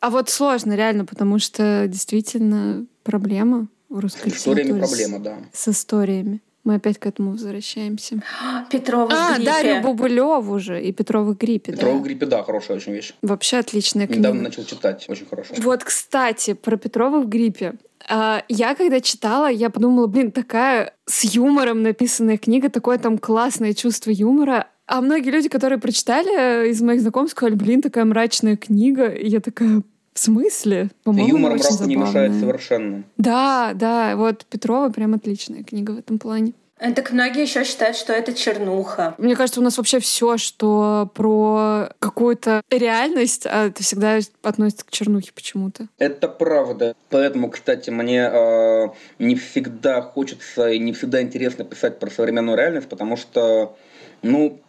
А 0.00 0.10
вот 0.10 0.28
сложно, 0.28 0.74
реально, 0.74 1.04
потому 1.04 1.38
что 1.38 1.86
действительно 1.88 2.86
проблема 3.02 3.68
в 3.88 3.98
русской 3.98 4.30
С 4.30 4.36
историями 4.36 4.78
проблема, 4.78 5.18
да. 5.18 5.36
С 5.52 5.68
историями. 5.68 6.40
Мы 6.64 6.74
опять 6.74 6.98
к 6.98 7.06
этому 7.06 7.30
возвращаемся. 7.30 8.22
Петрова 8.70 9.10
а, 9.10 9.34
гриппе. 9.36 9.50
Дарью 9.50 9.82
Бубулеву 9.82 10.58
же 10.58 10.82
и 10.82 10.92
Петрова 10.92 11.32
гриппе. 11.32 11.72
Петрова 11.72 11.98
да. 11.98 12.04
гриппе, 12.04 12.26
да, 12.26 12.42
хорошая 12.42 12.76
очень 12.76 12.92
вещь. 12.92 13.14
Вообще 13.22 13.58
отличная 13.58 14.06
книга. 14.06 14.20
Недавно 14.20 14.42
начал 14.42 14.64
читать, 14.64 15.06
очень 15.08 15.26
хорошая. 15.26 15.60
Вот, 15.62 15.82
кстати, 15.82 16.52
про 16.52 16.76
Петрова 16.76 17.20
в 17.20 17.28
гриппе. 17.28 17.74
А, 18.08 18.42
я 18.48 18.74
когда 18.74 19.00
читала, 19.00 19.50
я 19.50 19.70
подумала, 19.70 20.06
блин, 20.06 20.30
такая 20.30 20.94
с 21.06 21.24
юмором 21.24 21.82
написанная 21.82 22.36
книга, 22.36 22.68
такое 22.68 22.98
там 22.98 23.18
классное 23.18 23.72
чувство 23.72 24.10
юмора. 24.10 24.66
А 24.88 25.02
многие 25.02 25.28
люди, 25.28 25.50
которые 25.50 25.78
прочитали 25.78 26.70
из 26.70 26.80
моих 26.80 27.02
знакомых, 27.02 27.30
сказали, 27.30 27.54
блин, 27.54 27.82
такая 27.82 28.06
мрачная 28.06 28.56
книга. 28.56 29.08
И 29.08 29.28
я 29.28 29.40
такая, 29.40 29.82
в 30.14 30.18
смысле? 30.18 30.90
По-моему, 31.04 31.28
Юмор 31.28 31.52
мраку 31.52 31.84
не 31.84 31.96
мешает 31.96 32.32
совершенно. 32.32 33.04
Да, 33.18 33.72
да, 33.74 34.16
вот 34.16 34.46
Петрова 34.46 34.88
прям 34.88 35.12
отличная 35.12 35.62
книга 35.62 35.90
в 35.90 35.98
этом 35.98 36.18
плане. 36.18 36.54
Э, 36.78 36.92
так 36.94 37.12
многие 37.12 37.42
еще 37.42 37.64
считают, 37.64 37.98
что 37.98 38.14
это 38.14 38.32
чернуха. 38.32 39.14
Мне 39.18 39.36
кажется, 39.36 39.60
у 39.60 39.62
нас 39.62 39.76
вообще 39.76 39.98
все, 39.98 40.38
что 40.38 41.10
про 41.12 41.90
какую-то 41.98 42.62
реальность, 42.70 43.44
а 43.44 43.66
это 43.66 43.82
всегда 43.82 44.20
относится 44.42 44.86
к 44.86 44.90
чернухе 44.90 45.32
почему-то. 45.34 45.88
Это 45.98 46.28
правда. 46.28 46.94
Поэтому, 47.10 47.50
кстати, 47.50 47.90
мне 47.90 48.22
э, 48.22 48.88
не 49.18 49.34
всегда 49.34 50.00
хочется 50.00 50.70
и 50.70 50.78
не 50.78 50.94
всегда 50.94 51.20
интересно 51.20 51.64
писать 51.64 51.98
про 51.98 52.10
современную 52.10 52.56
реальность, 52.56 52.88
потому 52.88 53.18
что, 53.18 53.76
ну, 54.22 54.60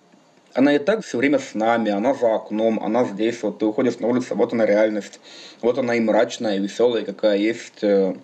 она 0.53 0.75
и 0.75 0.79
так 0.79 1.03
все 1.03 1.17
время 1.17 1.39
с 1.39 1.53
нами, 1.53 1.91
она 1.91 2.13
за 2.13 2.35
окном, 2.35 2.83
она 2.83 3.05
здесь, 3.05 3.41
вот 3.43 3.59
ты 3.59 3.65
уходишь 3.65 3.99
на 3.99 4.07
улицу, 4.07 4.35
вот 4.35 4.53
она 4.53 4.65
реальность, 4.65 5.19
вот 5.61 5.77
она 5.77 5.95
и 5.95 5.99
мрачная, 5.99 6.57
и 6.57 6.59
веселая, 6.59 7.03
какая 7.03 7.37
есть. 7.37 7.83
Э. 7.83 8.15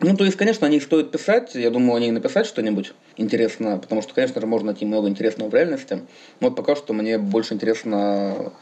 Ну, 0.00 0.16
то 0.16 0.24
есть, 0.24 0.36
конечно, 0.36 0.66
о 0.66 0.70
ней 0.70 0.80
стоит 0.80 1.10
писать, 1.10 1.54
я 1.54 1.70
думаю, 1.70 1.96
о 1.96 2.00
ней 2.00 2.10
написать 2.10 2.46
что-нибудь 2.46 2.94
интересное, 3.16 3.76
потому 3.76 4.02
что, 4.02 4.14
конечно 4.14 4.40
же, 4.40 4.46
можно 4.46 4.66
найти 4.66 4.86
много 4.86 5.08
интересного 5.08 5.50
в 5.50 5.54
реальности, 5.54 6.00
но 6.40 6.48
вот 6.48 6.56
пока 6.56 6.74
что 6.74 6.94
мне 6.94 7.18
больше 7.18 7.54
интересно 7.54 8.52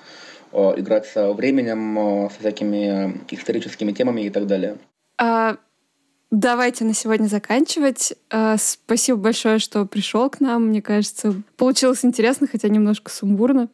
э, 0.52 0.74
играть 0.78 1.06
со 1.06 1.32
временем, 1.32 1.98
э, 1.98 2.30
с 2.30 2.40
всякими 2.40 3.20
историческими 3.30 3.92
темами 3.92 4.22
и 4.22 4.30
так 4.30 4.46
далее. 4.46 4.78
А 5.20 5.58
Давайте 6.30 6.84
на 6.84 6.92
сегодня 6.92 7.26
заканчивать. 7.26 8.12
А, 8.30 8.56
спасибо 8.59 9.18
большое, 9.18 9.59
что 9.59 9.86
пришел 9.86 10.28
к 10.28 10.40
нам. 10.40 10.66
Мне 10.68 10.82
кажется, 10.82 11.34
получилось 11.56 12.05
интересно, 12.05 12.46
хотя 12.46 12.68
немножко 12.68 13.10
сумбурно. 13.10 13.70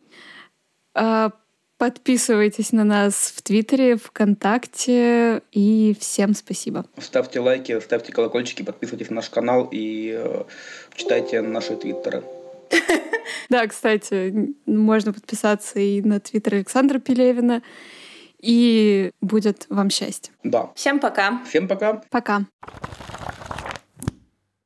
А, 0.95 1.33
подписывайтесь 1.79 2.71
на 2.71 2.85
нас 2.85 3.33
в 3.37 3.43
Твиттере, 3.43 3.97
ВКонтакте 3.97 5.43
и 5.51 5.97
всем 5.99 6.35
спасибо. 6.35 6.87
Ставьте 6.99 7.41
лайки, 7.41 7.81
ставьте 7.81 8.13
колокольчики, 8.13 8.63
подписывайтесь 8.63 9.11
на 9.11 9.17
наш 9.17 9.31
канал 9.31 9.69
и 9.73 10.15
э, 10.17 10.45
читайте 10.95 11.43
наши 11.43 11.77
твиттеры. 11.77 12.23
Да, 13.49 13.67
кстати, 13.67 14.55
можно 14.67 15.13
подписаться 15.13 15.79
и 15.79 16.01
на 16.03 16.21
твиттер 16.21 16.55
Александра 16.55 16.99
Пелевина, 16.99 17.63
и 18.45 19.11
будет 19.21 19.67
вам 19.71 19.91
счастье. 19.91 20.33
Да. 20.43 20.71
Всем 20.75 21.01
пока. 21.01 21.41
Всем 21.49 21.67
пока. 21.67 22.03
Пока. 22.11 22.45